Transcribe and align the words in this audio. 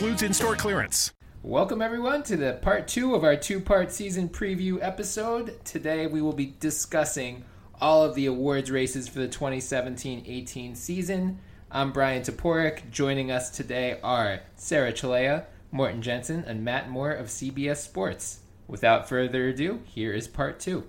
In 0.00 0.32
store 0.32 0.56
clearance. 0.56 1.12
Welcome, 1.42 1.80
everyone, 1.80 2.24
to 2.24 2.36
the 2.36 2.54
part 2.54 2.88
two 2.88 3.14
of 3.14 3.22
our 3.22 3.36
two 3.36 3.60
part 3.60 3.92
season 3.92 4.28
preview 4.28 4.78
episode. 4.80 5.64
Today, 5.64 6.08
we 6.08 6.20
will 6.20 6.32
be 6.32 6.54
discussing 6.58 7.44
all 7.80 8.02
of 8.02 8.16
the 8.16 8.26
awards 8.26 8.70
races 8.70 9.06
for 9.06 9.20
the 9.20 9.28
2017 9.28 10.24
18 10.26 10.74
season. 10.74 11.38
I'm 11.70 11.92
Bryan 11.92 12.22
Toporek. 12.22 12.90
Joining 12.90 13.30
us 13.30 13.50
today 13.50 14.00
are 14.02 14.40
Sarah 14.56 14.92
Cilea, 14.92 15.44
Morten 15.70 16.02
Jensen, 16.02 16.42
and 16.46 16.64
Matt 16.64 16.90
Moore 16.90 17.12
of 17.12 17.26
CBS 17.26 17.76
Sports. 17.76 18.40
Without 18.66 19.08
further 19.08 19.48
ado, 19.48 19.82
here 19.84 20.12
is 20.12 20.26
part 20.26 20.58
two. 20.58 20.84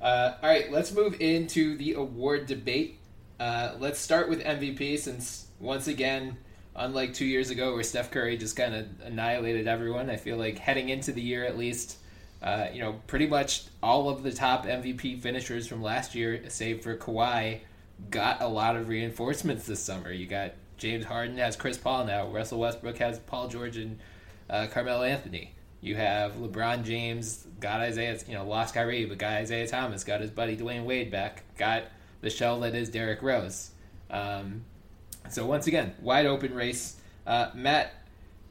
Uh, 0.00 0.34
all 0.40 0.48
right, 0.48 0.72
let's 0.72 0.92
move 0.92 1.20
into 1.20 1.76
the 1.76 1.92
award 1.92 2.46
debate. 2.46 3.00
Uh, 3.38 3.74
let's 3.78 3.98
start 3.98 4.30
with 4.30 4.42
MVP 4.44 4.98
since, 4.98 5.48
once 5.58 5.88
again, 5.88 6.38
unlike 6.80 7.12
two 7.12 7.26
years 7.26 7.50
ago 7.50 7.74
where 7.74 7.82
Steph 7.82 8.10
Curry 8.10 8.36
just 8.36 8.56
kind 8.56 8.74
of 8.74 8.86
annihilated 9.04 9.68
everyone, 9.68 10.10
I 10.10 10.16
feel 10.16 10.36
like 10.38 10.58
heading 10.58 10.88
into 10.88 11.12
the 11.12 11.20
year 11.20 11.44
at 11.44 11.56
least, 11.56 11.98
uh, 12.42 12.66
you 12.72 12.80
know, 12.80 13.00
pretty 13.06 13.26
much 13.26 13.64
all 13.82 14.08
of 14.08 14.22
the 14.22 14.32
top 14.32 14.66
MVP 14.66 15.20
finishers 15.20 15.66
from 15.66 15.82
last 15.82 16.14
year, 16.14 16.42
save 16.48 16.82
for 16.82 16.96
Kawhi, 16.96 17.60
got 18.08 18.40
a 18.40 18.48
lot 18.48 18.76
of 18.76 18.88
reinforcements 18.88 19.66
this 19.66 19.80
summer. 19.80 20.10
You 20.10 20.26
got 20.26 20.52
James 20.78 21.04
Harden 21.04 21.36
has 21.36 21.54
Chris 21.54 21.76
Paul 21.76 22.06
now. 22.06 22.26
Russell 22.28 22.58
Westbrook 22.58 22.96
has 22.98 23.18
Paul 23.18 23.48
George 23.48 23.76
and 23.76 23.98
uh, 24.48 24.66
Carmelo 24.68 25.02
Anthony. 25.02 25.52
You 25.82 25.96
have 25.96 26.32
LeBron 26.32 26.84
James 26.84 27.46
got 27.60 27.80
Isaiah, 27.80 28.18
you 28.26 28.34
know, 28.34 28.44
lost 28.44 28.74
Kyrie, 28.74 29.04
but 29.04 29.18
got 29.18 29.32
Isaiah 29.34 29.66
Thomas, 29.66 30.02
got 30.02 30.22
his 30.22 30.30
buddy 30.30 30.56
Dwyane 30.56 30.84
Wade 30.84 31.10
back, 31.10 31.44
got 31.58 31.84
the 32.22 32.30
shell 32.30 32.60
that 32.60 32.74
is 32.74 32.88
Derrick 32.88 33.22
Rose. 33.22 33.70
Um, 34.10 34.64
so 35.28 35.46
once 35.46 35.66
again, 35.66 35.94
wide 36.00 36.26
open 36.26 36.54
race. 36.54 36.96
Uh, 37.26 37.50
Matt, 37.54 37.92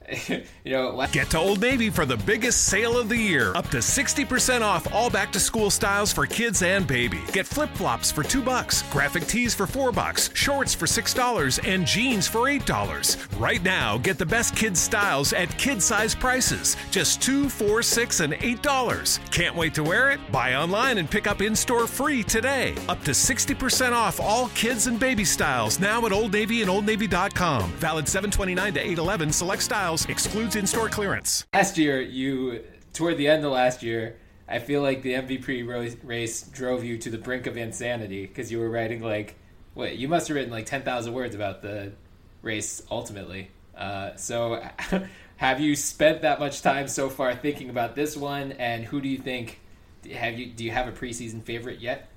you 0.63 0.71
know, 0.71 1.05
Get 1.11 1.29
to 1.31 1.38
Old 1.38 1.61
Navy 1.61 1.89
for 1.89 2.05
the 2.05 2.17
biggest 2.17 2.65
sale 2.65 2.97
of 2.97 3.09
the 3.09 3.17
year. 3.17 3.53
Up 3.55 3.69
to 3.69 3.77
60% 3.77 4.61
off 4.61 4.91
all 4.93 5.09
back 5.09 5.31
to 5.33 5.39
school 5.39 5.69
styles 5.69 6.11
for 6.11 6.25
kids 6.25 6.63
and 6.63 6.88
baby. 6.88 7.21
Get 7.31 7.45
flip 7.45 7.69
flops 7.75 8.11
for 8.11 8.23
2 8.23 8.41
bucks, 8.41 8.81
graphic 8.91 9.28
tees 9.28 9.53
for 9.53 9.67
4 9.67 9.91
bucks, 9.91 10.29
shorts 10.34 10.73
for 10.73 10.85
$6, 10.85 11.59
and 11.67 11.85
jeans 11.85 12.28
for 12.28 12.50
$8. 12.50 13.39
Right 13.39 13.63
now, 13.63 13.97
get 13.97 14.17
the 14.17 14.25
best 14.25 14.56
kids 14.56 14.79
styles 14.79 15.31
at 15.34 15.56
kid 15.57 15.81
size 15.81 16.16
prices. 16.16 16.75
Just 16.91 17.22
2 17.22 17.50
4 17.50 17.84
6 17.84 18.19
and 18.22 18.34
$8. 18.34 19.31
Can't 19.31 19.55
wait 19.55 19.73
to 19.75 19.84
wear 19.84 20.09
it? 20.09 20.19
Buy 20.31 20.55
online 20.55 20.97
and 20.97 21.09
pick 21.09 21.28
up 21.28 21.41
in 21.41 21.55
store 21.55 21.88
free 21.88 22.23
today. 22.23 22.75
Up 22.88 23.03
to 23.03 23.11
60% 23.11 23.94
off 23.94 24.19
all 24.19 24.50
kids 24.50 24.88
and 24.88 25.00
baby 25.00 25.23
styles 25.23 25.79
now 25.79 26.05
at 26.05 26.11
Old 26.11 26.34
Navy 26.34 26.61
and 26.61 26.69
Old 26.69 26.79
OldNavy.com. 26.79 27.72
Valid 27.73 28.07
729 28.07 28.73
to 28.73 28.79
811. 28.79 29.31
Select 29.34 29.63
styles. 29.63 29.98
Excludes 30.07 30.55
in 30.55 30.67
store 30.67 30.89
clearance. 30.89 31.45
last 31.53 31.77
year, 31.77 32.01
you 32.01 32.63
toward 32.93 33.17
the 33.17 33.27
end 33.27 33.43
of 33.43 33.51
last 33.51 33.83
year, 33.83 34.17
I 34.47 34.59
feel 34.59 34.81
like 34.81 35.01
the 35.01 35.13
MVP 35.13 35.97
race 36.03 36.43
drove 36.43 36.83
you 36.83 36.97
to 36.99 37.09
the 37.09 37.17
brink 37.17 37.47
of 37.47 37.57
insanity 37.57 38.25
because 38.25 38.51
you 38.51 38.59
were 38.59 38.69
writing 38.69 39.01
like, 39.01 39.35
what 39.73 39.97
you 39.97 40.07
must 40.07 40.27
have 40.27 40.35
written 40.35 40.51
like 40.51 40.65
ten 40.65 40.81
thousand 40.81 41.13
words 41.13 41.35
about 41.35 41.61
the 41.61 41.91
race 42.41 42.81
ultimately. 42.89 43.51
Uh, 43.75 44.15
so, 44.15 44.63
have 45.37 45.59
you 45.59 45.75
spent 45.75 46.21
that 46.21 46.39
much 46.39 46.61
time 46.61 46.87
so 46.87 47.09
far 47.09 47.35
thinking 47.35 47.69
about 47.69 47.95
this 47.95 48.17
one? 48.17 48.51
And 48.53 48.83
who 48.83 49.01
do 49.01 49.07
you 49.07 49.17
think? 49.17 49.59
Have 50.11 50.37
you 50.37 50.47
do 50.47 50.63
you 50.63 50.71
have 50.71 50.87
a 50.87 50.91
preseason 50.91 51.41
favorite 51.43 51.79
yet? 51.79 52.09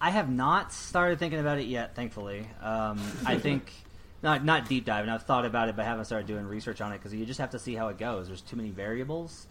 I 0.00 0.10
have 0.10 0.28
not 0.28 0.72
started 0.72 1.20
thinking 1.20 1.38
about 1.38 1.58
it 1.58 1.66
yet. 1.66 1.94
Thankfully, 1.94 2.48
um, 2.60 3.00
I 3.24 3.38
think 3.38 3.72
not 4.22 4.44
not 4.44 4.68
deep 4.68 4.84
diving. 4.84 5.10
I've 5.10 5.24
thought 5.24 5.44
about 5.44 5.68
it, 5.68 5.76
but 5.76 5.84
haven't 5.84 6.04
started 6.04 6.26
doing 6.26 6.46
research 6.46 6.80
on 6.80 6.92
it 6.92 6.98
because 6.98 7.14
you 7.14 7.26
just 7.26 7.40
have 7.40 7.50
to 7.50 7.58
see 7.58 7.74
how 7.74 7.88
it 7.88 7.98
goes. 7.98 8.28
There's 8.28 8.40
too 8.40 8.56
many 8.56 8.70
variables. 8.70 9.46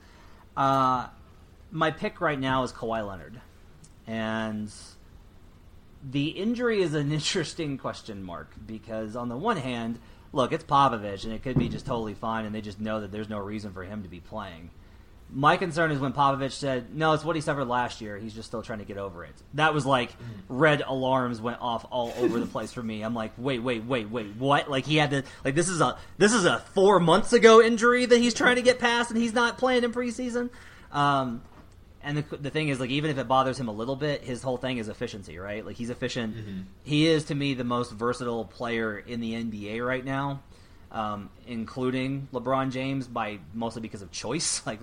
Uh, 0.55 1.07
my 1.71 1.91
pick 1.91 2.21
right 2.21 2.39
now 2.39 2.63
is 2.63 2.71
Kawhi 2.71 3.05
Leonard, 3.07 3.39
and 4.07 4.71
the 6.03 6.29
injury 6.29 6.81
is 6.81 6.93
an 6.93 7.11
interesting 7.11 7.77
question 7.77 8.23
mark 8.23 8.51
because 8.65 9.15
on 9.15 9.29
the 9.29 9.37
one 9.37 9.57
hand, 9.57 9.99
look, 10.33 10.51
it's 10.51 10.63
Popovich, 10.63 11.23
and 11.23 11.33
it 11.33 11.43
could 11.43 11.57
be 11.57 11.69
just 11.69 11.85
totally 11.85 12.13
fine, 12.13 12.45
and 12.45 12.55
they 12.55 12.61
just 12.61 12.79
know 12.79 13.01
that 13.01 13.11
there's 13.11 13.29
no 13.29 13.39
reason 13.39 13.73
for 13.73 13.83
him 13.83 14.03
to 14.03 14.09
be 14.09 14.19
playing. 14.19 14.69
My 15.33 15.55
concern 15.57 15.91
is 15.91 15.99
when 15.99 16.13
Popovich 16.13 16.51
said, 16.51 16.93
"No, 16.93 17.13
it's 17.13 17.23
what 17.23 17.35
he 17.35 17.41
suffered 17.41 17.65
last 17.65 18.01
year. 18.01 18.17
He's 18.17 18.33
just 18.33 18.47
still 18.47 18.61
trying 18.61 18.79
to 18.79 18.85
get 18.85 18.97
over 18.97 19.23
it." 19.23 19.33
That 19.53 19.73
was 19.73 19.85
like 19.85 20.11
red 20.49 20.81
alarms 20.85 21.39
went 21.39 21.61
off 21.61 21.85
all 21.89 22.13
over 22.17 22.39
the 22.39 22.45
place 22.45 22.73
for 22.73 22.83
me. 22.83 23.01
I'm 23.01 23.15
like, 23.15 23.31
"Wait, 23.37 23.59
wait, 23.59 23.85
wait, 23.85 24.09
wait, 24.09 24.35
what?" 24.37 24.69
Like 24.69 24.85
he 24.85 24.97
had 24.97 25.11
to 25.11 25.23
like 25.45 25.55
this 25.55 25.69
is 25.69 25.79
a 25.81 25.97
this 26.17 26.33
is 26.33 26.45
a 26.45 26.59
4 26.73 26.99
months 26.99 27.33
ago 27.33 27.61
injury 27.61 28.05
that 28.05 28.17
he's 28.17 28.33
trying 28.33 28.57
to 28.57 28.61
get 28.61 28.79
past 28.79 29.09
and 29.11 29.19
he's 29.19 29.33
not 29.33 29.57
playing 29.57 29.83
in 29.83 29.91
preseason. 29.93 30.49
Um 30.91 31.41
and 32.03 32.17
the, 32.17 32.37
the 32.37 32.49
thing 32.49 32.69
is, 32.69 32.79
like, 32.79 32.89
even 32.89 33.11
if 33.11 33.19
it 33.19 33.27
bothers 33.27 33.59
him 33.59 33.67
a 33.67 33.71
little 33.71 33.95
bit, 33.95 34.23
his 34.23 34.41
whole 34.41 34.57
thing 34.57 34.79
is 34.79 34.87
efficiency, 34.87 35.37
right? 35.37 35.63
Like, 35.63 35.75
he's 35.75 35.91
efficient. 35.91 36.35
He 36.83 37.05
is, 37.05 37.25
to 37.25 37.35
me, 37.35 37.53
the 37.53 37.63
most 37.63 37.91
versatile 37.91 38.43
player 38.45 38.97
in 38.97 39.21
the 39.21 39.33
NBA 39.33 39.85
right 39.85 40.03
now, 40.03 40.41
um, 40.91 41.29
including 41.47 42.27
LeBron 42.33 42.71
James, 42.71 43.07
by 43.07 43.39
mostly 43.53 43.81
because 43.81 44.01
of 44.01 44.11
choice. 44.11 44.61
Like, 44.71 44.79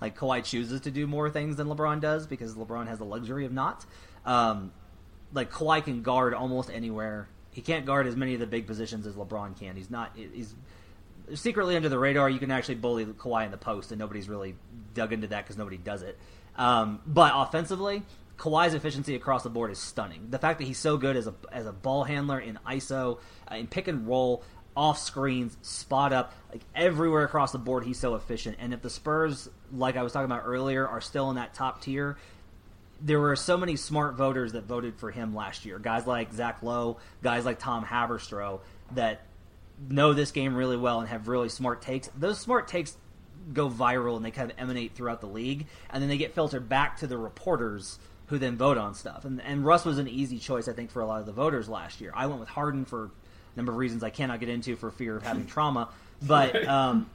like 0.00 0.18
Kawhi 0.18 0.44
chooses 0.44 0.82
to 0.82 0.90
do 0.90 1.06
more 1.06 1.30
things 1.30 1.56
than 1.56 1.68
LeBron 1.68 2.00
does 2.00 2.26
because 2.26 2.54
LeBron 2.54 2.88
has 2.88 2.98
the 2.98 3.04
luxury 3.04 3.46
of 3.46 3.52
not. 3.52 3.84
Um, 4.26 4.72
like, 5.32 5.50
Kawhi 5.50 5.84
can 5.84 6.02
guard 6.02 6.34
almost 6.34 6.70
anywhere. 6.70 7.28
He 7.52 7.60
can't 7.60 7.86
guard 7.86 8.06
as 8.06 8.16
many 8.16 8.34
of 8.34 8.40
the 8.40 8.46
big 8.46 8.66
positions 8.66 9.06
as 9.06 9.14
LeBron 9.14 9.58
can. 9.58 9.76
He's 9.76 9.90
not. 9.90 10.16
He's 10.16 10.54
secretly 11.34 11.76
under 11.76 11.88
the 11.88 11.98
radar. 11.98 12.28
You 12.28 12.38
can 12.38 12.50
actually 12.50 12.76
bully 12.76 13.04
Kawhi 13.04 13.44
in 13.44 13.50
the 13.50 13.56
post, 13.56 13.92
and 13.92 13.98
nobody's 13.98 14.28
really 14.28 14.56
dug 14.94 15.12
into 15.12 15.28
that 15.28 15.44
because 15.44 15.56
nobody 15.56 15.76
does 15.76 16.02
it. 16.02 16.18
Um, 16.56 17.00
but 17.06 17.32
offensively, 17.34 18.02
Kawhi's 18.36 18.74
efficiency 18.74 19.14
across 19.14 19.42
the 19.42 19.50
board 19.50 19.70
is 19.70 19.78
stunning. 19.78 20.28
The 20.30 20.38
fact 20.38 20.58
that 20.58 20.64
he's 20.64 20.78
so 20.78 20.96
good 20.96 21.16
as 21.16 21.26
a 21.26 21.34
as 21.52 21.66
a 21.66 21.72
ball 21.72 22.04
handler 22.04 22.40
in 22.40 22.58
ISO, 22.66 23.18
uh, 23.50 23.54
in 23.56 23.66
pick 23.66 23.86
and 23.86 24.06
roll, 24.06 24.42
off 24.76 24.98
screens, 24.98 25.56
spot 25.62 26.12
up, 26.12 26.34
like 26.50 26.62
everywhere 26.74 27.24
across 27.24 27.52
the 27.52 27.58
board, 27.58 27.84
he's 27.84 27.98
so 27.98 28.14
efficient. 28.14 28.56
And 28.60 28.72
if 28.72 28.82
the 28.82 28.90
Spurs, 28.90 29.48
like 29.72 29.96
I 29.96 30.02
was 30.02 30.12
talking 30.12 30.26
about 30.26 30.42
earlier, 30.44 30.86
are 30.86 31.00
still 31.00 31.30
in 31.30 31.36
that 31.36 31.54
top 31.54 31.82
tier, 31.82 32.16
there 33.00 33.18
were 33.18 33.36
so 33.36 33.56
many 33.56 33.76
smart 33.76 34.16
voters 34.16 34.52
that 34.52 34.64
voted 34.64 34.96
for 34.96 35.10
him 35.10 35.34
last 35.34 35.64
year. 35.64 35.78
Guys 35.78 36.06
like 36.06 36.32
Zach 36.32 36.62
Lowe, 36.62 36.98
guys 37.22 37.44
like 37.44 37.58
Tom 37.58 37.84
Haberstroh 37.84 38.60
that 38.94 39.22
know 39.88 40.12
this 40.12 40.30
game 40.30 40.54
really 40.54 40.76
well 40.76 41.00
and 41.00 41.08
have 41.08 41.28
really 41.28 41.48
smart 41.48 41.82
takes. 41.82 42.10
Those 42.16 42.38
smart 42.38 42.68
takes 42.68 42.96
go 43.52 43.70
viral 43.70 44.16
and 44.16 44.24
they 44.24 44.30
kind 44.30 44.50
of 44.50 44.58
emanate 44.58 44.94
throughout 44.94 45.20
the 45.20 45.26
league, 45.26 45.66
and 45.88 46.02
then 46.02 46.08
they 46.08 46.18
get 46.18 46.34
filtered 46.34 46.68
back 46.68 46.98
to 46.98 47.06
the 47.06 47.16
reporters 47.16 47.98
who 48.26 48.38
then 48.38 48.56
vote 48.56 48.78
on 48.78 48.94
stuff. 48.94 49.24
And, 49.24 49.40
and 49.42 49.64
Russ 49.64 49.84
was 49.84 49.98
an 49.98 50.06
easy 50.06 50.38
choice, 50.38 50.68
I 50.68 50.72
think, 50.72 50.90
for 50.90 51.00
a 51.00 51.06
lot 51.06 51.20
of 51.20 51.26
the 51.26 51.32
voters 51.32 51.68
last 51.68 52.00
year. 52.00 52.12
I 52.14 52.26
went 52.26 52.38
with 52.38 52.50
Harden 52.50 52.84
for 52.84 53.10
number 53.56 53.72
of 53.72 53.78
reasons 53.78 54.02
I 54.02 54.10
cannot 54.10 54.40
get 54.40 54.48
into 54.48 54.76
for 54.76 54.90
fear 54.90 55.16
of 55.16 55.22
having 55.22 55.46
trauma, 55.46 55.88
but 56.22 56.66
um, 56.66 57.10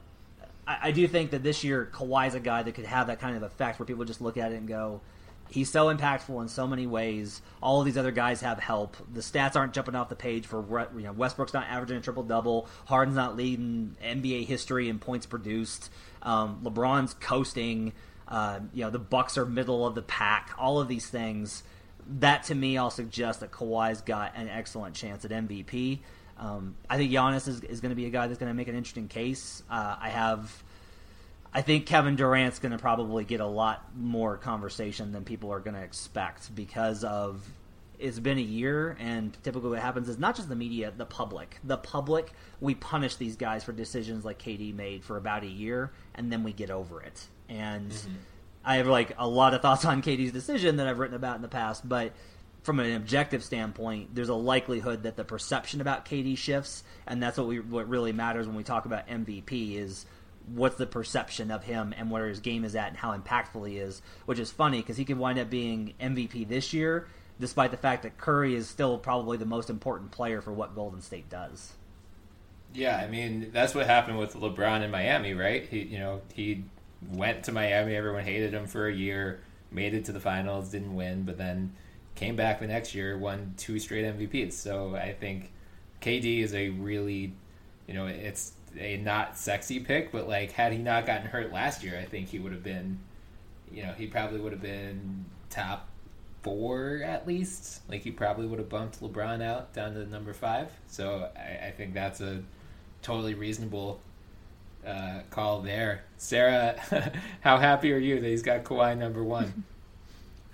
I, 0.66 0.78
I 0.84 0.90
do 0.90 1.06
think 1.06 1.30
that 1.30 1.42
this 1.42 1.64
year 1.64 1.90
Kawhi's 1.92 2.34
a 2.34 2.40
guy 2.40 2.62
that 2.62 2.72
could 2.72 2.84
have 2.84 3.06
that 3.08 3.20
kind 3.20 3.36
of 3.36 3.42
effect 3.42 3.78
where 3.78 3.86
people 3.86 4.04
just 4.04 4.20
look 4.20 4.36
at 4.36 4.52
it 4.52 4.56
and 4.56 4.68
go, 4.68 5.00
he's 5.50 5.70
so 5.70 5.94
impactful 5.94 6.40
in 6.42 6.48
so 6.48 6.66
many 6.66 6.86
ways. 6.86 7.42
All 7.62 7.80
of 7.80 7.86
these 7.86 7.96
other 7.96 8.10
guys 8.10 8.40
have 8.40 8.58
help. 8.58 8.96
The 9.12 9.20
stats 9.20 9.56
aren't 9.56 9.72
jumping 9.72 9.94
off 9.94 10.08
the 10.08 10.16
page 10.16 10.46
for 10.46 10.88
you 10.96 11.02
know 11.02 11.12
Westbrook's 11.12 11.54
not 11.54 11.66
averaging 11.68 11.98
a 11.98 12.00
triple 12.00 12.22
double. 12.22 12.68
Harden's 12.86 13.16
not 13.16 13.36
leading 13.36 13.96
NBA 14.02 14.46
history 14.46 14.88
in 14.88 14.98
points 14.98 15.26
produced. 15.26 15.90
Um, 16.22 16.60
LeBron's 16.62 17.14
coasting. 17.14 17.92
Uh, 18.28 18.60
you 18.72 18.82
know 18.82 18.90
the 18.90 18.98
Bucks 18.98 19.38
are 19.38 19.46
middle 19.46 19.86
of 19.86 19.94
the 19.94 20.02
pack. 20.02 20.50
All 20.58 20.80
of 20.80 20.88
these 20.88 21.06
things. 21.06 21.62
That 22.08 22.44
to 22.44 22.54
me, 22.54 22.76
all 22.76 22.90
suggest 22.90 23.40
that 23.40 23.50
Kawhi's 23.50 24.00
got 24.00 24.36
an 24.36 24.48
excellent 24.48 24.94
chance 24.94 25.24
at 25.24 25.32
MVP. 25.32 26.00
Um, 26.38 26.76
I 26.88 26.96
think 26.96 27.12
Giannis 27.12 27.48
is, 27.48 27.62
is 27.62 27.80
going 27.80 27.90
to 27.90 27.96
be 27.96 28.06
a 28.06 28.10
guy 28.10 28.26
that's 28.26 28.38
going 28.38 28.50
to 28.50 28.54
make 28.54 28.68
an 28.68 28.74
interesting 28.74 29.08
case. 29.08 29.62
Uh, 29.70 29.96
I 30.00 30.10
have 30.10 30.62
I 31.56 31.62
think 31.62 31.86
Kevin 31.86 32.16
Durant's 32.16 32.58
going 32.58 32.72
to 32.72 32.78
probably 32.78 33.24
get 33.24 33.40
a 33.40 33.46
lot 33.46 33.82
more 33.96 34.36
conversation 34.36 35.12
than 35.12 35.24
people 35.24 35.50
are 35.50 35.60
going 35.60 35.72
to 35.72 35.82
expect 35.82 36.54
because 36.54 37.02
of 37.02 37.42
it's 37.98 38.18
been 38.18 38.36
a 38.36 38.42
year, 38.42 38.94
and 39.00 39.34
typically 39.42 39.70
what 39.70 39.78
happens 39.78 40.10
is 40.10 40.18
not 40.18 40.36
just 40.36 40.50
the 40.50 40.54
media, 40.54 40.92
the 40.94 41.06
public. 41.06 41.58
The 41.64 41.78
public, 41.78 42.30
we 42.60 42.74
punish 42.74 43.16
these 43.16 43.36
guys 43.36 43.64
for 43.64 43.72
decisions 43.72 44.22
like 44.22 44.38
KD 44.38 44.74
made 44.74 45.02
for 45.02 45.16
about 45.16 45.44
a 45.44 45.48
year, 45.48 45.92
and 46.14 46.30
then 46.30 46.42
we 46.42 46.52
get 46.52 46.70
over 46.70 47.00
it. 47.00 47.26
And 47.48 47.90
mm-hmm. 47.90 48.12
I 48.62 48.76
have 48.76 48.86
like 48.86 49.14
a 49.16 49.26
lot 49.26 49.54
of 49.54 49.62
thoughts 49.62 49.86
on 49.86 50.02
KD's 50.02 50.32
decision 50.32 50.76
that 50.76 50.86
I've 50.86 50.98
written 50.98 51.16
about 51.16 51.36
in 51.36 51.42
the 51.42 51.48
past, 51.48 51.88
but 51.88 52.12
from 52.66 52.80
an 52.80 52.96
objective 52.96 53.44
standpoint, 53.44 54.12
there's 54.12 54.28
a 54.28 54.34
likelihood 54.34 55.04
that 55.04 55.16
the 55.16 55.22
perception 55.22 55.80
about 55.80 56.04
KD 56.04 56.36
shifts, 56.36 56.82
and 57.06 57.22
that's 57.22 57.38
what 57.38 57.46
we 57.46 57.60
what 57.60 57.88
really 57.88 58.12
matters 58.12 58.48
when 58.48 58.56
we 58.56 58.64
talk 58.64 58.86
about 58.86 59.06
MVP 59.06 59.76
is 59.76 60.04
what's 60.52 60.76
the 60.76 60.86
perception 60.86 61.52
of 61.52 61.62
him 61.62 61.94
and 61.96 62.10
where 62.10 62.26
his 62.26 62.40
game 62.40 62.64
is 62.64 62.74
at 62.74 62.88
and 62.88 62.96
how 62.96 63.16
impactful 63.16 63.68
he 63.68 63.78
is, 63.78 64.02
which 64.26 64.40
is 64.40 64.50
funny 64.50 64.78
because 64.78 64.96
he 64.96 65.04
could 65.04 65.16
wind 65.16 65.38
up 65.38 65.48
being 65.48 65.94
MVP 66.00 66.48
this 66.48 66.72
year, 66.72 67.06
despite 67.38 67.70
the 67.70 67.76
fact 67.76 68.02
that 68.02 68.18
Curry 68.18 68.56
is 68.56 68.68
still 68.68 68.98
probably 68.98 69.36
the 69.36 69.46
most 69.46 69.70
important 69.70 70.10
player 70.10 70.40
for 70.40 70.52
what 70.52 70.74
Golden 70.74 71.00
State 71.00 71.30
does. 71.30 71.72
Yeah, 72.74 72.96
I 72.96 73.06
mean 73.06 73.50
that's 73.52 73.76
what 73.76 73.86
happened 73.86 74.18
with 74.18 74.34
LeBron 74.34 74.82
in 74.82 74.90
Miami, 74.90 75.34
right? 75.34 75.64
He, 75.64 75.82
you 75.82 76.00
know, 76.00 76.20
he 76.34 76.64
went 77.12 77.44
to 77.44 77.52
Miami. 77.52 77.94
Everyone 77.94 78.24
hated 78.24 78.52
him 78.52 78.66
for 78.66 78.88
a 78.88 78.92
year, 78.92 79.40
made 79.70 79.94
it 79.94 80.06
to 80.06 80.12
the 80.12 80.20
finals, 80.20 80.70
didn't 80.70 80.96
win, 80.96 81.22
but 81.22 81.38
then 81.38 81.72
came 82.16 82.34
back 82.34 82.60
the 82.60 82.66
next 82.66 82.94
year, 82.94 83.16
won 83.16 83.54
two 83.56 83.78
straight 83.78 84.04
MVPs. 84.04 84.54
So 84.54 84.96
I 84.96 85.12
think 85.12 85.52
KD 86.00 86.42
is 86.42 86.54
a 86.54 86.70
really, 86.70 87.32
you 87.86 87.94
know, 87.94 88.06
it's 88.06 88.52
a 88.78 88.96
not 88.96 89.38
sexy 89.38 89.80
pick, 89.80 90.10
but 90.10 90.26
like 90.26 90.52
had 90.52 90.72
he 90.72 90.78
not 90.78 91.06
gotten 91.06 91.26
hurt 91.26 91.52
last 91.52 91.84
year, 91.84 91.98
I 91.98 92.04
think 92.04 92.28
he 92.28 92.38
would 92.38 92.52
have 92.52 92.64
been, 92.64 92.98
you 93.70 93.82
know, 93.82 93.92
he 93.92 94.06
probably 94.06 94.40
would 94.40 94.52
have 94.52 94.62
been 94.62 95.26
top 95.50 95.88
four 96.42 97.02
at 97.04 97.26
least. 97.26 97.82
Like 97.88 98.02
he 98.02 98.10
probably 98.10 98.46
would 98.46 98.58
have 98.58 98.68
bumped 98.68 99.00
LeBron 99.00 99.42
out 99.42 99.72
down 99.72 99.94
to 99.94 100.06
number 100.06 100.32
five. 100.32 100.70
So 100.88 101.28
I, 101.36 101.68
I 101.68 101.70
think 101.70 101.94
that's 101.94 102.20
a 102.20 102.42
totally 103.02 103.34
reasonable 103.34 104.00
uh, 104.86 105.20
call 105.30 105.60
there. 105.60 106.04
Sarah, 106.16 106.80
how 107.40 107.58
happy 107.58 107.92
are 107.92 107.98
you 107.98 108.20
that 108.20 108.26
he's 108.26 108.42
got 108.42 108.64
Kawhi 108.64 108.96
number 108.96 109.22
one? 109.22 109.64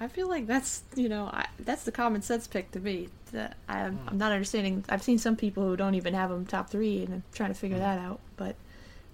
I 0.01 0.09
feel 0.09 0.29
like 0.29 0.47
that's 0.47 0.83
you 0.95 1.09
know 1.09 1.27
I, 1.27 1.47
that's 1.61 1.85
the 1.85 1.93
common 1.93 2.23
sense 2.23 2.47
pick 2.47 2.71
to 2.73 2.81
me. 2.81 3.09
That 3.33 3.57
I'm, 3.69 3.99
I'm, 4.09 4.19
not 4.19 4.33
understanding. 4.33 4.85
I've 4.89 5.03
seen 5.03 5.19
some 5.19 5.37
people 5.37 5.65
who 5.65 5.77
don't 5.77 5.95
even 5.95 6.13
have 6.15 6.31
him 6.31 6.45
top 6.45 6.71
three, 6.71 7.05
and 7.05 7.15
I'm 7.15 7.23
trying 7.33 7.51
to 7.51 7.59
figure 7.59 7.79
mm. 7.79 7.81
that 7.81 7.99
out. 7.99 8.21
But 8.37 8.57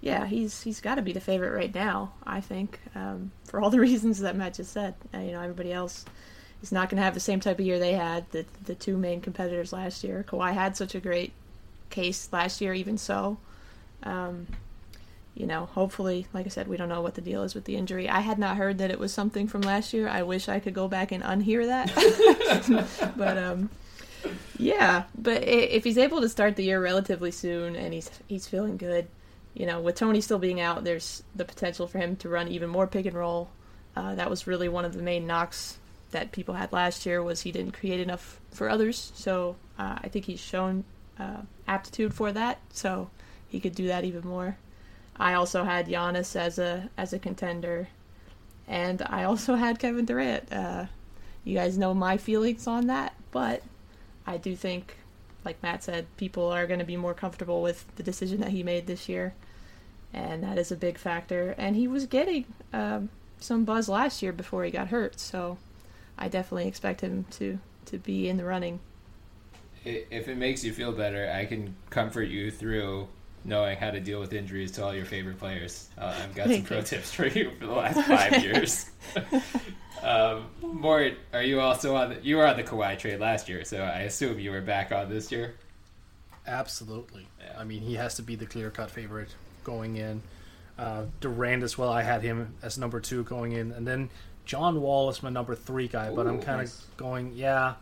yeah, 0.01 0.25
he's 0.25 0.61
he's 0.61 0.81
got 0.81 0.95
to 0.95 1.01
be 1.01 1.13
the 1.13 1.21
favorite 1.21 1.51
right 1.51 1.73
now. 1.73 2.13
I 2.25 2.41
think 2.41 2.79
um, 2.95 3.31
for 3.45 3.61
all 3.61 3.69
the 3.71 3.79
reasons 3.79 4.19
that 4.19 4.35
Matt 4.35 4.55
just 4.55 4.73
said. 4.73 4.95
Uh, 5.13 5.19
you 5.19 5.31
know, 5.31 5.41
everybody 5.41 5.71
else 5.71 6.05
is 6.61 6.71
not 6.71 6.89
going 6.89 6.97
to 6.97 7.03
have 7.03 7.13
the 7.13 7.19
same 7.19 7.39
type 7.39 7.59
of 7.59 7.65
year 7.65 7.79
they 7.79 7.93
had. 7.93 8.29
The 8.31 8.45
the 8.65 8.75
two 8.75 8.97
main 8.97 9.21
competitors 9.21 9.71
last 9.71 10.03
year. 10.03 10.25
Kawhi 10.27 10.53
had 10.53 10.75
such 10.75 10.95
a 10.95 10.99
great 10.99 11.33
case 11.89 12.29
last 12.31 12.61
year, 12.61 12.73
even 12.73 12.97
so. 12.97 13.37
Um, 14.03 14.47
you 15.39 15.45
know, 15.45 15.67
hopefully, 15.67 16.27
like 16.33 16.45
I 16.45 16.49
said, 16.49 16.67
we 16.67 16.75
don't 16.75 16.89
know 16.89 16.99
what 16.99 17.15
the 17.15 17.21
deal 17.21 17.43
is 17.43 17.55
with 17.55 17.63
the 17.63 17.77
injury. 17.77 18.09
I 18.09 18.19
had 18.19 18.37
not 18.37 18.57
heard 18.57 18.77
that 18.79 18.91
it 18.91 18.99
was 18.99 19.13
something 19.13 19.47
from 19.47 19.61
last 19.61 19.93
year. 19.93 20.09
I 20.09 20.21
wish 20.21 20.49
I 20.49 20.59
could 20.59 20.73
go 20.73 20.89
back 20.89 21.13
and 21.13 21.23
unhear 21.23 21.65
that. 21.65 23.13
but 23.17 23.37
um, 23.37 23.69
yeah, 24.57 25.03
but 25.17 25.41
if 25.47 25.85
he's 25.85 25.97
able 25.97 26.19
to 26.19 26.27
start 26.27 26.57
the 26.57 26.65
year 26.65 26.83
relatively 26.83 27.31
soon 27.31 27.77
and 27.77 27.93
he's 27.93 28.11
he's 28.27 28.49
feeling 28.49 28.75
good, 28.75 29.07
you 29.53 29.65
know, 29.65 29.79
with 29.79 29.95
Tony 29.95 30.19
still 30.19 30.39
being 30.39 30.59
out, 30.59 30.83
there's 30.83 31.23
the 31.33 31.45
potential 31.45 31.87
for 31.87 31.99
him 31.99 32.17
to 32.17 32.27
run 32.27 32.49
even 32.49 32.69
more 32.69 32.85
pick 32.85 33.05
and 33.05 33.15
roll. 33.15 33.49
Uh, 33.95 34.15
that 34.15 34.29
was 34.29 34.45
really 34.45 34.67
one 34.67 34.83
of 34.83 34.93
the 34.93 35.01
main 35.01 35.25
knocks 35.25 35.77
that 36.11 36.33
people 36.33 36.55
had 36.55 36.73
last 36.73 37.05
year 37.05 37.23
was 37.23 37.41
he 37.41 37.53
didn't 37.53 37.71
create 37.71 38.01
enough 38.01 38.41
for 38.51 38.67
others. 38.67 39.13
So 39.15 39.55
uh, 39.77 39.99
I 40.03 40.09
think 40.09 40.25
he's 40.25 40.41
shown 40.41 40.83
uh, 41.17 41.43
aptitude 41.65 42.13
for 42.13 42.33
that. 42.33 42.59
So 42.73 43.09
he 43.47 43.61
could 43.61 43.73
do 43.73 43.87
that 43.87 44.03
even 44.03 44.27
more. 44.27 44.57
I 45.19 45.33
also 45.33 45.63
had 45.63 45.87
Giannis 45.87 46.35
as 46.35 46.57
a 46.59 46.89
as 46.97 47.11
a 47.11 47.19
contender, 47.19 47.89
and 48.67 49.01
I 49.05 49.25
also 49.25 49.55
had 49.55 49.77
Kevin 49.77 50.05
Durant. 50.05 50.51
Uh, 50.51 50.85
you 51.43 51.55
guys 51.55 51.77
know 51.77 51.93
my 51.93 52.17
feelings 52.17 52.67
on 52.67 52.87
that, 52.87 53.13
but 53.31 53.61
I 54.25 54.37
do 54.37 54.55
think, 54.55 54.95
like 55.43 55.61
Matt 55.61 55.83
said, 55.83 56.05
people 56.15 56.49
are 56.49 56.67
going 56.67 56.79
to 56.79 56.85
be 56.85 56.95
more 56.95 57.13
comfortable 57.13 57.61
with 57.61 57.85
the 57.97 58.03
decision 58.03 58.39
that 58.41 58.51
he 58.51 58.63
made 58.63 58.87
this 58.87 59.09
year, 59.09 59.33
and 60.13 60.43
that 60.43 60.57
is 60.57 60.71
a 60.71 60.77
big 60.77 60.97
factor. 60.97 61.53
And 61.57 61.75
he 61.75 61.87
was 61.87 62.05
getting 62.05 62.45
um, 62.71 63.09
some 63.39 63.65
buzz 63.65 63.89
last 63.89 64.21
year 64.21 64.31
before 64.31 64.63
he 64.63 64.71
got 64.71 64.87
hurt, 64.87 65.19
so 65.19 65.57
I 66.17 66.29
definitely 66.29 66.67
expect 66.67 67.01
him 67.01 67.25
to 67.31 67.59
to 67.87 67.97
be 67.97 68.29
in 68.29 68.37
the 68.37 68.45
running. 68.45 68.79
If 69.83 70.27
it 70.27 70.37
makes 70.37 70.63
you 70.63 70.71
feel 70.71 70.91
better, 70.91 71.29
I 71.29 71.45
can 71.45 71.75
comfort 71.89 72.29
you 72.29 72.51
through 72.51 73.07
knowing 73.43 73.77
how 73.77 73.91
to 73.91 73.99
deal 73.99 74.19
with 74.19 74.33
injuries 74.33 74.71
to 74.73 74.83
all 74.83 74.93
your 74.93 75.05
favorite 75.05 75.39
players. 75.39 75.87
Uh, 75.97 76.13
I've 76.23 76.35
got 76.35 76.49
some 76.49 76.63
pro 76.63 76.81
tips 76.81 77.13
for 77.13 77.27
you 77.27 77.51
for 77.59 77.65
the 77.65 77.73
last 77.73 78.01
five 78.07 78.43
years. 78.43 78.89
um, 80.03 80.47
Mort, 80.61 81.13
are 81.33 81.43
you 81.43 81.59
also 81.59 81.95
on? 81.95 82.09
The, 82.09 82.21
you 82.21 82.37
were 82.37 82.45
on 82.45 82.57
the 82.57 82.63
Kawhi 82.63 82.97
trade 82.97 83.19
last 83.19 83.49
year, 83.49 83.63
so 83.63 83.81
I 83.81 84.01
assume 84.01 84.39
you 84.39 84.51
were 84.51 84.61
back 84.61 84.91
on 84.91 85.09
this 85.09 85.31
year. 85.31 85.55
Absolutely. 86.47 87.27
Yeah. 87.39 87.55
I 87.59 87.63
mean, 87.63 87.81
he 87.81 87.95
has 87.95 88.15
to 88.15 88.23
be 88.23 88.35
the 88.35 88.45
clear 88.45 88.69
cut 88.69 88.91
favorite 88.91 89.29
going 89.63 89.97
in. 89.97 90.21
Uh, 90.77 91.03
Durant 91.19 91.63
as 91.63 91.77
well. 91.77 91.89
I 91.89 92.01
had 92.03 92.21
him 92.21 92.55
as 92.61 92.77
number 92.77 92.99
two 92.99 93.23
going 93.23 93.51
in, 93.51 93.71
and 93.71 93.85
then 93.85 94.09
John 94.45 94.81
Wall 94.81 95.09
is 95.09 95.21
my 95.21 95.29
number 95.29 95.53
three 95.53 95.87
guy. 95.87 96.09
Ooh, 96.09 96.15
but 96.15 96.25
I'm 96.25 96.41
kind 96.41 96.61
of 96.61 96.67
nice. 96.67 96.85
going, 96.97 97.33
yeah, 97.35 97.75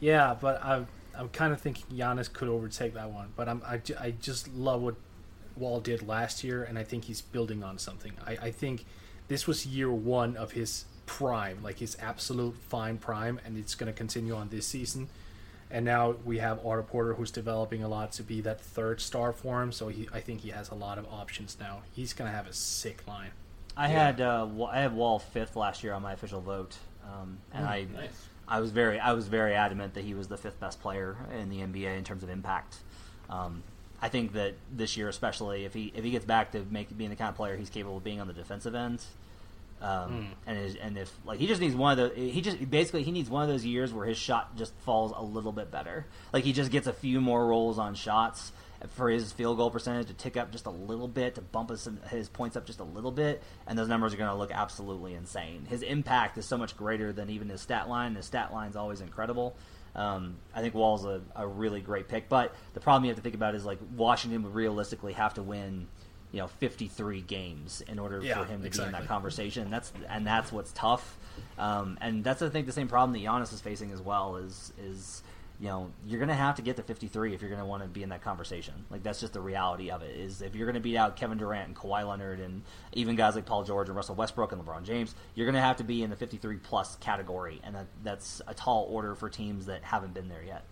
yeah. 0.00 0.36
But 0.38 0.62
I'm 0.64 0.86
I'm 1.20 1.28
kind 1.28 1.52
of 1.52 1.60
thinking 1.60 1.84
Giannis 1.96 2.32
could 2.32 2.48
overtake 2.48 2.94
that 2.94 3.10
one. 3.10 3.28
But 3.36 3.48
I'm 3.48 3.62
I, 3.66 3.80
I 4.00 4.12
just 4.12 4.52
love 4.54 4.80
what 4.80 4.94
Wall 5.54 5.78
did 5.78 6.06
last 6.06 6.42
year, 6.42 6.64
and 6.64 6.78
I 6.78 6.82
think 6.82 7.04
he's 7.04 7.20
building 7.20 7.62
on 7.62 7.78
something. 7.78 8.12
I, 8.26 8.38
I 8.42 8.50
think 8.50 8.86
this 9.28 9.46
was 9.46 9.66
year 9.66 9.92
one 9.92 10.36
of 10.36 10.52
his 10.52 10.86
prime, 11.04 11.62
like 11.62 11.78
his 11.78 11.96
absolute 12.00 12.56
fine 12.56 12.96
prime, 12.96 13.38
and 13.44 13.58
it's 13.58 13.74
going 13.74 13.92
to 13.92 13.96
continue 13.96 14.34
on 14.34 14.48
this 14.48 14.66
season. 14.66 15.08
And 15.70 15.84
now 15.84 16.16
we 16.24 16.38
have 16.38 16.64
Otto 16.64 16.82
Porter, 16.82 17.14
who's 17.14 17.30
developing 17.30 17.84
a 17.84 17.88
lot 17.88 18.12
to 18.12 18.22
be 18.22 18.40
that 18.40 18.60
third 18.60 19.00
star 19.00 19.32
for 19.32 19.62
him. 19.62 19.70
So 19.72 19.88
he, 19.88 20.08
I 20.12 20.20
think 20.20 20.40
he 20.40 20.48
has 20.50 20.70
a 20.70 20.74
lot 20.74 20.98
of 20.98 21.06
options 21.06 21.56
now. 21.60 21.82
He's 21.92 22.12
going 22.12 22.30
to 22.30 22.36
have 22.36 22.48
a 22.48 22.52
sick 22.52 23.06
line. 23.06 23.30
I 23.76 23.88
yeah. 23.88 24.06
had 24.06 24.20
uh, 24.20 24.48
I 24.70 24.80
had 24.80 24.94
Wall 24.94 25.18
fifth 25.18 25.54
last 25.54 25.84
year 25.84 25.92
on 25.92 26.02
my 26.02 26.14
official 26.14 26.40
vote, 26.40 26.76
um, 27.04 27.38
and 27.52 27.66
mm, 27.66 27.68
I 27.68 27.86
nice. 27.92 28.08
I 28.50 28.60
was 28.60 28.72
very 28.72 28.98
I 28.98 29.12
was 29.12 29.28
very 29.28 29.54
adamant 29.54 29.94
that 29.94 30.04
he 30.04 30.12
was 30.12 30.28
the 30.28 30.36
fifth 30.36 30.58
best 30.58 30.82
player 30.82 31.16
in 31.40 31.48
the 31.48 31.58
NBA 31.58 31.96
in 31.96 32.04
terms 32.04 32.22
of 32.22 32.28
impact. 32.28 32.76
Um, 33.30 33.62
I 34.02 34.08
think 34.08 34.32
that 34.32 34.54
this 34.74 34.96
year, 34.96 35.08
especially 35.08 35.64
if 35.64 35.72
he 35.72 35.92
if 35.94 36.02
he 36.02 36.10
gets 36.10 36.24
back 36.24 36.52
to 36.52 36.66
make 36.70 36.96
being 36.96 37.10
the 37.10 37.16
kind 37.16 37.28
of 37.28 37.36
player 37.36 37.56
he's 37.56 37.70
capable 37.70 37.98
of 37.98 38.04
being 38.04 38.20
on 38.20 38.26
the 38.26 38.32
defensive 38.32 38.74
end, 38.74 39.02
um, 39.80 39.88
mm. 39.88 40.26
and 40.46 40.58
is, 40.58 40.74
and 40.76 40.98
if 40.98 41.12
like 41.24 41.38
he 41.38 41.46
just 41.46 41.60
needs 41.60 41.76
one 41.76 41.98
of 41.98 42.14
the 42.14 42.20
he 42.20 42.40
just 42.40 42.68
basically 42.68 43.04
he 43.04 43.12
needs 43.12 43.30
one 43.30 43.42
of 43.42 43.48
those 43.48 43.64
years 43.64 43.92
where 43.92 44.06
his 44.06 44.18
shot 44.18 44.56
just 44.56 44.74
falls 44.84 45.12
a 45.16 45.22
little 45.22 45.52
bit 45.52 45.70
better. 45.70 46.06
Like 46.32 46.44
he 46.44 46.52
just 46.52 46.72
gets 46.72 46.88
a 46.88 46.92
few 46.92 47.20
more 47.20 47.46
rolls 47.46 47.78
on 47.78 47.94
shots 47.94 48.52
for 48.88 49.10
his 49.10 49.32
field 49.32 49.58
goal 49.58 49.70
percentage 49.70 50.06
to 50.06 50.14
tick 50.14 50.36
up 50.36 50.50
just 50.52 50.66
a 50.66 50.70
little 50.70 51.08
bit 51.08 51.34
to 51.34 51.40
bump 51.40 51.70
his, 51.70 51.88
his 52.08 52.28
points 52.28 52.56
up 52.56 52.66
just 52.66 52.80
a 52.80 52.84
little 52.84 53.10
bit, 53.10 53.42
and 53.66 53.78
those 53.78 53.88
numbers 53.88 54.14
are 54.14 54.16
going 54.16 54.30
to 54.30 54.36
look 54.36 54.50
absolutely 54.50 55.14
insane. 55.14 55.66
His 55.68 55.82
impact 55.82 56.38
is 56.38 56.46
so 56.46 56.56
much 56.56 56.76
greater 56.76 57.12
than 57.12 57.30
even 57.30 57.48
his 57.48 57.60
stat 57.60 57.88
line. 57.88 58.14
His 58.14 58.26
stat 58.26 58.52
line 58.52 58.70
is 58.70 58.76
always 58.76 59.00
incredible. 59.00 59.54
Um, 59.94 60.36
I 60.54 60.60
think 60.60 60.74
Wall's 60.74 61.04
a, 61.04 61.20
a 61.34 61.46
really 61.46 61.80
great 61.80 62.08
pick, 62.08 62.28
but 62.28 62.54
the 62.74 62.80
problem 62.80 63.04
you 63.04 63.10
have 63.10 63.16
to 63.16 63.22
think 63.22 63.34
about 63.34 63.54
is 63.54 63.64
like 63.64 63.78
Washington 63.96 64.42
would 64.44 64.54
realistically 64.54 65.12
have 65.14 65.34
to 65.34 65.42
win, 65.42 65.88
you 66.32 66.38
know, 66.38 66.46
53 66.46 67.20
games 67.22 67.82
in 67.86 67.98
order 67.98 68.20
yeah, 68.22 68.38
for 68.38 68.44
him 68.44 68.60
to 68.60 68.66
exactly. 68.66 68.92
be 68.92 68.96
in 68.96 69.02
that 69.02 69.08
conversation. 69.08 69.64
And 69.64 69.72
that's 69.72 69.92
and 70.08 70.26
that's 70.26 70.52
what's 70.52 70.72
tough. 70.72 71.18
Um, 71.58 71.98
and 72.00 72.22
that's 72.22 72.40
I 72.40 72.48
think 72.48 72.66
the 72.66 72.72
same 72.72 72.88
problem 72.88 73.12
that 73.12 73.26
Giannis 73.26 73.52
is 73.52 73.60
facing 73.60 73.90
as 73.90 74.00
well 74.00 74.36
is 74.36 74.72
is 74.78 75.22
you 75.60 75.68
know, 75.68 75.90
you're 76.06 76.18
going 76.18 76.30
to 76.30 76.34
have 76.34 76.56
to 76.56 76.62
get 76.62 76.76
to 76.76 76.82
53 76.82 77.34
if 77.34 77.42
you're 77.42 77.50
going 77.50 77.60
to 77.60 77.66
want 77.66 77.82
to 77.82 77.88
be 77.88 78.02
in 78.02 78.08
that 78.08 78.22
conversation. 78.22 78.72
Like 78.88 79.02
that's 79.02 79.20
just 79.20 79.34
the 79.34 79.42
reality 79.42 79.90
of 79.90 80.00
it. 80.00 80.16
Is 80.16 80.40
if 80.40 80.56
you're 80.56 80.66
going 80.66 80.74
to 80.74 80.80
beat 80.80 80.96
out 80.96 81.16
Kevin 81.16 81.36
Durant 81.36 81.68
and 81.68 81.76
Kawhi 81.76 82.08
Leonard 82.08 82.40
and 82.40 82.62
even 82.94 83.14
guys 83.14 83.34
like 83.34 83.44
Paul 83.44 83.62
George 83.64 83.88
and 83.88 83.96
Russell 83.96 84.14
Westbrook 84.14 84.52
and 84.52 84.64
LeBron 84.64 84.84
James, 84.84 85.14
you're 85.34 85.44
going 85.44 85.54
to 85.54 85.60
have 85.60 85.76
to 85.76 85.84
be 85.84 86.02
in 86.02 86.08
the 86.08 86.16
53 86.16 86.56
plus 86.56 86.96
category, 86.96 87.60
and 87.62 87.74
that, 87.74 87.86
that's 88.02 88.40
a 88.46 88.54
tall 88.54 88.88
order 88.90 89.14
for 89.14 89.28
teams 89.28 89.66
that 89.66 89.84
haven't 89.84 90.14
been 90.14 90.30
there 90.30 90.42
yet. 90.42 90.64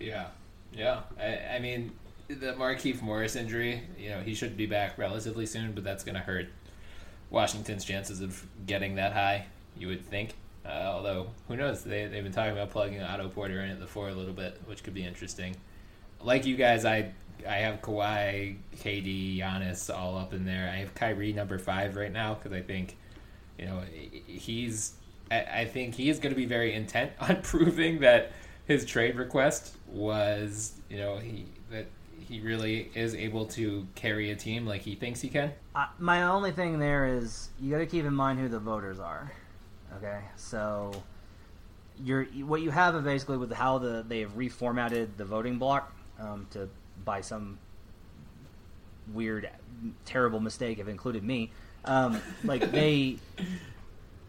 Yeah, 0.00 0.28
yeah. 0.72 1.00
I, 1.20 1.56
I 1.56 1.58
mean, 1.58 1.92
the 2.28 2.54
Markieff 2.54 3.02
Morris 3.02 3.36
injury, 3.36 3.82
you 3.98 4.08
know, 4.08 4.20
he 4.20 4.34
should 4.34 4.56
be 4.56 4.64
back 4.64 4.96
relatively 4.96 5.44
soon, 5.44 5.72
but 5.72 5.84
that's 5.84 6.02
going 6.02 6.14
to 6.14 6.22
hurt 6.22 6.46
Washington's 7.28 7.84
chances 7.84 8.22
of 8.22 8.46
getting 8.66 8.94
that 8.94 9.12
high. 9.12 9.46
You 9.76 9.88
would 9.88 10.06
think. 10.06 10.34
Uh, 10.66 10.72
although, 10.86 11.28
who 11.48 11.56
knows? 11.56 11.84
They, 11.84 12.06
they've 12.06 12.24
been 12.24 12.32
talking 12.32 12.52
about 12.52 12.70
plugging 12.70 13.00
Otto 13.02 13.28
Porter 13.28 13.60
in 13.60 13.70
at 13.70 13.80
the 13.80 13.86
four 13.86 14.08
a 14.08 14.14
little 14.14 14.32
bit, 14.32 14.60
which 14.66 14.82
could 14.82 14.94
be 14.94 15.04
interesting. 15.04 15.56
Like 16.20 16.44
you 16.44 16.56
guys, 16.56 16.84
I 16.84 17.12
I 17.46 17.56
have 17.56 17.82
Kawhi, 17.82 18.56
KD, 18.76 19.38
Giannis 19.38 19.94
all 19.94 20.16
up 20.16 20.32
in 20.32 20.44
there. 20.44 20.70
I 20.72 20.76
have 20.78 20.94
Kyrie 20.94 21.32
number 21.32 21.58
five 21.58 21.96
right 21.96 22.12
now 22.12 22.34
because 22.34 22.52
I 22.52 22.62
think, 22.62 22.96
you 23.58 23.66
know, 23.66 23.82
he's. 24.26 24.94
I, 25.30 25.40
I 25.42 25.64
think 25.66 25.94
he 25.94 26.08
is 26.08 26.18
going 26.18 26.34
to 26.34 26.36
be 26.36 26.46
very 26.46 26.74
intent 26.74 27.12
on 27.20 27.42
proving 27.42 28.00
that 28.00 28.32
his 28.66 28.84
trade 28.84 29.16
request 29.16 29.76
was, 29.86 30.74
you 30.88 30.98
know, 30.98 31.18
he 31.18 31.46
that 31.70 31.86
he 32.18 32.40
really 32.40 32.90
is 32.94 33.14
able 33.14 33.46
to 33.46 33.86
carry 33.94 34.30
a 34.30 34.36
team 34.36 34.66
like 34.66 34.82
he 34.82 34.96
thinks 34.96 35.20
he 35.20 35.28
can. 35.28 35.52
Uh, 35.74 35.86
my 35.98 36.24
only 36.24 36.50
thing 36.50 36.78
there 36.78 37.06
is 37.06 37.50
you 37.60 37.70
got 37.70 37.78
to 37.78 37.86
keep 37.86 38.04
in 38.04 38.14
mind 38.14 38.40
who 38.40 38.48
the 38.48 38.58
voters 38.58 38.98
are. 38.98 39.30
Okay, 39.96 40.20
so 40.36 40.92
you're 42.02 42.24
what 42.24 42.60
you 42.60 42.70
have 42.70 43.02
basically 43.04 43.36
with 43.38 43.52
how 43.52 43.78
the 43.78 44.04
they 44.06 44.20
have 44.20 44.36
reformatted 44.36 45.16
the 45.16 45.24
voting 45.24 45.58
block 45.58 45.94
um, 46.20 46.46
to 46.50 46.68
by 47.04 47.20
some 47.20 47.58
weird, 49.12 49.48
terrible 50.04 50.40
mistake 50.40 50.78
have 50.78 50.88
included 50.88 51.22
me. 51.22 51.50
Um, 51.84 52.20
like 52.44 52.70
they, 52.72 53.18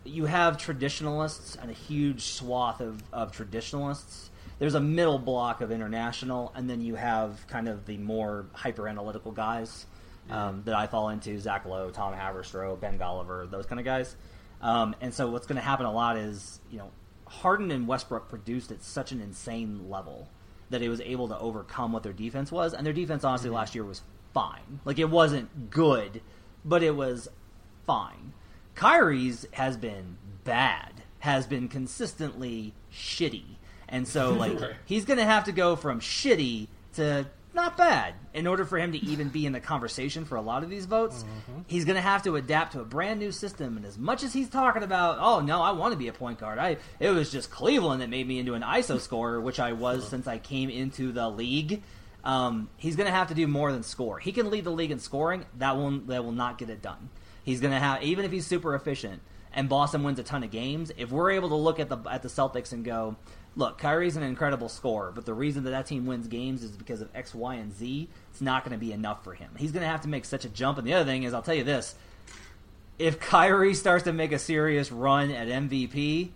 you 0.04 0.26
have 0.26 0.58
traditionalists 0.58 1.56
and 1.56 1.70
a 1.70 1.74
huge 1.74 2.22
swath 2.22 2.82
of, 2.82 3.04
of 3.12 3.32
traditionalists. 3.32 4.30
There's 4.60 4.76
a 4.76 4.80
middle 4.80 5.20
block 5.20 5.62
of 5.62 5.72
international, 5.72 6.52
and 6.56 6.70
then 6.70 6.82
you 6.82 6.96
have 6.96 7.46
kind 7.48 7.68
of 7.68 7.86
the 7.86 7.98
more 7.98 8.46
hyper 8.54 8.88
analytical 8.88 9.32
guys 9.32 9.86
um, 10.32 10.64
that 10.66 10.76
I 10.76 10.88
fall 10.88 11.10
into: 11.10 11.38
Zach 11.40 11.66
Lowe, 11.66 11.92
Tom 11.92 12.14
Haberstroh, 12.14 12.80
Ben 12.80 12.98
Golliver, 12.98 13.50
those 13.50 13.66
kind 13.66 13.80
of 13.80 13.86
guys. 13.86 14.16
Um, 14.62 14.96
and 15.02 15.14
so 15.14 15.30
what's 15.30 15.48
going 15.48 15.58
to 15.58 15.62
happen 15.62 15.86
a 15.86 15.92
lot 15.92 16.18
is, 16.18 16.60
you 16.72 16.78
know, 16.78 16.92
Harden 17.26 17.72
and 17.72 17.88
Westbrook 17.88 18.30
produced 18.30 18.72
at 18.72 18.84
such 18.84 19.12
an 19.12 19.22
insane 19.22 19.90
level 19.90 20.30
that 20.70 20.82
it 20.82 20.90
was 20.90 21.02
able 21.02 21.28
to 21.30 21.38
overcome 21.40 21.92
what 21.92 22.04
their 22.04 22.14
defense 22.14 22.52
was. 22.52 22.74
And 22.74 22.86
their 22.86 22.94
defense, 22.94 23.24
honestly, 23.24 23.48
mm-hmm. 23.48 23.56
last 23.56 23.76
year 23.76 23.84
was 23.84 24.02
fine. 24.34 24.80
Like, 24.86 25.00
it 25.00 25.10
wasn't 25.10 25.70
good, 25.70 26.22
but 26.66 26.84
it 26.84 26.96
was 26.96 27.28
fine. 27.86 28.34
Kyrie's 28.76 29.46
has 29.52 29.78
been 29.78 30.18
bad, 30.44 31.04
has 31.20 31.48
been 31.48 31.68
consistently 31.68 32.74
shitty. 32.92 33.58
And 33.88 34.08
so, 34.08 34.34
like, 34.34 34.60
he's 34.86 35.06
going 35.06 35.20
to 35.20 35.26
have 35.26 35.46
to 35.46 35.52
go 35.52 35.76
from 35.76 36.00
shitty 36.00 36.68
to 36.96 37.28
not 37.58 37.76
bad. 37.76 38.14
In 38.34 38.48
order 38.48 38.64
for 38.64 38.78
him 38.78 38.94
to 38.94 38.98
even 39.06 39.28
be 39.28 39.46
in 39.46 39.52
the 39.52 39.60
conversation 39.60 40.24
for 40.24 40.36
a 40.38 40.42
lot 40.42 40.64
of 40.64 40.70
these 40.70 40.86
votes, 40.86 41.24
mm-hmm. 41.24 41.62
he's 41.68 41.84
going 41.84 41.96
to 41.96 42.02
have 42.02 42.24
to 42.24 42.38
adapt 42.38 42.72
to 42.74 42.80
a 42.80 42.86
brand 42.86 43.20
new 43.20 43.34
system. 43.34 43.76
And 43.76 43.86
as 43.86 43.98
much 43.98 44.24
as 44.24 44.32
he's 44.32 44.48
talking 44.48 44.84
about, 44.84 45.18
oh 45.20 45.42
no, 45.42 45.62
I 45.62 45.72
want 45.72 45.92
to 45.92 45.98
be 45.98 46.08
a 46.08 46.14
point 46.14 46.40
guard. 46.40 46.60
I 46.60 46.78
it 47.00 47.10
was 47.10 47.30
just 47.30 47.52
Cleveland 47.52 48.02
that 48.02 48.10
made 48.10 48.26
me 48.26 48.40
into 48.40 48.54
an 48.54 48.62
ISO 48.62 49.02
scorer, 49.02 49.42
which 49.42 49.60
I 49.60 49.74
was 49.74 50.08
since 50.08 50.28
I 50.28 50.38
came 50.38 50.70
into 50.70 51.12
the 51.12 51.30
league. 51.30 51.84
Um, 52.24 52.70
he's 52.78 52.96
going 52.96 53.08
to 53.08 53.14
have 53.14 53.28
to 53.30 53.34
do 53.34 53.48
more 53.48 53.72
than 53.74 53.84
score. 53.84 54.20
He 54.20 54.32
can 54.32 54.50
lead 54.50 54.64
the 54.64 54.72
league 54.72 54.92
in 54.92 55.00
scoring. 55.00 55.46
That 55.58 55.76
will 55.76 56.00
that 56.08 56.24
will 56.24 56.32
not 56.32 56.58
get 56.58 56.70
it 56.70 56.82
done. 56.82 57.10
He's 57.44 57.60
going 57.60 57.74
to 57.74 57.80
have 57.80 58.04
even 58.04 58.24
if 58.24 58.32
he's 58.32 58.46
super 58.46 58.76
efficient 58.76 59.22
and 59.58 59.68
Boston 59.68 60.04
wins 60.04 60.20
a 60.20 60.24
ton 60.24 60.44
of 60.44 60.52
games. 60.52 60.92
If 60.98 61.12
we're 61.12 61.32
able 61.32 61.50
to 61.50 61.56
look 61.56 61.80
at 61.80 61.90
the 61.90 61.98
at 62.10 62.22
the 62.22 62.30
Celtics 62.30 62.72
and 62.72 62.86
go, 62.86 63.18
look, 63.58 63.80
Kyrie's 63.80 64.16
an 64.16 64.24
incredible 64.24 64.70
scorer, 64.70 65.12
but 65.12 65.26
the 65.26 65.34
reason 65.34 65.64
that 65.64 65.72
that 65.72 65.88
team 65.88 66.06
wins 66.06 66.28
games 66.28 66.64
is 66.64 66.72
because 66.72 67.02
of 67.02 67.10
X, 67.16 67.34
Y, 67.34 67.56
and 67.56 67.74
Z. 67.74 68.08
It's 68.32 68.40
not 68.40 68.64
going 68.64 68.72
to 68.72 68.78
be 68.78 68.94
enough 68.94 69.24
for 69.24 69.34
him. 69.34 69.50
He's 69.58 69.72
going 69.72 69.82
to 69.82 69.90
have 69.90 70.02
to 70.02 70.08
make 70.08 70.26
such 70.26 70.46
a 70.46 70.50
jump. 70.50 70.78
And 70.78 70.88
the 70.88 70.94
other 70.94 71.06
thing 71.06 71.24
is, 71.24 71.34
I'll 71.34 71.42
tell 71.42 71.56
you 71.56 71.64
this: 71.64 71.96
if 73.00 73.20
Kyrie 73.20 73.74
starts 73.74 74.04
to 74.06 74.14
make 74.14 74.32
a 74.32 74.40
serious 74.40 74.92
run 74.92 75.32
at 75.32 75.48
MVP, 75.48 76.30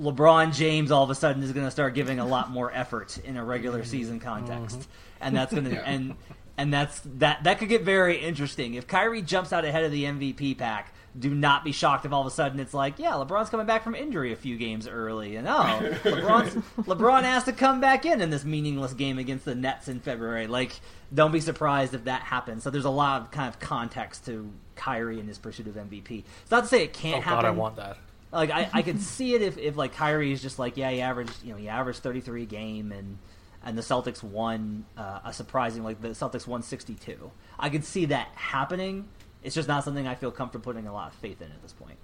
LeBron 0.00 0.54
James 0.54 0.90
all 0.90 1.04
of 1.04 1.10
a 1.10 1.14
sudden 1.14 1.42
is 1.42 1.52
going 1.52 1.66
to 1.66 1.70
start 1.70 1.94
giving 1.94 2.18
a 2.18 2.26
lot 2.26 2.50
more 2.50 2.72
effort 2.72 3.18
in 3.18 3.36
a 3.36 3.44
regular 3.44 3.84
season 3.92 4.18
context, 4.18 4.80
mm-hmm. 4.80 4.90
and 5.20 5.36
that's 5.36 5.52
going 5.52 5.64
to 5.70 5.86
and 5.86 6.16
and 6.56 6.72
that's 6.72 7.00
that 7.04 7.44
that 7.44 7.58
could 7.58 7.68
get 7.68 7.82
very 7.82 8.16
interesting 8.16 8.74
if 8.74 8.86
Kyrie 8.86 9.22
jumps 9.22 9.52
out 9.52 9.66
ahead 9.66 9.84
of 9.84 9.92
the 9.92 10.04
MVP 10.04 10.56
pack 10.56 10.94
do 11.18 11.34
not 11.34 11.64
be 11.64 11.72
shocked 11.72 12.04
if 12.04 12.12
all 12.12 12.20
of 12.20 12.26
a 12.26 12.30
sudden 12.30 12.60
it's 12.60 12.74
like, 12.74 12.98
yeah, 12.98 13.12
LeBron's 13.12 13.48
coming 13.48 13.66
back 13.66 13.82
from 13.82 13.94
injury 13.94 14.32
a 14.32 14.36
few 14.36 14.56
games 14.56 14.86
early, 14.86 15.36
and 15.36 15.48
oh, 15.48 15.52
LeBron's, 16.04 16.54
LeBron 16.86 17.22
has 17.22 17.44
to 17.44 17.52
come 17.52 17.80
back 17.80 18.04
in 18.04 18.20
in 18.20 18.30
this 18.30 18.44
meaningless 18.44 18.92
game 18.92 19.18
against 19.18 19.44
the 19.44 19.54
Nets 19.54 19.88
in 19.88 20.00
February. 20.00 20.46
Like, 20.46 20.78
don't 21.12 21.32
be 21.32 21.40
surprised 21.40 21.94
if 21.94 22.04
that 22.04 22.22
happens. 22.22 22.62
So 22.62 22.70
there's 22.70 22.84
a 22.84 22.90
lot 22.90 23.22
of 23.22 23.30
kind 23.30 23.48
of 23.48 23.58
context 23.58 24.26
to 24.26 24.50
Kyrie 24.74 25.20
and 25.20 25.28
his 25.28 25.38
pursuit 25.38 25.66
of 25.66 25.74
MVP. 25.74 26.24
It's 26.42 26.50
not 26.50 26.62
to 26.62 26.68
say 26.68 26.82
it 26.82 26.92
can't 26.92 27.18
oh, 27.18 27.20
happen. 27.20 27.42
God, 27.42 27.44
I 27.44 27.50
want 27.50 27.76
that. 27.76 27.98
Like, 28.32 28.50
I, 28.50 28.68
I 28.72 28.82
could 28.82 29.00
see 29.00 29.34
it 29.34 29.42
if, 29.42 29.56
if 29.56 29.76
like 29.76 29.94
Kyrie 29.94 30.32
is 30.32 30.42
just 30.42 30.58
like, 30.58 30.76
yeah, 30.76 30.90
he 30.90 31.00
averaged, 31.00 31.42
you 31.42 31.52
know, 31.52 31.58
he 31.58 31.68
averaged 31.68 32.00
33 32.00 32.42
a 32.42 32.46
game 32.46 32.92
and 32.92 33.18
and 33.64 33.76
the 33.76 33.82
Celtics 33.82 34.22
won 34.22 34.86
uh, 34.96 35.18
a 35.24 35.32
surprising 35.32 35.82
like 35.82 36.00
the 36.00 36.10
Celtics 36.10 36.46
won 36.46 36.62
62. 36.62 37.30
I 37.58 37.68
could 37.68 37.84
see 37.84 38.04
that 38.06 38.28
happening 38.36 39.08
it's 39.42 39.54
just 39.54 39.68
not 39.68 39.84
something 39.84 40.06
I 40.06 40.14
feel 40.14 40.30
comfortable 40.30 40.64
putting 40.64 40.86
a 40.86 40.92
lot 40.92 41.12
of 41.12 41.14
faith 41.18 41.40
in 41.40 41.48
at 41.50 41.62
this 41.62 41.72
point. 41.72 41.96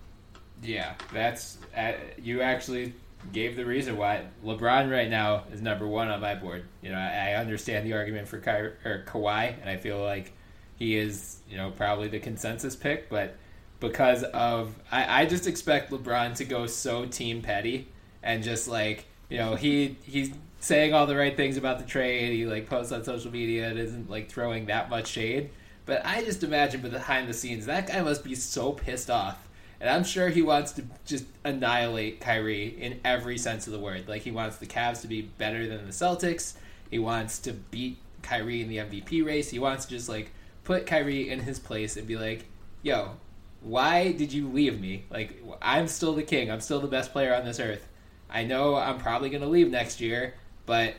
Yeah, 0.63 0.95
that's 1.13 1.59
uh, 1.77 1.93
you 2.21 2.41
actually 2.41 2.95
gave 3.33 3.57
the 3.57 3.65
reason 3.65 3.97
why 3.97 4.27
LeBron 4.45 4.91
right 4.91 5.09
now 5.09 5.45
is 5.53 5.61
number 5.61 5.87
one 5.87 6.09
on 6.09 6.21
my 6.21 6.35
board. 6.35 6.65
You 6.83 6.91
know, 6.91 6.99
I, 6.99 7.31
I 7.31 7.35
understand 7.35 7.87
the 7.87 7.95
argument 7.95 8.29
for 8.29 8.39
Ky- 8.39 8.89
or 8.89 9.05
Kawhi, 9.07 9.61
and 9.61 9.69
I 9.69 9.77
feel 9.77 10.03
like 10.03 10.33
he 10.77 10.97
is, 10.97 11.41
you 11.49 11.57
know, 11.57 11.71
probably 11.71 12.09
the 12.09 12.19
consensus 12.19 12.75
pick, 12.75 13.09
but 13.09 13.37
because 13.81 14.23
of 14.23 14.75
I, 14.91 15.23
I 15.23 15.27
just 15.27 15.47
expect 15.47 15.91
LeBron 15.91 16.37
to 16.37 16.45
go 16.45 16.67
so 16.67 17.05
team 17.05 17.43
petty 17.43 17.89
and 18.23 18.43
just 18.43 18.69
like 18.69 19.07
you 19.29 19.39
know 19.39 19.57
he 19.57 19.97
he's 20.05 20.31
saying 20.61 20.95
all 20.95 21.07
the 21.07 21.17
right 21.17 21.37
things 21.37 21.57
about 21.57 21.79
the 21.79 21.85
trade. 21.85 22.33
He 22.33 22.47
like 22.47 22.69
posts 22.69 22.93
on 22.93 23.05
social 23.05 23.31
media 23.31 23.69
and 23.69 23.79
isn't 23.79 24.09
like 24.09 24.31
throwing 24.31 24.67
that 24.67 24.89
much 24.89 25.09
shade. 25.09 25.51
But 25.85 26.05
I 26.05 26.25
just 26.25 26.45
imagine 26.45 26.81
behind 26.81 27.29
the 27.29 27.35
scenes, 27.35 27.67
that 27.67 27.89
guy 27.89 28.01
must 28.03 28.25
be 28.25 28.35
so 28.35 28.73
pissed 28.73 29.11
off. 29.11 29.49
And 29.81 29.91
I'm 29.91 30.05
sure 30.05 30.29
he 30.29 30.43
wants 30.43 30.71
to 30.73 30.85
just 31.05 31.25
annihilate 31.45 32.21
Kyrie 32.21 32.69
in 32.69 33.01
every 33.05 33.37
sense 33.37 33.67
of 33.67 33.73
the 33.73 33.81
word. 33.81 34.09
Like, 34.09 34.23
he 34.23 34.31
wants 34.31 34.59
the 34.59 34.67
Cavs 34.67 35.01
to 35.01 35.09
be 35.09 35.23
better 35.23 35.67
than 35.67 35.85
the 35.85 35.93
Celtics. 35.93 36.55
He 36.89 37.01
wants 37.01 37.41
to 37.41 37.53
beat 37.53 37.99
Kyrie 38.23 38.63
in 38.63 38.69
the 38.69 38.77
MVP 38.77 39.27
race. 39.27 39.51
He 39.51 39.59
wants 39.59 39.87
to 39.87 39.91
just, 39.91 40.09
like, 40.09 40.31
put 40.63 40.87
Kyrie 40.87 41.29
in 41.29 41.41
his 41.41 41.59
place 41.59 41.97
and 41.97 42.07
be 42.07 42.17
like, 42.17 42.45
yo, 42.83 43.17
why 43.61 44.13
did 44.13 44.33
you 44.33 44.49
leave 44.49 44.81
me? 44.81 45.05
Like, 45.11 45.43
I'm 45.61 45.89
still 45.89 46.15
the 46.15 46.23
king. 46.23 46.49
I'm 46.49 46.61
still 46.61 46.81
the 46.81 46.87
best 46.87 47.11
player 47.11 47.35
on 47.35 47.45
this 47.45 47.59
earth. 47.59 47.89
I 48.31 48.45
know 48.45 48.77
I'm 48.77 48.99
probably 48.99 49.31
going 49.31 49.43
to 49.43 49.49
leave 49.49 49.69
next 49.69 50.01
year, 50.01 50.35
but 50.65 50.95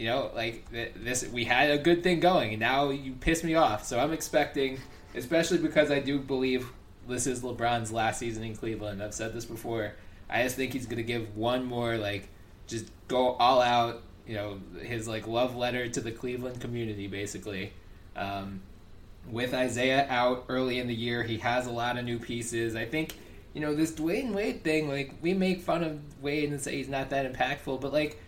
you 0.00 0.06
know, 0.06 0.30
like 0.34 0.64
this, 0.70 1.28
we 1.28 1.44
had 1.44 1.70
a 1.70 1.76
good 1.76 2.02
thing 2.02 2.20
going, 2.20 2.52
and 2.52 2.60
now 2.60 2.88
you 2.88 3.12
piss 3.12 3.44
me 3.44 3.54
off. 3.54 3.84
So 3.84 4.00
I'm 4.00 4.14
expecting, 4.14 4.80
especially 5.14 5.58
because 5.58 5.90
I 5.90 6.00
do 6.00 6.18
believe 6.18 6.70
this 7.06 7.26
is 7.26 7.42
LeBron's 7.42 7.92
last 7.92 8.18
season 8.18 8.42
in 8.42 8.56
Cleveland. 8.56 9.02
I've 9.02 9.12
said 9.12 9.34
this 9.34 9.44
before. 9.44 9.92
I 10.30 10.42
just 10.42 10.56
think 10.56 10.72
he's 10.72 10.86
going 10.86 10.96
to 10.96 11.02
give 11.02 11.36
one 11.36 11.66
more, 11.66 11.98
like, 11.98 12.30
just 12.66 12.86
go 13.08 13.32
all 13.32 13.60
out. 13.60 14.02
You 14.26 14.36
know, 14.36 14.60
his 14.80 15.06
like 15.06 15.26
love 15.26 15.54
letter 15.54 15.86
to 15.86 16.00
the 16.00 16.12
Cleveland 16.12 16.62
community, 16.62 17.06
basically. 17.06 17.74
Um, 18.16 18.62
with 19.30 19.52
Isaiah 19.52 20.06
out 20.08 20.46
early 20.48 20.78
in 20.78 20.86
the 20.86 20.94
year, 20.94 21.24
he 21.24 21.36
has 21.38 21.66
a 21.66 21.72
lot 21.72 21.98
of 21.98 22.06
new 22.06 22.18
pieces. 22.18 22.74
I 22.74 22.86
think 22.86 23.16
you 23.52 23.60
know 23.60 23.74
this 23.74 23.92
Dwyane 23.92 24.32
Wade 24.32 24.64
thing. 24.64 24.88
Like 24.88 25.12
we 25.20 25.34
make 25.34 25.60
fun 25.60 25.84
of 25.84 26.00
Wade 26.22 26.48
and 26.48 26.58
say 26.58 26.76
he's 26.76 26.88
not 26.88 27.10
that 27.10 27.30
impactful, 27.30 27.82
but 27.82 27.92
like 27.92 28.18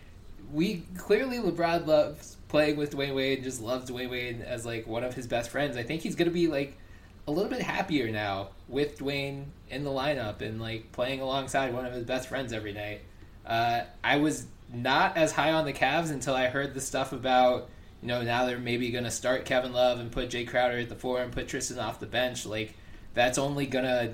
we 0.53 0.83
clearly 0.97 1.39
LeBron 1.39 1.87
loves 1.87 2.37
playing 2.47 2.77
with 2.77 2.95
Dwyane 2.95 3.15
Wade 3.15 3.39
and 3.39 3.43
just 3.43 3.61
loves 3.61 3.89
Dwyane 3.89 4.09
Wade 4.09 4.41
as 4.41 4.65
like 4.65 4.87
one 4.87 5.03
of 5.03 5.15
his 5.15 5.27
best 5.27 5.49
friends. 5.49 5.75
I 5.75 5.83
think 5.83 6.01
he's 6.01 6.15
gonna 6.15 6.31
be 6.31 6.47
like 6.47 6.77
a 7.27 7.31
little 7.31 7.49
bit 7.49 7.61
happier 7.61 8.11
now 8.11 8.49
with 8.67 8.99
Dwyane 8.99 9.45
in 9.69 9.83
the 9.83 9.89
lineup 9.89 10.41
and 10.41 10.61
like 10.61 10.91
playing 10.91 11.21
alongside 11.21 11.73
one 11.73 11.85
of 11.85 11.93
his 11.93 12.03
best 12.03 12.29
friends 12.29 12.53
every 12.53 12.73
night. 12.73 13.01
Uh, 13.45 13.81
I 14.03 14.17
was 14.17 14.45
not 14.71 15.17
as 15.17 15.31
high 15.31 15.51
on 15.51 15.65
the 15.65 15.73
Cavs 15.73 16.11
until 16.11 16.35
I 16.35 16.47
heard 16.47 16.73
the 16.73 16.81
stuff 16.81 17.11
about 17.11 17.69
you 18.01 18.07
know 18.07 18.21
now 18.21 18.45
they're 18.45 18.59
maybe 18.59 18.91
gonna 18.91 19.11
start 19.11 19.45
Kevin 19.45 19.73
Love 19.73 19.99
and 19.99 20.11
put 20.11 20.29
Jae 20.29 20.47
Crowder 20.47 20.77
at 20.77 20.89
the 20.89 20.95
four 20.95 21.21
and 21.21 21.31
put 21.31 21.47
Tristan 21.47 21.79
off 21.79 21.99
the 21.99 22.05
bench. 22.05 22.45
Like 22.45 22.75
that's 23.15 23.37
only 23.37 23.65
gonna 23.65 24.13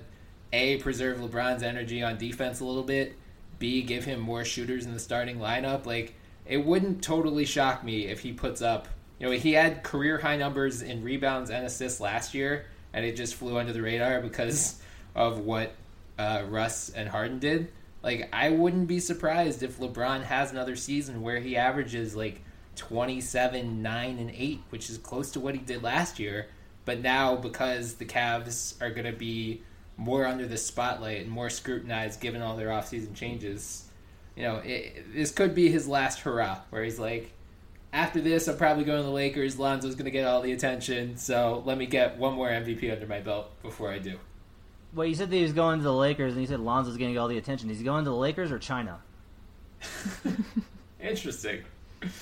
a 0.53 0.77
preserve 0.77 1.19
LeBron's 1.19 1.63
energy 1.63 2.01
on 2.01 2.17
defense 2.17 2.60
a 2.60 2.65
little 2.65 2.84
bit 2.84 3.15
B, 3.60 3.81
give 3.81 4.05
him 4.05 4.19
more 4.19 4.46
shooters 4.46 4.86
in 4.86 4.93
the 4.93 5.00
starting 5.00 5.38
lineup. 5.38 5.86
Like, 5.86 6.15
it 6.50 6.65
wouldn't 6.65 7.03
totally 7.03 7.46
shock 7.46 7.84
me 7.84 8.08
if 8.08 8.22
he 8.22 8.34
puts 8.34 8.62
up, 8.63 8.88
you 9.20 9.27
know, 9.27 9.32
he 9.32 9.53
had 9.53 9.84
career 9.84 10.18
high 10.18 10.36
numbers 10.36 10.82
in 10.82 11.03
rebounds 11.03 11.51
and 11.51 11.63
assists 11.63 12.01
last 12.01 12.34
year, 12.34 12.65
and 12.91 13.06
it 13.06 13.15
just 13.15 13.36
flew 13.36 13.60
under 13.60 13.72
the 13.72 13.84
radar 13.84 14.20
because 14.20 14.82
of 15.15 15.39
what 15.39 15.75
uh, 16.18 16.44
Russ 16.50 16.89
and 16.89 17.08
Harden 17.08 17.38
did. 17.38 17.72
Like, 18.01 18.29
I 18.34 18.50
wouldn't 18.50 18.88
be 18.88 19.00
surprised 19.00 19.62
if 19.62 19.77
LeBron 19.77 20.24
has 20.24 20.51
another 20.51 20.75
season 20.75 21.22
where 21.22 21.39
he 21.39 21.56
averages 21.56 22.15
like 22.15 22.41
27, 22.77 23.84
9, 23.84 24.18
and 24.18 24.32
8, 24.32 24.62
which 24.70 24.89
is 24.89 24.98
close 24.98 25.32
to 25.32 25.39
what 25.39 25.53
he 25.53 25.62
did 25.62 25.84
last 25.84 26.18
year. 26.18 26.48
But 26.84 27.01
now, 27.01 27.36
because 27.36 27.96
the 27.96 28.06
Cavs 28.06 28.82
are 28.82 28.89
going 28.89 29.06
to 29.06 29.18
be 29.18 29.62
more 29.98 30.25
under 30.25 30.48
the 30.48 30.58
spotlight 30.58 31.22
and 31.22 31.29
more 31.29 31.51
scrutinized 31.51 32.22
given 32.22 32.41
all 32.41 32.56
their 32.56 32.70
offseason 32.70 33.13
changes, 33.13 33.88
you 34.39 34.46
know, 34.46 34.62
it, 34.63 35.13
this 35.13 35.31
could 35.31 35.53
be 35.53 35.69
his 35.69 35.86
last 35.86 36.22
hurrah, 36.22 36.60
where 36.69 36.81
he's 36.81 36.98
like, 36.98 37.31
after 37.91 38.22
this, 38.22 38.48
I'm 38.48 38.55
probably 38.58 38.86
going 38.86 39.00
to 39.00 39.03
the 39.03 39.12
Lakers. 39.12 39.60
Lonzo's 39.60 39.96
going 39.96 40.05
to 40.05 40.12
get 40.12 40.25
all 40.25 40.41
the 40.41 40.53
attention, 40.53 41.17
so 41.17 41.62
let 41.65 41.77
me 41.77 41.86
get 41.86 42.17
one 42.17 42.36
more 42.36 42.48
MVP 42.48 42.89
under 42.89 43.05
my 43.05 43.19
belt 43.19 43.51
before 43.62 43.91
I 43.91 44.00
do. 44.00 44.17
Well, 44.93 45.05
you 45.05 45.13
said 45.13 45.29
that 45.29 45.36
he 45.36 45.43
was 45.43 45.51
going 45.51 45.79
to 45.79 45.84
the 45.84 45.93
Lakers, 45.93 46.34
and 46.34 46.41
you 46.41 46.48
said 46.48 46.62
Lonzo's 46.62 46.96
getting 46.96 47.17
all 47.17 47.27
the 47.27 47.38
attention. 47.38 47.69
Is 47.69 47.79
he 47.79 47.84
going 47.84 48.05
to 48.05 48.10
the 48.10 48.15
Lakers 48.15 48.50
or 48.51 48.60
China? 48.60 49.00
Interesting. 51.01 51.63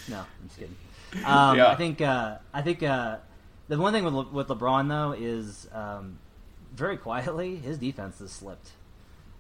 No, 0.10 0.18
I'm 0.18 0.26
just 0.48 0.60
kidding. 0.60 0.76
Um, 1.24 1.58
Yeah. 1.58 1.70
I 1.70 1.76
think 1.76 2.02
uh, 2.02 2.38
I 2.54 2.62
think 2.64 2.82
uh, 2.82 3.18
the 3.68 3.78
one 3.78 3.94
thing 3.94 4.04
with 4.04 4.14
Le- 4.14 4.30
with 4.32 4.48
LeBron 4.48 4.88
though 4.90 5.12
is 5.14 5.68
um, 5.72 6.18
very 6.74 6.98
quietly 6.98 7.56
his 7.58 7.78
defense 7.78 8.20
has 8.20 8.32
slipped. 8.32 8.72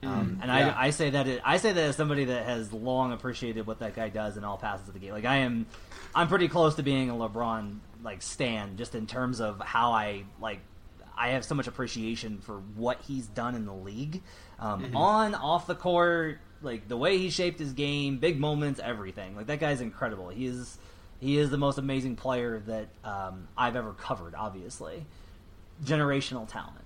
Um, 0.04 0.40
and 0.42 0.52
yeah. 0.52 0.76
I, 0.78 0.88
I 0.88 0.90
say 0.92 1.10
that 1.10 1.28
it, 1.28 1.42
I 1.44 1.58
say 1.58 1.74
that 1.74 1.84
as 1.84 1.96
somebody 1.96 2.26
that 2.26 2.46
has 2.46 2.72
long 2.72 3.14
appreciated 3.14 3.66
what 3.66 3.80
that 3.80 3.96
guy 3.96 4.10
does 4.10 4.38
in 4.38 4.44
all 4.44 4.58
passes 4.58 4.88
of 4.88 4.94
the 4.94 5.00
game. 5.00 5.12
Like 5.12 5.26
I 5.26 5.38
am, 5.38 5.66
I'm 6.14 6.28
pretty 6.28 6.48
close 6.48 6.76
to 6.76 6.84
being 6.84 7.10
a 7.10 7.14
LeBron 7.14 7.80
like 8.04 8.22
stan, 8.22 8.78
just 8.78 8.94
in 8.94 9.08
terms 9.08 9.42
of 9.42 9.60
how 9.60 9.92
I 9.92 10.24
like. 10.40 10.60
I 11.20 11.30
have 11.30 11.44
so 11.44 11.56
much 11.56 11.66
appreciation 11.66 12.38
for 12.38 12.60
what 12.76 13.02
he's 13.02 13.26
done 13.26 13.56
in 13.56 13.66
the 13.66 13.74
league, 13.74 14.22
um, 14.60 14.96
on 14.96 15.34
off 15.34 15.66
the 15.66 15.74
court, 15.74 16.38
like 16.62 16.88
the 16.88 16.98
way 16.98 17.18
he 17.18 17.32
shaped 17.32 17.58
his 17.58 17.74
game, 17.74 18.18
big 18.20 18.40
moments, 18.40 18.80
everything. 18.84 19.36
Like 19.36 19.48
that 19.48 19.60
guy's 19.60 19.82
incredible. 19.82 20.30
He 20.30 20.46
is 20.46 20.78
he 21.20 21.40
is 21.40 21.50
the 21.50 21.58
most 21.58 21.80
amazing 21.80 22.18
player 22.18 22.62
that 22.68 22.90
um, 23.04 23.48
I've 23.58 23.76
ever 23.76 23.94
covered. 23.94 24.36
Obviously, 24.36 25.08
generational 25.84 26.48
talent. 26.48 26.86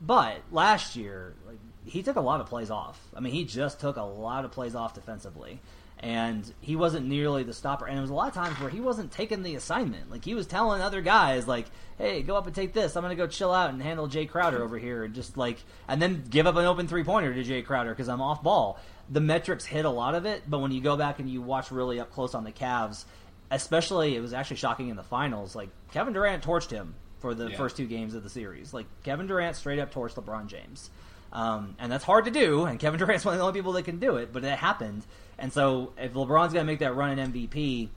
But 0.00 0.42
last 0.50 0.96
year, 0.96 1.34
like 1.46 1.58
he 1.86 2.02
took 2.02 2.16
a 2.16 2.20
lot 2.20 2.40
of 2.40 2.46
plays 2.48 2.70
off. 2.70 3.00
I 3.16 3.20
mean, 3.20 3.32
he 3.32 3.44
just 3.44 3.80
took 3.80 3.96
a 3.96 4.02
lot 4.02 4.44
of 4.44 4.50
plays 4.52 4.74
off 4.74 4.94
defensively, 4.94 5.60
and 6.00 6.52
he 6.60 6.76
wasn't 6.76 7.06
nearly 7.06 7.42
the 7.42 7.54
stopper. 7.54 7.86
And 7.86 7.96
it 7.96 8.00
was 8.00 8.10
a 8.10 8.14
lot 8.14 8.28
of 8.28 8.34
times 8.34 8.58
where 8.60 8.68
he 8.70 8.80
wasn't 8.80 9.12
taking 9.12 9.42
the 9.42 9.54
assignment. 9.54 10.10
Like 10.10 10.24
he 10.24 10.34
was 10.34 10.46
telling 10.46 10.82
other 10.82 11.00
guys, 11.00 11.46
like, 11.48 11.66
"Hey, 11.96 12.22
go 12.22 12.36
up 12.36 12.46
and 12.46 12.54
take 12.54 12.72
this. 12.72 12.96
I'm 12.96 13.02
going 13.02 13.16
to 13.16 13.22
go 13.22 13.26
chill 13.28 13.52
out 13.52 13.70
and 13.70 13.80
handle 13.82 14.08
Jae 14.08 14.28
Crowder 14.28 14.62
over 14.62 14.78
here," 14.78 15.04
and 15.04 15.14
just 15.14 15.36
like, 15.36 15.58
and 15.88 16.02
then 16.02 16.24
give 16.28 16.46
up 16.46 16.56
an 16.56 16.66
open 16.66 16.86
three 16.88 17.04
pointer 17.04 17.32
to 17.32 17.42
Jae 17.44 17.64
Crowder 17.64 17.90
because 17.90 18.08
I'm 18.08 18.20
off 18.20 18.42
ball. 18.42 18.78
The 19.08 19.20
metrics 19.20 19.64
hit 19.64 19.84
a 19.84 19.90
lot 19.90 20.14
of 20.16 20.26
it, 20.26 20.42
but 20.48 20.58
when 20.58 20.72
you 20.72 20.80
go 20.80 20.96
back 20.96 21.20
and 21.20 21.30
you 21.30 21.40
watch 21.40 21.70
really 21.70 22.00
up 22.00 22.10
close 22.12 22.34
on 22.34 22.42
the 22.44 22.50
Cavs, 22.52 23.04
especially 23.50 24.16
it 24.16 24.20
was 24.20 24.32
actually 24.32 24.56
shocking 24.56 24.88
in 24.88 24.96
the 24.96 25.02
finals. 25.04 25.54
Like 25.54 25.68
Kevin 25.92 26.12
Durant 26.12 26.42
torched 26.42 26.70
him 26.70 26.94
for 27.20 27.34
the 27.34 27.48
Yeah. 27.50 27.56
first 27.56 27.76
two 27.76 27.86
games 27.86 28.14
of 28.14 28.22
the 28.24 28.28
series. 28.30 28.74
Like 28.74 28.86
Kevin 29.04 29.26
Durant 29.28 29.56
straight 29.56 29.78
up 29.78 29.92
torched 29.94 30.14
LeBron 30.14 30.48
James, 30.48 30.90
um, 31.36 31.76
and 31.78 31.92
that's 31.92 32.02
hard 32.02 32.24
to 32.24 32.30
do. 32.30 32.64
And 32.64 32.80
Kevin 32.80 32.98
Durant's 32.98 33.24
one 33.26 33.34
of 33.34 33.38
the 33.38 33.44
only 33.44 33.58
people 33.58 33.72
that 33.72 33.84
can 33.84 33.98
do 33.98 34.16
it, 34.16 34.32
but 34.32 34.42
it 34.42 34.58
happened. 34.58 35.04
And 35.38 35.52
so 35.52 35.92
if 35.98 36.14
LeBron's 36.14 36.54
going 36.54 36.64
to 36.66 36.72
make 36.72 36.78
that 36.78 36.96
run 36.96 37.18
in 37.18 37.32
MVP, 37.32 37.90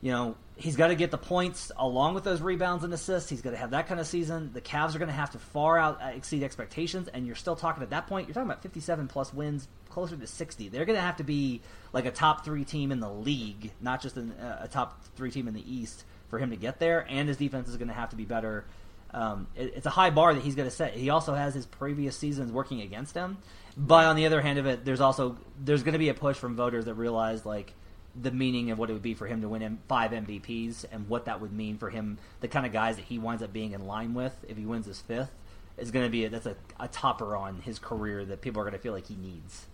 you 0.00 0.12
know 0.12 0.36
he's 0.54 0.76
got 0.76 0.88
to 0.88 0.94
get 0.94 1.10
the 1.10 1.18
points 1.18 1.72
along 1.76 2.14
with 2.14 2.22
those 2.24 2.40
rebounds 2.40 2.84
and 2.84 2.94
assists. 2.94 3.28
He's 3.28 3.42
got 3.42 3.50
to 3.50 3.56
have 3.56 3.70
that 3.70 3.88
kind 3.88 4.00
of 4.00 4.06
season. 4.06 4.50
The 4.52 4.60
Cavs 4.60 4.94
are 4.94 4.98
going 4.98 5.08
to 5.08 5.14
have 5.14 5.30
to 5.30 5.38
far 5.38 5.78
out 5.78 6.00
uh, 6.00 6.08
exceed 6.08 6.44
expectations, 6.44 7.08
and 7.08 7.26
you're 7.26 7.36
still 7.36 7.56
talking 7.56 7.82
at 7.82 7.90
that 7.90 8.06
point. 8.06 8.28
You're 8.28 8.34
talking 8.34 8.48
about 8.48 8.62
57 8.62 9.08
plus 9.08 9.34
wins, 9.34 9.66
closer 9.88 10.16
to 10.16 10.26
60. 10.26 10.68
They're 10.68 10.84
going 10.84 10.96
to 10.96 11.02
have 11.02 11.16
to 11.16 11.24
be 11.24 11.60
like 11.92 12.06
a 12.06 12.10
top 12.10 12.44
three 12.44 12.64
team 12.64 12.92
in 12.92 13.00
the 13.00 13.10
league, 13.10 13.72
not 13.80 14.00
just 14.00 14.16
in, 14.16 14.32
uh, 14.32 14.62
a 14.62 14.68
top 14.68 15.02
three 15.16 15.30
team 15.30 15.48
in 15.48 15.54
the 15.54 15.74
East 15.74 16.04
for 16.28 16.38
him 16.38 16.50
to 16.50 16.56
get 16.56 16.78
there. 16.78 17.06
And 17.08 17.28
his 17.28 17.36
defense 17.36 17.68
is 17.68 17.76
going 17.76 17.88
to 17.88 17.94
have 17.94 18.10
to 18.10 18.16
be 18.16 18.24
better. 18.24 18.64
Um, 19.12 19.46
it, 19.56 19.74
it's 19.76 19.86
a 19.86 19.90
high 19.90 20.10
bar 20.10 20.34
that 20.34 20.42
he's 20.42 20.54
going 20.54 20.68
to 20.68 20.74
set. 20.74 20.94
He 20.94 21.10
also 21.10 21.34
has 21.34 21.54
his 21.54 21.66
previous 21.66 22.16
seasons 22.16 22.52
working 22.52 22.80
against 22.80 23.14
him. 23.14 23.38
But 23.76 24.06
on 24.06 24.16
the 24.16 24.26
other 24.26 24.40
hand 24.40 24.58
of 24.58 24.66
it, 24.66 24.84
there's 24.84 25.00
also 25.00 25.38
there's 25.62 25.82
going 25.82 25.92
to 25.92 25.98
be 25.98 26.08
a 26.08 26.14
push 26.14 26.36
from 26.36 26.56
voters 26.56 26.86
that 26.86 26.94
realize 26.94 27.46
like 27.46 27.72
the 28.20 28.30
meaning 28.30 28.70
of 28.70 28.78
what 28.78 28.90
it 28.90 28.92
would 28.92 29.02
be 29.02 29.14
for 29.14 29.26
him 29.26 29.40
to 29.42 29.48
win 29.48 29.78
five 29.88 30.10
MVPs 30.10 30.84
and 30.90 31.08
what 31.08 31.26
that 31.26 31.40
would 31.40 31.52
mean 31.52 31.78
for 31.78 31.90
him, 31.90 32.18
the 32.40 32.48
kind 32.48 32.66
of 32.66 32.72
guys 32.72 32.96
that 32.96 33.04
he 33.04 33.18
winds 33.18 33.42
up 33.42 33.52
being 33.52 33.72
in 33.72 33.86
line 33.86 34.14
with 34.14 34.36
if 34.48 34.56
he 34.56 34.66
wins 34.66 34.86
his 34.86 35.00
fifth, 35.00 35.30
is 35.76 35.90
going 35.90 36.04
to 36.04 36.10
be 36.10 36.24
a, 36.24 36.28
that's 36.28 36.46
a, 36.46 36.56
a 36.80 36.88
topper 36.88 37.36
on 37.36 37.60
his 37.60 37.78
career 37.78 38.24
that 38.24 38.40
people 38.40 38.60
are 38.60 38.64
going 38.64 38.72
to 38.72 38.80
feel 38.80 38.92
like 38.92 39.06
he 39.06 39.14
needs. 39.14 39.66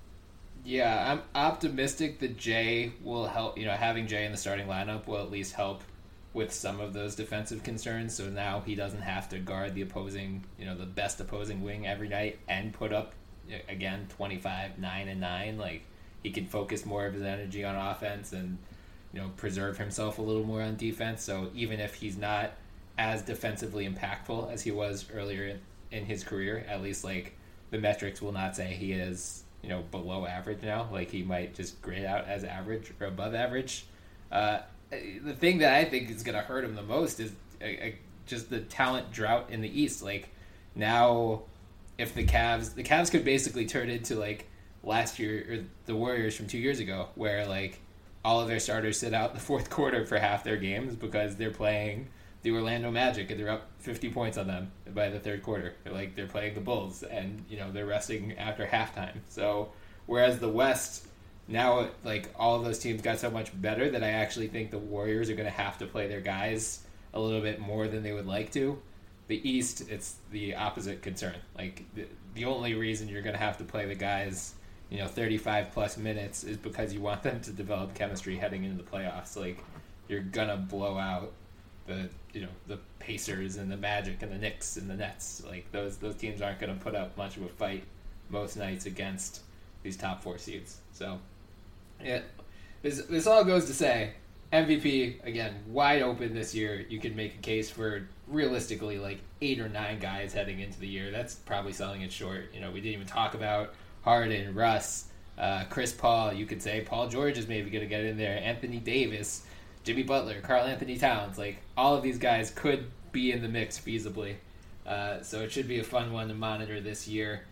Yeah, 0.64 1.12
I'm 1.12 1.22
optimistic 1.34 2.20
that 2.20 2.36
Jae 2.38 2.92
will 3.02 3.26
help. 3.26 3.58
You 3.58 3.66
know, 3.66 3.72
having 3.72 4.06
Jae 4.06 4.24
in 4.24 4.32
the 4.32 4.38
starting 4.38 4.66
lineup 4.66 5.06
will 5.06 5.18
at 5.18 5.30
least 5.30 5.54
help 5.54 5.82
with 6.34 6.52
some 6.52 6.80
of 6.80 6.92
those 6.92 7.14
defensive 7.14 7.62
concerns. 7.62 8.14
So 8.14 8.28
now 8.28 8.60
he 8.66 8.74
doesn't 8.74 9.02
have 9.02 9.28
to 9.30 9.38
guard 9.38 9.74
the 9.74 9.82
opposing, 9.82 10.44
you 10.58 10.66
know, 10.66 10.76
the 10.76 10.84
best 10.84 11.20
opposing 11.20 11.62
wing 11.62 11.86
every 11.86 12.08
night 12.08 12.40
and 12.48 12.72
put 12.72 12.92
up 12.92 13.14
again 13.68 14.06
25, 14.10 14.78
nine 14.78 15.08
and 15.08 15.20
nine. 15.20 15.56
Like 15.56 15.82
he 16.22 16.30
can 16.30 16.46
focus 16.46 16.84
more 16.84 17.06
of 17.06 17.14
his 17.14 17.22
energy 17.22 17.64
on 17.64 17.76
offense 17.76 18.32
and 18.32 18.58
you 19.12 19.20
know 19.20 19.30
preserve 19.36 19.78
himself 19.78 20.18
a 20.18 20.22
little 20.22 20.44
more 20.44 20.60
on 20.60 20.76
defense. 20.76 21.22
So 21.22 21.50
even 21.54 21.78
if 21.78 21.94
he's 21.94 22.18
not 22.18 22.52
as 22.98 23.22
defensively 23.22 23.88
impactful 23.88 24.52
as 24.52 24.62
he 24.62 24.70
was 24.70 25.06
earlier 25.14 25.46
in, 25.46 25.60
in 25.92 26.04
his 26.04 26.24
career, 26.24 26.66
at 26.68 26.82
least 26.82 27.04
like 27.04 27.36
the 27.70 27.78
metrics 27.78 28.20
will 28.20 28.32
not 28.32 28.56
say 28.56 28.74
he 28.74 28.92
is 28.92 29.44
you 29.62 29.68
know 29.68 29.82
below 29.92 30.26
average 30.26 30.62
now. 30.62 30.88
Like 30.90 31.12
he 31.12 31.22
might 31.22 31.54
just 31.54 31.80
grade 31.80 32.04
out 32.04 32.26
as 32.26 32.42
average 32.42 32.92
or 33.00 33.06
above 33.06 33.36
average. 33.36 33.86
Uh, 34.32 34.58
the 35.22 35.34
thing 35.34 35.58
that 35.58 35.72
I 35.74 35.84
think 35.84 36.10
is 36.10 36.22
going 36.22 36.36
to 36.36 36.42
hurt 36.42 36.64
him 36.64 36.74
the 36.74 36.82
most 36.82 37.20
is 37.20 37.32
uh, 37.60 37.64
uh, 37.64 37.90
just 38.26 38.50
the 38.50 38.60
talent 38.60 39.12
drought 39.12 39.50
in 39.50 39.60
the 39.60 39.80
East. 39.80 40.02
Like 40.02 40.30
now, 40.74 41.42
if 41.98 42.14
the 42.14 42.24
Cavs, 42.24 42.74
the 42.74 42.82
Cavs 42.82 43.10
could 43.10 43.24
basically 43.24 43.66
turn 43.66 43.88
into 43.88 44.16
like 44.16 44.48
last 44.82 45.18
year 45.18 45.46
or 45.48 45.64
the 45.86 45.96
Warriors 45.96 46.36
from 46.36 46.46
two 46.46 46.58
years 46.58 46.80
ago, 46.80 47.08
where 47.14 47.46
like 47.46 47.80
all 48.24 48.40
of 48.40 48.48
their 48.48 48.60
starters 48.60 48.98
sit 48.98 49.14
out 49.14 49.34
the 49.34 49.40
fourth 49.50 49.70
quarter 49.70 50.06
for 50.06 50.18
half 50.18 50.44
their 50.44 50.56
games 50.56 50.94
because 50.94 51.36
they're 51.36 51.50
playing 51.50 52.08
the 52.42 52.50
Orlando 52.52 52.90
Magic 52.90 53.30
and 53.30 53.40
they're 53.40 53.50
up 53.50 53.70
50 53.78 54.10
points 54.10 54.36
on 54.36 54.46
them 54.46 54.70
by 54.94 55.08
the 55.08 55.18
third 55.18 55.42
quarter. 55.42 55.74
They're 55.82 55.92
like 55.92 56.14
they're 56.14 56.26
playing 56.26 56.54
the 56.54 56.60
Bulls 56.60 57.02
and 57.02 57.44
you 57.48 57.58
know 57.58 57.70
they're 57.72 57.86
resting 57.86 58.36
after 58.38 58.66
halftime. 58.66 59.20
So 59.28 59.70
whereas 60.06 60.38
the 60.38 60.48
West 60.48 61.06
now 61.46 61.90
like 62.04 62.30
all 62.36 62.58
those 62.60 62.78
teams 62.78 63.02
got 63.02 63.18
so 63.18 63.30
much 63.30 63.50
better 63.60 63.90
that 63.90 64.02
I 64.02 64.10
actually 64.10 64.48
think 64.48 64.70
the 64.70 64.78
Warriors 64.78 65.28
are 65.30 65.34
going 65.34 65.44
to 65.44 65.50
have 65.50 65.78
to 65.78 65.86
play 65.86 66.06
their 66.06 66.20
guys 66.20 66.80
a 67.12 67.20
little 67.20 67.40
bit 67.40 67.60
more 67.60 67.86
than 67.86 68.02
they 68.02 68.12
would 68.12 68.26
like 68.26 68.52
to. 68.52 68.80
The 69.28 69.48
East, 69.48 69.88
it's 69.90 70.16
the 70.30 70.54
opposite 70.54 71.02
concern. 71.02 71.36
Like 71.56 71.84
the, 71.94 72.06
the 72.34 72.44
only 72.44 72.74
reason 72.74 73.08
you're 73.08 73.22
going 73.22 73.36
to 73.36 73.42
have 73.42 73.58
to 73.58 73.64
play 73.64 73.86
the 73.86 73.94
guys, 73.94 74.54
you 74.90 74.98
know, 74.98 75.06
35 75.06 75.72
plus 75.72 75.96
minutes 75.96 76.44
is 76.44 76.56
because 76.56 76.92
you 76.92 77.00
want 77.00 77.22
them 77.22 77.40
to 77.42 77.50
develop 77.50 77.94
chemistry 77.94 78.36
heading 78.36 78.64
into 78.64 78.82
the 78.82 78.88
playoffs. 78.88 79.36
Like 79.36 79.58
you're 80.08 80.20
going 80.20 80.48
to 80.48 80.56
blow 80.56 80.98
out 80.98 81.32
the 81.86 82.08
you 82.32 82.40
know 82.40 82.48
the 82.66 82.78
Pacers 82.98 83.56
and 83.56 83.70
the 83.70 83.76
Magic 83.76 84.22
and 84.22 84.32
the 84.32 84.38
Knicks 84.38 84.76
and 84.76 84.88
the 84.88 84.94
Nets. 84.94 85.42
Like 85.46 85.70
those 85.72 85.98
those 85.98 86.14
teams 86.16 86.42
aren't 86.42 86.58
going 86.58 86.76
to 86.76 86.82
put 86.82 86.94
up 86.94 87.16
much 87.16 87.36
of 87.36 87.42
a 87.44 87.48
fight 87.48 87.84
most 88.30 88.56
nights 88.56 88.86
against 88.86 89.42
these 89.82 89.96
top 89.96 90.22
four 90.22 90.38
seeds. 90.38 90.78
So 90.92 91.18
yeah, 92.04 92.20
this 92.82 93.02
this 93.06 93.26
all 93.26 93.44
goes 93.44 93.66
to 93.66 93.74
say 93.74 94.12
MVP 94.52 95.24
again 95.24 95.54
wide 95.68 96.02
open 96.02 96.34
this 96.34 96.54
year. 96.54 96.84
You 96.88 97.00
can 97.00 97.16
make 97.16 97.34
a 97.34 97.38
case 97.38 97.70
for 97.70 98.08
realistically 98.28 98.98
like 98.98 99.18
eight 99.40 99.60
or 99.60 99.68
nine 99.68 99.98
guys 99.98 100.32
heading 100.32 100.60
into 100.60 100.78
the 100.78 100.86
year. 100.86 101.10
That's 101.10 101.34
probably 101.34 101.72
selling 101.72 102.02
it 102.02 102.12
short. 102.12 102.50
You 102.54 102.60
know, 102.60 102.70
we 102.70 102.80
didn't 102.80 102.94
even 102.94 103.06
talk 103.06 103.34
about 103.34 103.74
Harden, 104.02 104.54
Russ, 104.54 105.06
uh, 105.38 105.64
Chris 105.70 105.92
Paul. 105.92 106.32
You 106.32 106.46
could 106.46 106.62
say 106.62 106.82
Paul 106.82 107.08
George 107.08 107.38
is 107.38 107.48
maybe 107.48 107.70
going 107.70 107.82
to 107.82 107.88
get 107.88 108.04
in 108.04 108.16
there. 108.16 108.38
Anthony 108.38 108.78
Davis, 108.78 109.44
Jimmy 109.82 110.02
Butler, 110.02 110.40
Karl-Anthony 110.40 110.98
Towns. 110.98 111.38
Like 111.38 111.58
all 111.76 111.96
of 111.96 112.02
these 112.02 112.18
guys 112.18 112.50
could 112.50 112.90
be 113.12 113.32
in 113.32 113.42
the 113.42 113.48
mix 113.48 113.78
feasibly. 113.78 114.36
Uh, 114.86 115.22
so 115.22 115.40
it 115.40 115.50
should 115.50 115.66
be 115.66 115.80
a 115.80 115.84
fun 115.84 116.12
one 116.12 116.28
to 116.28 116.34
monitor 116.34 116.80
this 116.80 117.08
year. 117.08 117.44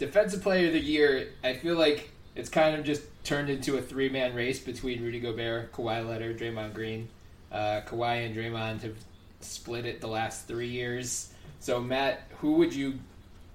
Defensive 0.00 0.42
Player 0.42 0.68
of 0.68 0.72
the 0.72 0.80
Year, 0.80 1.28
I 1.44 1.54
feel 1.54 1.76
like 1.76 2.10
it's 2.34 2.48
kind 2.48 2.74
of 2.74 2.84
just 2.86 3.02
turned 3.22 3.50
into 3.50 3.76
a 3.76 3.82
three 3.82 4.08
man 4.08 4.34
race 4.34 4.58
between 4.58 5.02
Rudy 5.02 5.20
Gobert, 5.20 5.72
Kawhi 5.72 6.08
Leonard, 6.08 6.38
Draymond 6.38 6.72
Green. 6.72 7.08
Uh, 7.52 7.82
Kawhi 7.86 8.24
and 8.26 8.34
Draymond 8.34 8.80
have 8.80 8.96
split 9.40 9.84
it 9.84 10.00
the 10.00 10.06
last 10.08 10.48
three 10.48 10.68
years. 10.68 11.32
So 11.60 11.80
Matt, 11.80 12.22
who 12.38 12.52
would 12.54 12.74
you 12.74 12.98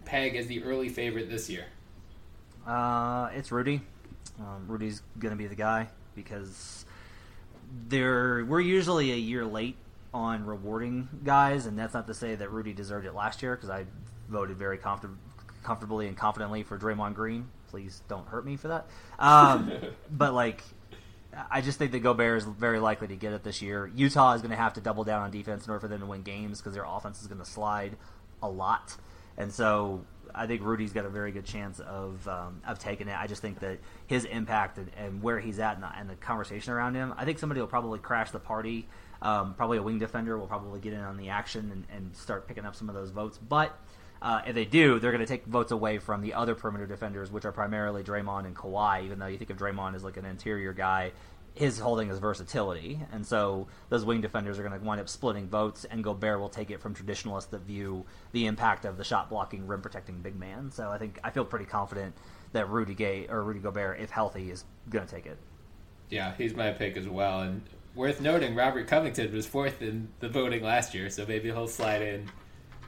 peg 0.06 0.36
as 0.36 0.46
the 0.46 0.64
early 0.64 0.88
favorite 0.88 1.32
this 1.32 1.50
year? 1.50 1.66
Uh, 2.68 3.30
it's 3.34 3.52
Rudy. 3.52 3.82
Um, 4.40 4.66
Rudy's 4.68 5.02
gonna 5.18 5.36
be 5.36 5.48
the 5.48 5.56
guy 5.56 5.88
because 6.16 6.86
they're 7.88 8.46
we're 8.46 8.60
usually 8.60 9.12
a 9.12 9.18
year 9.18 9.46
late 9.46 9.78
on 10.14 10.46
rewarding 10.46 11.10
guys, 11.24 11.66
and 11.66 11.78
that's 11.80 11.96
not 11.96 12.06
to 12.06 12.14
say 12.14 12.36
that 12.36 12.52
Rudy 12.52 12.74
deserved 12.74 13.08
it 13.08 13.16
last 13.16 13.42
year 13.42 13.56
because 13.56 13.72
I 13.72 13.86
voted 14.30 14.58
very 14.58 14.78
comfort- 14.78 15.10
comfortably 15.66 16.08
and 16.08 16.16
confidently 16.16 16.64
for 16.64 16.78
Draymond 16.78 17.16
Green. 17.16 17.48
Please 17.70 18.04
don't 18.08 18.28
hurt 18.28 18.46
me 18.46 18.56
for 18.56 18.70
that. 18.70 18.88
Um, 19.20 19.72
but 20.12 20.34
like, 20.34 20.64
I 21.52 21.62
just 21.62 21.80
think 21.80 21.92
that 21.92 22.00
Gobert 22.00 22.38
is 22.38 22.46
very 22.46 22.80
likely 22.80 23.08
to 23.08 23.16
get 23.16 23.34
it 23.34 23.44
this 23.44 23.62
year. 23.62 23.92
Utah 23.94 24.34
is 24.34 24.42
going 24.42 24.52
to 24.52 24.58
have 24.58 24.74
to 24.74 24.82
double 24.82 25.04
down 25.04 25.24
on 25.24 25.32
defense 25.32 25.66
in 25.66 25.72
order 25.72 25.82
for 25.82 25.88
them 25.88 26.00
to 26.02 26.06
win 26.06 26.22
games 26.22 26.60
because 26.60 26.74
their 26.74 26.86
offense 26.86 27.22
is 27.22 27.28
going 27.28 27.40
to 27.40 27.46
slide 27.46 27.98
a 28.42 28.48
lot, 28.48 28.96
and 29.38 29.52
so 29.52 30.06
I 30.34 30.48
think 30.48 30.62
Rudy's 30.62 30.94
got 30.94 31.06
a 31.06 31.10
very 31.10 31.32
good 31.32 31.46
chance 31.46 31.80
of 31.80 32.28
um, 32.28 32.62
of 32.68 32.78
taking 32.78 33.08
it. 33.08 33.18
I 33.18 33.26
just 33.26 33.42
think 33.42 33.60
that 33.60 33.80
his 34.08 34.26
impact 34.26 34.78
and, 34.78 34.92
and 34.98 35.22
where 35.22 35.40
he's 35.40 35.60
at 35.60 35.76
and 35.76 35.84
the, 35.84 35.90
and 35.98 36.10
the, 36.10 36.16
conversation 36.16 36.74
around 36.74 36.96
him. 36.96 37.14
I 37.18 37.26
think 37.26 37.40
somebody 37.40 37.60
will 37.60 37.68
probably 37.68 38.00
crash 38.00 38.32
the 38.32 38.40
party. 38.40 38.88
Um, 39.22 39.56
probably 39.56 39.78
a 39.78 39.84
wing 39.84 39.98
defender 39.98 40.38
will 40.38 40.48
probably 40.48 40.80
get 40.80 40.94
in 40.94 41.00
on 41.00 41.18
the 41.18 41.30
action 41.30 41.72
and, 41.72 41.86
and 41.90 42.16
start 42.16 42.48
picking 42.48 42.66
up 42.66 42.76
some 42.76 42.90
of 42.90 42.96
those 42.96 43.10
votes. 43.10 43.38
But 43.38 43.78
uh, 44.22 44.42
if 44.48 44.56
they 44.56 44.66
do, 44.66 45.00
they're 45.00 45.12
going 45.12 45.26
to 45.26 45.28
take 45.28 45.46
votes 45.46 45.72
away 45.72 46.00
from 46.00 46.22
the 46.22 46.34
other 46.34 46.56
perimeter 46.56 46.88
defenders, 46.88 47.32
which 47.32 47.46
are 47.46 47.52
primarily 47.52 48.04
Draymond 48.04 48.46
and 48.46 48.56
Kawhi. 48.56 49.04
Even 49.06 49.20
though 49.20 49.28
you 49.28 49.38
think 49.38 49.50
of 49.50 49.58
Draymond 49.58 49.96
as 49.96 50.04
like 50.04 50.18
an 50.18 50.26
interior 50.26 50.74
guy, 50.74 51.12
his 51.56 51.80
holding 51.80 52.10
is 52.10 52.20
versatility, 52.20 53.00
and 53.14 53.26
so 53.26 53.68
those 53.88 54.04
wing 54.04 54.20
defenders 54.20 54.60
are 54.60 54.64
going 54.64 54.78
to 54.78 54.86
wind 54.86 55.00
up 55.00 55.08
splitting 55.08 55.48
votes, 55.48 55.86
and 55.86 56.04
Gobert 56.04 56.40
will 56.40 56.50
take 56.50 56.70
it 56.70 56.82
from 56.82 56.94
traditionalists 56.94 57.50
that 57.52 57.62
view 57.62 58.06
the 58.34 58.46
impact 58.46 58.84
of 58.84 58.98
the 58.98 59.06
shot 59.06 59.30
blocking, 59.30 59.66
rim 59.66 59.82
protecting 59.82 60.22
big 60.22 60.38
man. 60.38 60.70
So 60.72 60.90
I 60.90 60.98
think 60.98 61.18
I 61.24 61.30
feel 61.30 61.46
pretty 61.46 61.66
confident 61.66 62.14
that 62.52 62.70
Rudy 62.70 62.94
Gay 62.94 63.28
or 63.30 63.42
Rudy 63.42 63.62
Gobert, 63.62 64.02
if 64.02 64.10
healthy, 64.10 64.52
is 64.52 64.66
going 64.90 65.06
to 65.06 65.12
take 65.14 65.26
it. 65.26 65.38
Yeah, 66.10 66.34
he's 66.38 66.54
my 66.54 66.72
pick 66.72 66.98
as 66.98 67.08
well, 67.08 67.42
and 67.42 67.62
worth 67.96 68.20
noting, 68.20 68.54
Robert 68.54 68.88
Covington 68.88 69.34
was 69.34 69.48
fourth 69.48 69.82
in 69.82 70.10
the 70.20 70.28
voting 70.28 70.62
last 70.62 70.94
year, 70.94 71.10
so 71.10 71.26
maybe 71.26 71.50
he'll 71.50 71.68
slide 71.68 72.02
in. 72.02 72.30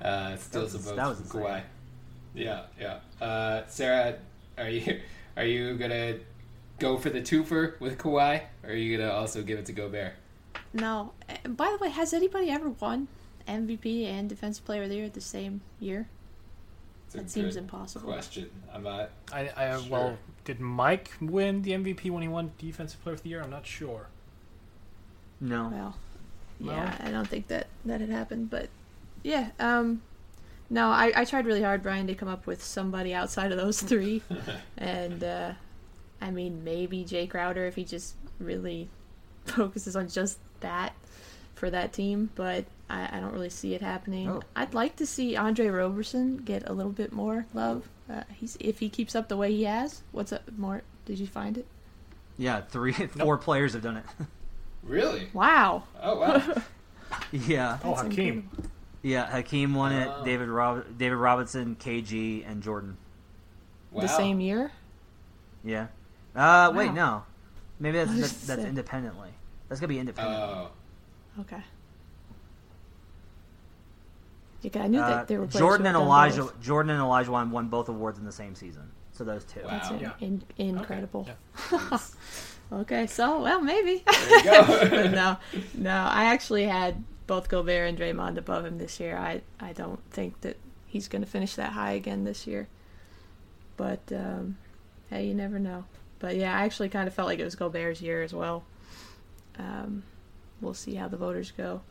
Uh, 0.02 0.36
still 0.38 0.64
was, 0.64 0.72
some 0.74 0.96
votes 0.96 1.32
for 1.32 1.40
Kawhi. 1.42 1.62
Yeah, 2.34 2.64
yeah. 2.80 3.00
Uh, 3.26 3.64
Sarah, 3.68 4.16
are 4.58 4.70
you 4.70 5.02
are 5.38 5.46
you 5.46 5.76
gonna 5.78 6.18
go 6.80 6.98
for 6.98 7.10
the 7.10 7.22
twofer 7.22 7.80
with 7.80 7.98
Kawhi, 7.98 8.42
or 8.64 8.70
are 8.70 8.74
you 8.76 8.98
gonna 8.98 9.12
also 9.12 9.42
give 9.42 9.60
it 9.60 9.66
to 9.68 9.74
Gobert? 9.74 10.14
No. 10.74 11.14
By 11.48 11.72
the 11.72 11.78
way, 11.84 11.90
has 11.90 12.14
anybody 12.14 12.50
ever 12.50 12.70
won 12.70 13.08
MVP 13.48 14.06
and 14.06 14.30
Defensive 14.30 14.66
Player 14.66 14.84
of 14.84 14.90
the 14.90 14.96
Year 14.96 15.10
the 15.10 15.22
same 15.22 15.62
year? 15.80 16.08
That 17.14 17.30
seems 17.30 17.56
impossible. 17.56 18.12
Question. 18.12 18.50
I'm 18.74 18.84
not. 18.84 19.10
I, 19.32 19.50
I 19.56 19.80
sure. 19.80 19.90
well, 19.90 20.18
did 20.44 20.60
Mike 20.60 21.12
win 21.22 21.62
the 21.62 21.72
MVP 21.72 22.12
when 22.12 22.22
he 22.22 22.28
won 22.28 22.52
Defensive 22.60 23.02
Player 23.02 23.16
of 23.16 23.24
the 23.24 23.30
Year? 23.30 23.42
I'm 23.42 23.50
not 23.50 23.66
sure. 23.66 24.08
No. 25.40 25.70
Well, 25.70 25.96
No? 26.60 26.72
yeah, 26.74 26.98
I 27.00 27.12
don't 27.12 27.28
think 27.28 27.48
that 27.48 27.68
that 27.86 28.02
had 28.02 28.10
happened, 28.10 28.50
but 28.50 28.70
yeah. 29.28 29.50
Um, 29.60 30.02
no, 30.70 30.88
I, 30.90 31.12
I 31.16 31.26
tried 31.26 31.46
really 31.46 31.62
hard, 31.62 31.84
Brian, 31.84 32.08
to 32.08 32.16
come 32.16 32.28
up 32.30 32.48
with 32.48 32.64
somebody 32.64 33.14
outside 33.14 33.52
of 33.52 33.58
those 33.58 33.82
three, 33.82 34.22
and 34.78 35.24
uh, 35.24 35.52
I 36.22 36.32
mean 36.32 36.64
maybe 36.64 37.04
Jake 37.04 37.32
Crowder 37.32 37.66
if 37.66 37.76
he 37.76 37.84
just 37.84 38.16
really 38.40 38.90
focuses 39.46 39.96
on 39.96 40.08
just 40.10 40.40
that 40.62 40.94
for 41.56 41.70
that 41.70 41.94
team, 41.94 42.30
but 42.36 42.66
I, 42.90 43.18
I 43.18 43.20
don't 43.20 43.34
really 43.34 43.50
see 43.50 43.74
it 43.74 43.82
happening. 43.82 44.30
Oh. 44.30 44.42
I'd 44.56 44.74
like 44.74 44.96
to 44.98 45.06
see 45.06 45.36
Andre 45.36 45.68
Roberson 45.68 46.38
get 46.38 46.68
a 46.70 46.74
little 46.74 46.92
bit 46.92 47.12
more 47.12 47.46
love. 47.54 47.88
Uh, 48.10 48.24
he's 48.34 48.58
if 48.60 48.80
he 48.80 48.90
keeps 48.90 49.16
up 49.16 49.28
the 49.28 49.38
way 49.38 49.52
he 49.52 49.64
has. 49.66 50.04
What's 50.12 50.32
up, 50.32 50.44
Mort? 50.58 50.84
Did 51.06 51.20
you 51.20 51.28
find 51.28 51.58
it? 51.58 51.66
Yeah, 52.38 52.62
three, 52.62 52.92
four 53.20 53.38
players 53.38 53.74
have 53.74 53.84
done 53.84 53.98
it. 53.98 54.06
Really? 54.84 55.28
Wow. 55.34 55.84
Oh 56.02 56.20
wow. 56.20 56.62
yeah, 57.34 57.78
Oh, 57.84 57.94
Hakeem. 57.96 58.50
incredible. 58.56 58.72
Yeah. 59.02 59.26
Hakeem 59.30 59.74
won 59.74 59.92
it. 59.94 60.08
Oh. 60.12 60.24
David 60.26 60.48
Rob- 60.50 60.98
David 60.98 61.16
Robinson, 61.16 61.76
KG, 61.80 62.44
and 62.50 62.62
Jordan. 62.64 62.98
wow. 63.92 64.02
The 64.02 64.08
same 64.08 64.40
year. 64.40 64.72
Yeah. 65.64 65.88
Uh, 66.36 66.72
wait, 66.76 66.94
no. 66.94 67.24
Maybe 67.80 67.98
that's 67.98 68.16
that's, 68.20 68.48
that's 68.48 68.64
independently. 68.64 69.30
That's 69.70 69.80
gonna 69.82 69.90
be 69.90 70.00
independent. 70.00 70.38
Oh. 70.40 70.70
Okay. 71.42 71.62
Okay, 74.66 74.80
I 74.80 74.88
knew 74.88 75.00
Uh, 75.00 75.08
that 75.10 75.28
they 75.28 75.38
were 75.38 75.46
Jordan 75.46 75.86
and 75.86 75.96
Elijah. 75.96 76.42
both. 76.44 76.60
Jordan 76.62 76.90
and 76.92 77.00
Elijah 77.00 77.32
won, 77.32 77.52
won 77.52 77.68
both 77.68 77.90
awards 77.90 78.18
in 78.20 78.26
the 78.26 78.32
same 78.32 78.56
season. 78.56 78.90
So 79.14 79.24
those 79.24 79.44
two. 79.46 79.62
Wow. 79.62 79.70
That's 79.72 79.90
in- 79.92 80.00
Yeah. 80.00 80.12
in- 80.20 80.44
incredible. 80.58 81.28
Yeah. 81.72 81.98
Okay, 82.70 83.08
so 83.08 83.42
well 83.42 83.62
maybe. 83.62 84.04
There 84.06 84.38
you 84.40 84.44
go. 84.44 85.08
no, 85.12 85.38
no, 85.74 85.90
I 86.12 86.26
actually 86.26 86.66
had 86.66 87.02
both 87.28 87.50
Gobert 87.50 87.90
and 87.90 87.98
Draymond 87.98 88.38
above 88.38 88.66
him 88.66 88.78
this 88.78 89.00
year. 89.00 89.18
I 89.18 89.42
I 89.60 89.74
don't 89.74 90.00
think 90.12 90.42
that 90.42 90.58
he's 90.88 91.08
going 91.08 91.24
to 91.24 91.30
finish 91.30 91.56
that 91.56 91.74
high 91.74 91.92
again 91.92 92.24
this 92.24 92.48
year. 92.48 92.68
But 93.76 94.02
um, 94.12 94.58
hey, 95.10 95.28
you 95.28 95.34
never 95.34 95.60
know. 95.60 95.86
But 96.20 96.36
yeah, 96.36 96.58
I 96.58 96.62
actually 96.64 96.90
kind 96.90 97.08
of 97.08 97.14
felt 97.14 97.28
like 97.28 97.40
it 97.40 97.44
was 97.44 97.56
Gobert's 97.56 98.02
year 98.02 98.24
as 98.24 98.34
well. 98.34 98.64
Um, 99.60 100.04
we'll 100.62 100.74
see 100.74 100.96
how 100.96 101.08
the 101.08 101.18
voters 101.18 101.52
go. 101.52 101.82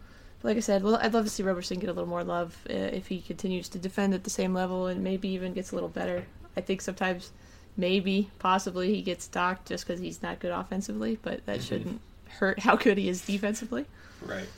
But 0.40 0.48
like 0.48 0.56
I 0.56 0.60
said, 0.60 0.82
well, 0.82 0.96
I'd 0.96 1.14
love 1.14 1.24
to 1.24 1.30
see 1.30 1.42
Robertson 1.42 1.78
get 1.78 1.88
a 1.88 1.92
little 1.92 2.08
more 2.08 2.24
love 2.24 2.56
uh, 2.68 2.72
if 2.72 3.06
he 3.06 3.20
continues 3.20 3.68
to 3.70 3.78
defend 3.78 4.14
at 4.14 4.24
the 4.24 4.30
same 4.30 4.52
level 4.52 4.86
and 4.86 5.04
maybe 5.04 5.28
even 5.28 5.52
gets 5.52 5.72
a 5.72 5.74
little 5.74 5.88
better. 5.88 6.26
I 6.56 6.60
think 6.60 6.80
sometimes, 6.80 7.32
maybe, 7.76 8.30
possibly, 8.38 8.94
he 8.94 9.02
gets 9.02 9.28
docked 9.28 9.68
just 9.68 9.86
because 9.86 10.00
he's 10.00 10.22
not 10.22 10.40
good 10.40 10.52
offensively, 10.52 11.18
but 11.22 11.46
that 11.46 11.62
shouldn't 11.62 12.00
hurt 12.28 12.58
how 12.60 12.76
good 12.76 12.98
he 12.98 13.08
is 13.08 13.24
defensively. 13.24 13.86
Right. 14.22 14.48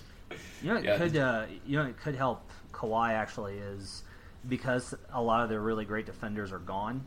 You 0.62 0.70
know, 0.70 0.76
it 0.76 0.84
Yeah. 0.84 0.96
could 0.98 1.16
uh, 1.16 1.44
you 1.66 1.76
know 1.78 1.86
it 1.86 1.98
could 2.00 2.14
help 2.14 2.50
Kawhi 2.72 3.10
actually 3.10 3.58
is 3.58 4.02
because 4.48 4.94
a 5.12 5.20
lot 5.22 5.42
of 5.42 5.48
their 5.48 5.60
really 5.60 5.84
great 5.84 6.06
defenders 6.06 6.52
are 6.52 6.58
gone. 6.58 7.04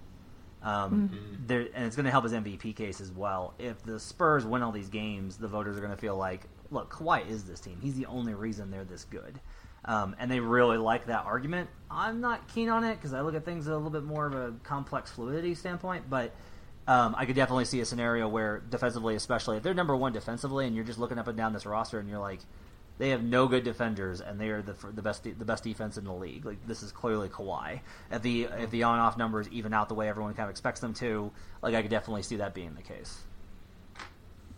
Um, 0.63 1.09
there 1.47 1.61
and 1.73 1.85
it's 1.87 1.95
going 1.95 2.05
to 2.05 2.11
help 2.11 2.23
his 2.23 2.33
MVP 2.33 2.75
case 2.75 3.01
as 3.01 3.11
well. 3.11 3.55
If 3.57 3.81
the 3.83 3.99
Spurs 3.99 4.45
win 4.45 4.61
all 4.61 4.71
these 4.71 4.89
games, 4.89 5.37
the 5.37 5.47
voters 5.47 5.75
are 5.75 5.79
going 5.79 5.91
to 5.91 5.97
feel 5.97 6.15
like, 6.15 6.41
look, 6.69 6.93
Kawhi 6.93 7.27
is 7.27 7.43
this 7.45 7.59
team. 7.59 7.79
He's 7.81 7.95
the 7.95 8.05
only 8.05 8.35
reason 8.35 8.69
they're 8.69 8.83
this 8.83 9.05
good, 9.05 9.39
um, 9.85 10.15
and 10.19 10.29
they 10.29 10.39
really 10.39 10.77
like 10.77 11.07
that 11.07 11.25
argument. 11.25 11.67
I'm 11.89 12.21
not 12.21 12.47
keen 12.53 12.69
on 12.69 12.83
it 12.83 12.95
because 12.97 13.11
I 13.13 13.21
look 13.21 13.33
at 13.33 13.43
things 13.43 13.65
a 13.65 13.73
little 13.75 13.89
bit 13.89 14.03
more 14.03 14.27
of 14.27 14.33
a 14.35 14.53
complex 14.63 15.11
fluidity 15.11 15.55
standpoint, 15.55 16.09
but. 16.09 16.31
Um, 16.87 17.13
I 17.15 17.25
could 17.27 17.35
definitely 17.35 17.65
see 17.65 17.79
a 17.81 17.85
scenario 17.85 18.27
where 18.27 18.63
defensively, 18.71 19.13
especially 19.15 19.55
if 19.55 19.61
they're 19.63 19.75
number 19.75 19.95
one 19.95 20.13
defensively, 20.13 20.65
and 20.65 20.75
you're 20.75 20.83
just 20.83 20.97
looking 20.97 21.19
up 21.19 21.27
and 21.27 21.37
down 21.37 21.53
this 21.53 21.63
roster, 21.67 21.99
and 21.99 22.09
you're 22.09 22.17
like, 22.19 22.39
they 23.01 23.09
have 23.09 23.23
no 23.23 23.47
good 23.47 23.63
defenders, 23.63 24.21
and 24.21 24.39
they 24.39 24.49
are 24.49 24.61
the 24.61 24.75
the 24.93 25.01
best 25.01 25.23
the 25.23 25.33
best 25.43 25.63
defense 25.63 25.97
in 25.97 26.03
the 26.03 26.13
league. 26.13 26.45
Like 26.45 26.67
this 26.67 26.83
is 26.83 26.91
clearly 26.91 27.29
Kawhi. 27.29 27.79
If 28.11 28.21
the 28.21 28.43
if 28.43 28.69
the 28.69 28.83
on 28.83 28.99
off 28.99 29.17
numbers 29.17 29.49
even 29.49 29.73
out 29.73 29.89
the 29.89 29.95
way 29.95 30.07
everyone 30.07 30.35
kind 30.35 30.43
of 30.45 30.51
expects 30.51 30.81
them 30.81 30.93
to, 30.95 31.31
like 31.63 31.73
I 31.73 31.81
could 31.81 31.89
definitely 31.89 32.21
see 32.21 32.35
that 32.35 32.53
being 32.53 32.75
the 32.75 32.83
case. 32.83 33.21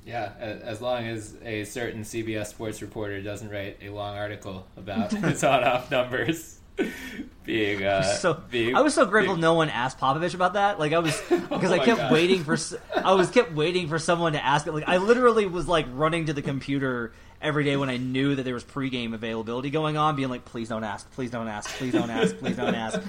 Yeah, 0.06 0.34
as 0.38 0.82
long 0.82 1.06
as 1.08 1.38
a 1.42 1.64
certain 1.64 2.02
CBS 2.02 2.48
sports 2.48 2.82
reporter 2.82 3.22
doesn't 3.22 3.50
write 3.50 3.78
a 3.82 3.88
long 3.88 4.18
article 4.18 4.68
about 4.76 5.12
his 5.14 5.42
on-off 5.46 5.90
numbers 5.90 6.60
being 7.46 7.84
uh, 7.84 8.02
So 8.04 8.34
being, 8.52 8.76
I 8.76 8.82
was 8.82 8.94
so 8.94 9.06
grateful 9.06 9.36
being- 9.36 9.42
no 9.42 9.54
one 9.54 9.70
asked 9.70 10.00
Popovich 10.00 10.34
about 10.36 10.56
that. 10.56 10.80
Like 10.80 10.92
I 10.92 11.00
was 11.00 11.18
because 11.30 11.72
I 11.72 11.80
kept 11.80 12.00
God. 12.02 12.12
waiting 12.12 12.44
for 12.44 12.58
I 12.94 13.14
was 13.14 13.30
kept 13.32 13.54
waiting 13.54 13.88
for 13.88 13.98
someone 13.98 14.34
to 14.34 14.44
ask 14.44 14.68
it. 14.68 14.74
Like 14.74 14.88
I 14.90 14.98
literally 14.98 15.46
was 15.46 15.70
like 15.70 15.86
running 15.94 16.26
to 16.26 16.34
the 16.34 16.42
computer 16.42 17.14
every 17.44 17.64
day 17.64 17.78
when 17.78 17.90
I 17.90 17.98
knew 17.98 18.36
that 18.36 18.44
there 18.44 18.54
was 18.54 18.64
pregame 18.64 19.14
availability 19.14 19.70
going 19.70 19.98
on, 19.98 20.16
being 20.16 20.30
like, 20.30 20.46
please 20.46 20.70
don't 20.70 20.84
ask, 20.84 21.12
please 21.12 21.30
don't 21.30 21.48
ask, 21.48 21.70
please 21.72 21.94
don't 21.94 22.10
ask, 22.10 22.38
please 22.38 22.56
don't 22.56 22.76
ask. 22.76 23.02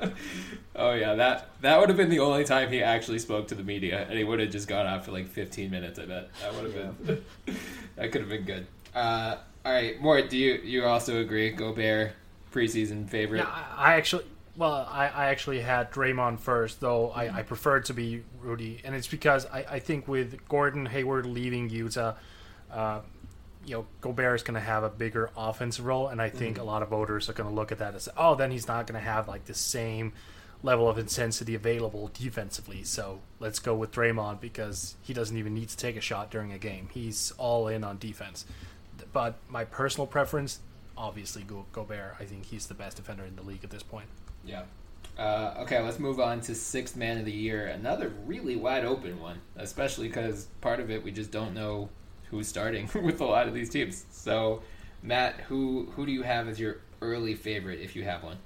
Oh 0.74 0.94
yeah, 0.94 1.14
that 1.14 1.50
that 1.60 1.78
would 1.78 1.90
have 1.90 1.98
been 1.98 2.08
the 2.08 2.18
only 2.18 2.44
time 2.44 2.72
he 2.72 2.82
actually 2.82 3.18
spoke 3.18 3.46
to 3.48 3.54
the 3.54 3.62
media, 3.62 4.06
and 4.08 4.18
he 4.18 4.24
would 4.24 4.40
have 4.40 4.50
just 4.50 4.66
gone 4.66 4.86
on 4.86 5.02
for 5.02 5.12
like 5.12 5.28
15 5.28 5.70
minutes. 5.70 5.98
I 5.98 6.06
bet 6.06 6.30
that 6.40 6.54
would 6.54 6.64
have 6.64 7.06
been 7.06 7.24
that 7.96 8.10
could 8.10 8.22
have 8.22 8.30
been 8.30 8.44
good. 8.44 8.66
Uh, 8.94 9.36
all 9.64 9.72
right, 9.72 10.00
Mort, 10.00 10.30
do 10.30 10.36
you 10.36 10.54
you 10.64 10.84
also 10.84 11.20
agree? 11.20 11.50
Gobert 11.50 12.14
preseason 12.52 13.08
favorite? 13.08 13.40
Yeah, 13.40 13.48
I, 13.76 13.92
I 13.92 13.94
actually, 13.94 14.24
well, 14.56 14.88
I, 14.90 15.08
I 15.08 15.26
actually 15.26 15.60
had 15.60 15.92
Draymond 15.92 16.40
first, 16.40 16.80
though 16.80 17.10
I, 17.10 17.38
I 17.38 17.42
preferred 17.42 17.84
to 17.86 17.94
be 17.94 18.22
Rudy, 18.40 18.80
and 18.84 18.94
it's 18.94 19.06
because 19.06 19.46
I, 19.46 19.64
I 19.70 19.78
think 19.78 20.08
with 20.08 20.48
Gordon 20.48 20.86
Hayward 20.86 21.26
leaving 21.26 21.70
Utah, 21.70 22.14
uh, 22.72 23.00
you 23.64 23.76
know, 23.76 23.86
Gobert 24.00 24.36
is 24.36 24.42
going 24.42 24.54
to 24.54 24.60
have 24.60 24.82
a 24.82 24.88
bigger 24.88 25.30
offensive 25.36 25.84
role, 25.84 26.08
and 26.08 26.20
I 26.20 26.28
think 26.28 26.58
a 26.58 26.64
lot 26.64 26.82
of 26.82 26.88
voters 26.88 27.28
are 27.28 27.32
going 27.32 27.48
to 27.48 27.54
look 27.54 27.72
at 27.72 27.78
that 27.78 27.94
as, 27.94 28.08
oh, 28.16 28.34
then 28.34 28.50
he's 28.50 28.66
not 28.66 28.86
going 28.86 29.00
to 29.00 29.04
have 29.04 29.28
like 29.28 29.44
the 29.44 29.54
same 29.54 30.12
level 30.62 30.88
of 30.88 30.98
intensity 30.98 31.54
available 31.54 32.10
defensively. 32.14 32.84
So 32.84 33.20
let's 33.40 33.58
go 33.58 33.74
with 33.74 33.92
Draymond 33.92 34.40
because 34.40 34.96
he 35.02 35.12
doesn't 35.12 35.36
even 35.36 35.54
need 35.54 35.68
to 35.68 35.76
take 35.76 35.96
a 35.96 36.00
shot 36.00 36.30
during 36.30 36.52
a 36.52 36.58
game. 36.58 36.88
He's 36.92 37.32
all 37.38 37.68
in 37.68 37.84
on 37.84 37.98
defense. 37.98 38.44
But 39.12 39.36
my 39.48 39.64
personal 39.64 40.06
preference, 40.06 40.60
obviously 40.96 41.42
Go- 41.42 41.66
Gobert. 41.72 42.16
I 42.20 42.24
think 42.24 42.46
he's 42.46 42.66
the 42.66 42.74
best 42.74 42.96
defender 42.96 43.24
in 43.24 43.36
the 43.36 43.42
league 43.42 43.64
at 43.64 43.70
this 43.70 43.82
point. 43.82 44.06
Yeah. 44.44 44.62
Uh, 45.18 45.54
okay, 45.58 45.80
let's 45.82 45.98
move 45.98 46.20
on 46.20 46.40
to 46.42 46.54
sixth 46.54 46.96
man 46.96 47.18
of 47.18 47.24
the 47.24 47.32
year. 47.32 47.66
Another 47.66 48.12
really 48.24 48.56
wide 48.56 48.84
open 48.84 49.20
one, 49.20 49.40
especially 49.56 50.08
because 50.08 50.46
part 50.60 50.80
of 50.80 50.90
it 50.90 51.02
we 51.02 51.10
just 51.10 51.30
don't 51.30 51.54
know 51.54 51.90
who's 52.32 52.48
starting 52.48 52.90
with 53.00 53.20
a 53.20 53.24
lot 53.24 53.46
of 53.46 53.54
these 53.54 53.68
teams. 53.70 54.04
So, 54.10 54.62
Matt, 55.04 55.34
who 55.42 55.88
who 55.94 56.04
do 56.06 56.10
you 56.10 56.22
have 56.22 56.48
as 56.48 56.58
your 56.58 56.78
early 57.00 57.34
favorite 57.36 57.78
if 57.80 57.94
you 57.94 58.02
have 58.02 58.24
one? 58.24 58.38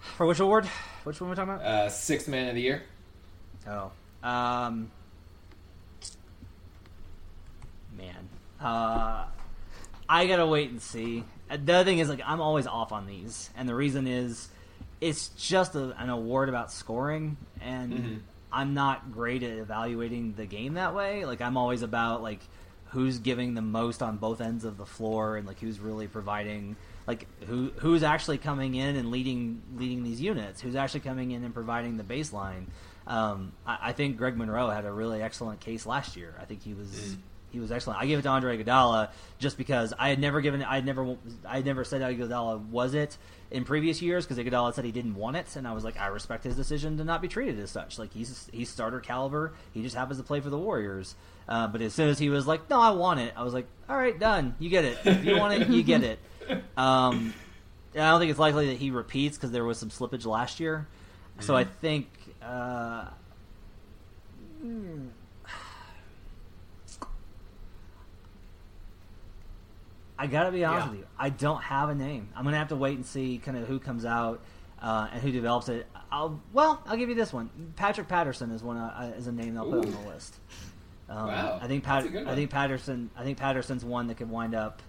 For 0.00 0.26
which 0.26 0.40
award? 0.40 0.66
Which 1.04 1.20
one 1.20 1.28
are 1.28 1.30
we 1.30 1.36
talking 1.36 1.54
about? 1.54 1.64
Uh, 1.66 1.88
sixth 1.88 2.28
man 2.28 2.48
of 2.48 2.54
the 2.54 2.60
year. 2.60 2.82
Oh, 3.68 3.90
um, 4.22 4.90
man, 7.96 8.28
uh, 8.60 9.26
I 10.08 10.26
gotta 10.26 10.46
wait 10.46 10.70
and 10.70 10.80
see. 10.80 11.24
Uh, 11.50 11.58
The 11.62 11.74
other 11.74 11.84
thing 11.84 11.98
is, 11.98 12.08
like, 12.08 12.22
I'm 12.24 12.40
always 12.40 12.66
off 12.66 12.92
on 12.92 13.06
these, 13.06 13.50
and 13.56 13.68
the 13.68 13.74
reason 13.74 14.06
is, 14.06 14.48
it's 15.00 15.28
just 15.30 15.74
a, 15.74 15.94
an 16.00 16.08
award 16.10 16.48
about 16.48 16.72
scoring, 16.72 17.36
and 17.60 17.92
Mhm. 17.92 18.20
I'm 18.52 18.74
not 18.74 19.12
great 19.12 19.42
at 19.42 19.58
evaluating 19.58 20.34
the 20.34 20.46
game 20.46 20.74
that 20.74 20.94
way. 20.94 21.24
Like, 21.24 21.40
I'm 21.40 21.56
always 21.56 21.82
about 21.82 22.22
like 22.22 22.40
who's 22.90 23.18
giving 23.18 23.54
the 23.54 23.62
most 23.62 24.02
on 24.02 24.16
both 24.16 24.40
ends 24.40 24.64
of 24.64 24.76
the 24.76 24.86
floor, 24.86 25.36
and 25.36 25.46
like 25.46 25.60
who's 25.60 25.80
really 25.80 26.06
providing. 26.08 26.76
Like 27.06 27.26
who 27.46 27.72
who's 27.76 28.02
actually 28.02 28.38
coming 28.38 28.74
in 28.74 28.94
and 28.96 29.10
leading 29.10 29.62
leading 29.76 30.04
these 30.04 30.20
units? 30.20 30.60
Who's 30.60 30.76
actually 30.76 31.00
coming 31.00 31.30
in 31.32 31.42
and 31.44 31.52
providing 31.52 31.96
the 31.96 32.04
baseline? 32.04 32.66
Um, 33.06 33.52
I, 33.66 33.78
I 33.82 33.92
think 33.92 34.16
Greg 34.16 34.36
Monroe 34.36 34.68
had 34.68 34.84
a 34.84 34.92
really 34.92 35.22
excellent 35.22 35.60
case 35.60 35.86
last 35.86 36.16
year. 36.16 36.34
I 36.40 36.44
think 36.44 36.62
he 36.62 36.74
was 36.74 37.16
he 37.50 37.58
was 37.58 37.72
excellent. 37.72 38.00
I 38.00 38.06
gave 38.06 38.18
it 38.18 38.22
to 38.22 38.28
Andre 38.28 38.56
Iguodala 38.56 39.10
just 39.38 39.58
because 39.58 39.92
I 39.98 40.08
had 40.08 40.18
never 40.18 40.40
given 40.40 40.62
I 40.62 40.76
had 40.76 40.86
never 40.86 41.16
I 41.44 41.56
had 41.56 41.66
never 41.66 41.84
said 41.84 42.02
Iguodala 42.02 42.66
was 42.66 42.94
it 42.94 43.16
in 43.50 43.64
previous 43.64 44.00
years 44.00 44.24
because 44.24 44.38
Iguodala 44.38 44.74
said 44.74 44.84
he 44.84 44.92
didn't 44.92 45.16
want 45.16 45.36
it, 45.36 45.56
and 45.56 45.66
I 45.66 45.72
was 45.72 45.84
like 45.84 45.98
I 45.98 46.06
respect 46.06 46.44
his 46.44 46.56
decision 46.56 46.98
to 46.98 47.04
not 47.04 47.20
be 47.20 47.28
treated 47.28 47.58
as 47.58 47.70
such. 47.70 47.98
Like 47.98 48.12
he's 48.12 48.48
he's 48.52 48.68
starter 48.68 49.00
caliber. 49.00 49.52
He 49.72 49.82
just 49.82 49.96
happens 49.96 50.18
to 50.18 50.24
play 50.24 50.40
for 50.40 50.50
the 50.50 50.58
Warriors. 50.58 51.14
Uh, 51.48 51.66
but 51.66 51.82
as 51.82 51.92
soon 51.92 52.08
as 52.08 52.18
he 52.18 52.28
was 52.28 52.46
like, 52.46 52.70
"No, 52.70 52.80
I 52.80 52.90
want 52.90 53.20
it," 53.20 53.34
I 53.36 53.42
was 53.42 53.52
like, 53.52 53.66
"All 53.88 53.96
right, 53.96 54.18
done. 54.18 54.54
You 54.58 54.70
get 54.70 54.84
it. 54.84 54.98
If 55.04 55.24
you 55.24 55.36
want 55.36 55.60
it, 55.60 55.68
you 55.68 55.82
get 55.82 56.02
it." 56.02 56.18
Um, 56.76 57.32
and 57.94 58.02
I 58.02 58.10
don't 58.10 58.18
think 58.18 58.30
it's 58.30 58.40
likely 58.40 58.68
that 58.68 58.78
he 58.78 58.90
repeats 58.90 59.36
because 59.36 59.52
there 59.52 59.64
was 59.64 59.78
some 59.78 59.88
slippage 59.90 60.26
last 60.26 60.58
year. 60.58 60.88
So 61.38 61.54
I 61.54 61.62
think. 61.62 62.08
Uh, 62.42 63.04
hmm. 64.60 65.08
I 70.20 70.26
gotta 70.26 70.52
be 70.52 70.64
honest 70.66 70.86
Yeah. 70.86 70.90
with 70.90 71.00
you. 71.00 71.06
I 71.18 71.30
don't 71.30 71.62
have 71.62 71.88
a 71.88 71.94
name. 71.94 72.28
I'm 72.36 72.44
gonna 72.44 72.58
have 72.58 72.68
to 72.68 72.76
wait 72.76 72.96
and 72.96 73.06
see 73.06 73.38
kind 73.38 73.56
of 73.56 73.66
who 73.66 73.78
comes 73.78 74.04
out 74.04 74.40
uh, 74.82 75.08
and 75.12 75.22
who 75.22 75.32
develops 75.32 75.70
it. 75.70 75.86
I'll 76.12 76.38
well, 76.52 76.82
I'll 76.86 76.98
give 76.98 77.08
you 77.08 77.14
this 77.14 77.32
one. 77.32 77.48
Patrick 77.76 78.06
Patterson 78.06 78.50
is 78.50 78.62
one 78.62 78.76
uh, 78.76 79.14
is 79.16 79.26
a 79.26 79.32
name 79.32 79.56
I'll 79.56 79.64
put 79.64 79.86
on 79.86 79.90
the 79.90 80.08
list. 80.10 80.36
Um, 81.08 81.26
Wow, 81.26 81.58
I 81.62 81.66
think 81.66 81.84
Pat- 81.84 82.04
I 82.04 82.34
think 82.34 82.50
Patterson. 82.50 83.08
I 83.16 83.24
think 83.24 83.38
Patterson's 83.38 83.82
one 83.84 84.08
that 84.08 84.16
could 84.18 84.28
wind 84.30 84.54
up 84.54 84.82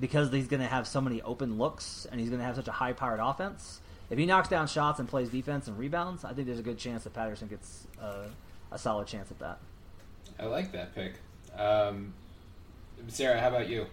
because 0.00 0.30
he's 0.32 0.48
going 0.48 0.60
to 0.60 0.66
have 0.66 0.86
so 0.86 1.00
many 1.00 1.22
open 1.22 1.56
looks 1.58 2.06
and 2.10 2.20
he's 2.20 2.28
going 2.28 2.40
to 2.40 2.44
have 2.44 2.56
such 2.56 2.68
a 2.68 2.72
high 2.72 2.92
powered 2.92 3.20
offense. 3.22 3.80
If 4.10 4.18
he 4.18 4.26
knocks 4.26 4.48
down 4.48 4.66
shots 4.66 4.98
and 5.00 5.08
plays 5.08 5.30
defense 5.30 5.66
and 5.68 5.78
rebounds, 5.78 6.24
I 6.24 6.32
think 6.34 6.46
there's 6.46 6.58
a 6.58 6.62
good 6.62 6.76
chance 6.78 7.04
that 7.04 7.14
Patterson 7.14 7.48
gets 7.48 7.86
uh, 8.02 8.26
a 8.70 8.78
solid 8.78 9.06
chance 9.06 9.30
at 9.30 9.38
that. 9.38 9.58
I 10.38 10.44
like 10.46 10.72
that 10.72 10.94
pick. 10.94 11.14
Um, 11.56 12.12
Sarah, 13.08 13.40
how 13.40 13.48
about 13.48 13.68
you? 13.68 13.86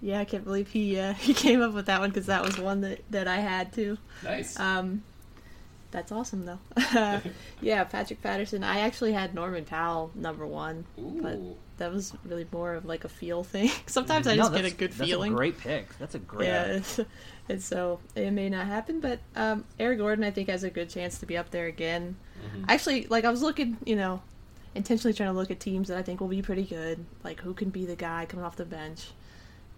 Yeah, 0.00 0.20
I 0.20 0.24
can't 0.24 0.44
believe 0.44 0.68
he 0.68 0.98
uh, 0.98 1.12
he 1.14 1.34
came 1.34 1.62
up 1.62 1.72
with 1.72 1.86
that 1.86 2.00
one 2.00 2.10
because 2.10 2.26
that 2.26 2.42
was 2.42 2.58
one 2.58 2.82
that, 2.82 3.00
that 3.10 3.28
I 3.28 3.36
had 3.36 3.72
too. 3.72 3.98
Nice. 4.22 4.58
Um, 4.58 5.02
that's 5.90 6.12
awesome 6.12 6.44
though. 6.44 6.58
yeah, 7.60 7.84
Patrick 7.84 8.22
Patterson. 8.22 8.62
I 8.62 8.80
actually 8.80 9.12
had 9.12 9.34
Norman 9.34 9.64
Powell 9.64 10.10
number 10.14 10.46
one, 10.46 10.84
but 10.98 11.38
that 11.78 11.92
was 11.92 12.12
really 12.24 12.46
more 12.52 12.74
of 12.74 12.84
like 12.84 13.04
a 13.04 13.08
feel 13.08 13.44
thing. 13.44 13.70
Sometimes 13.86 14.26
I 14.26 14.34
No, 14.34 14.42
just 14.42 14.54
get 14.54 14.64
a 14.64 14.70
good 14.70 14.92
that's 14.92 15.08
feeling. 15.08 15.32
That's 15.32 15.36
a 15.36 15.38
great 15.38 15.58
pick. 15.58 15.98
That's 15.98 16.14
a 16.14 16.18
great. 16.18 16.48
yeah, 16.48 16.80
and 17.48 17.62
so 17.62 18.00
it 18.14 18.30
may 18.32 18.50
not 18.50 18.66
happen, 18.66 19.00
but 19.00 19.20
um, 19.36 19.64
Eric 19.78 19.98
Gordon 19.98 20.24
I 20.24 20.30
think 20.30 20.48
has 20.48 20.64
a 20.64 20.70
good 20.70 20.90
chance 20.90 21.18
to 21.18 21.26
be 21.26 21.36
up 21.36 21.50
there 21.50 21.66
again. 21.66 22.16
Actually, 22.68 23.06
like 23.06 23.24
I 23.24 23.30
was 23.30 23.42
looking, 23.42 23.76
you 23.84 23.96
know, 23.96 24.20
intentionally 24.74 25.14
trying 25.14 25.30
to 25.30 25.38
look 25.38 25.50
at 25.50 25.58
teams 25.60 25.88
that 25.88 25.96
I 25.96 26.02
think 26.02 26.20
will 26.20 26.28
be 26.28 26.42
pretty 26.42 26.64
good, 26.64 27.04
like 27.24 27.40
who 27.40 27.54
can 27.54 27.70
be 27.70 27.86
the 27.86 27.96
guy 27.96 28.26
coming 28.26 28.44
off 28.44 28.56
the 28.56 28.64
bench. 28.66 29.08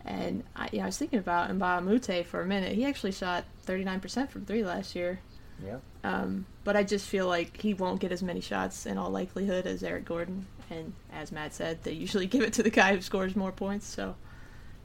And 0.09 0.43
I, 0.57 0.71
yeah, 0.73 0.85
I 0.85 0.87
was 0.87 0.97
thinking 0.97 1.19
about 1.19 1.51
Mbah 1.51 1.79
a 1.79 1.81
Moute 1.83 2.27
for 2.27 2.41
a 2.41 2.47
minute. 2.47 2.73
He 2.73 2.87
actually 2.87 3.13
shot 3.13 3.45
39% 3.67 4.31
from 4.31 4.47
three 4.47 4.65
last 4.65 4.97
year. 4.97 5.21
Yeah. 5.63 5.77
Um, 6.03 6.47
but 6.65 6.77
I 6.77 6.83
just 6.83 7.07
feel 7.07 7.27
like 7.27 7.61
he 7.61 7.75
won't 7.75 8.01
get 8.01 8.11
as 8.11 8.23
many 8.23 8.41
shots 8.41 8.87
in 8.87 8.97
all 8.97 9.11
likelihood 9.11 9.67
as 9.67 9.83
Eric 9.83 10.07
Gordon. 10.07 10.47
And 10.71 10.95
as 11.13 11.31
Matt 11.31 11.53
said, 11.53 11.85
they 11.85 11.93
usually 11.93 12.27
give 12.35 12.43
it 12.43 12.55
to 12.55 12.63
the 12.63 12.71
guy 12.71 12.95
who 12.95 13.03
scores 13.03 13.37
more 13.37 13.53
points. 13.53 13.87
So, 13.87 14.17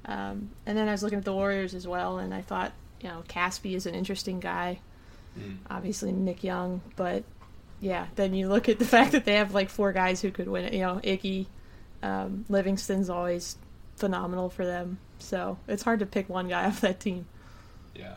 um, 0.03 0.49
and 0.65 0.77
then 0.77 0.89
I 0.89 0.91
was 0.91 1.03
looking 1.03 1.19
at 1.19 1.25
the 1.25 1.33
Warriors 1.33 1.73
as 1.73 1.87
well, 1.87 2.17
and 2.17 2.33
I 2.33 2.41
thought, 2.41 2.73
you 2.99 3.07
know, 3.07 3.23
Casspi 3.29 3.75
is 3.75 3.85
an 3.85 3.95
interesting 3.95 4.41
guy. 4.41 4.79
Mm. 5.39 5.59
Obviously, 5.69 6.11
Nick 6.11 6.43
Young, 6.43 6.81
but 6.97 7.23
yeah, 7.79 8.07
then 8.15 8.33
you 8.33 8.49
look 8.49 8.67
at 8.67 8.77
the 8.77 8.85
fact 8.85 9.13
that 9.13 9.23
they 9.23 9.35
have 9.35 9.53
like 9.53 9.69
four 9.69 9.93
guys 9.93 10.21
who 10.21 10.31
could 10.31 10.49
win 10.49 10.65
it. 10.65 10.73
You 10.73 10.81
know, 10.81 10.99
Iggy, 11.01 11.45
um, 12.01 12.43
Livingston's 12.49 13.09
always 13.09 13.57
phenomenal 13.95 14.49
for 14.49 14.65
them. 14.65 14.99
So 15.23 15.57
it's 15.67 15.83
hard 15.83 15.99
to 15.99 16.05
pick 16.05 16.29
one 16.29 16.47
guy 16.47 16.65
off 16.67 16.81
that 16.81 16.99
team. 16.99 17.25
Yeah. 17.95 18.15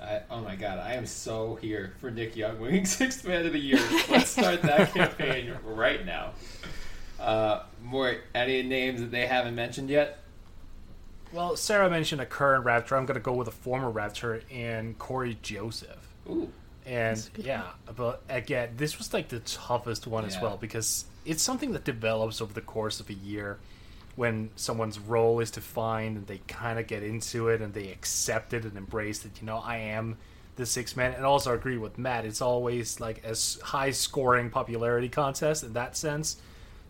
I, 0.00 0.20
oh 0.30 0.40
my 0.42 0.56
god, 0.56 0.78
I 0.78 0.94
am 0.94 1.06
so 1.06 1.54
here 1.56 1.94
for 2.00 2.10
Nick 2.10 2.36
Young 2.36 2.60
winning 2.60 2.84
Sixth 2.86 3.26
Man 3.26 3.46
of 3.46 3.52
the 3.52 3.58
Year. 3.58 3.80
Let's 4.10 4.30
start 4.30 4.62
that 4.62 4.92
campaign 4.94 5.54
right 5.64 6.04
now. 6.04 6.32
Uh, 7.18 7.62
more 7.82 8.16
any 8.34 8.62
names 8.62 9.00
that 9.00 9.10
they 9.10 9.26
haven't 9.26 9.54
mentioned 9.54 9.88
yet? 9.88 10.18
Well, 11.32 11.56
Sarah 11.56 11.90
mentioned 11.90 12.20
a 12.20 12.26
current 12.26 12.64
Raptor. 12.64 12.96
I'm 12.96 13.06
going 13.06 13.14
to 13.14 13.20
go 13.20 13.32
with 13.32 13.48
a 13.48 13.52
former 13.52 13.90
Raptor 13.90 14.42
and 14.52 14.98
Cory 14.98 15.38
Joseph. 15.42 16.06
Ooh, 16.28 16.52
And 16.84 17.16
That's 17.16 17.30
a 17.38 17.42
yeah, 17.42 17.62
but 17.96 18.22
again, 18.28 18.74
this 18.76 18.98
was 18.98 19.12
like 19.14 19.28
the 19.28 19.40
toughest 19.40 20.06
one 20.06 20.26
as 20.26 20.38
well 20.40 20.58
because 20.58 21.06
it's 21.24 21.42
something 21.42 21.72
that 21.72 21.84
develops 21.84 22.40
over 22.40 22.52
the 22.52 22.60
course 22.60 23.00
of 23.00 23.08
a 23.08 23.14
year 23.14 23.58
when 24.16 24.50
someone's 24.56 24.98
role 24.98 25.40
is 25.40 25.50
defined 25.50 26.16
and 26.16 26.26
they 26.26 26.38
kind 26.48 26.78
of 26.78 26.86
get 26.86 27.02
into 27.02 27.48
it 27.48 27.60
and 27.60 27.74
they 27.74 27.90
accept 27.90 28.54
it 28.54 28.64
and 28.64 28.76
embrace 28.76 29.20
that, 29.20 29.40
you 29.40 29.46
know, 29.46 29.58
I 29.58 29.76
am 29.76 30.16
the 30.56 30.66
six 30.66 30.96
man. 30.96 31.12
And 31.12 31.24
also 31.24 31.54
agree 31.54 31.76
with 31.76 31.98
Matt, 31.98 32.24
it's 32.24 32.40
always 32.40 32.98
like 32.98 33.22
a 33.24 33.30
s- 33.30 33.60
high 33.62 33.90
scoring 33.90 34.50
popularity 34.50 35.10
contest 35.10 35.62
in 35.62 35.74
that 35.74 35.96
sense. 35.96 36.36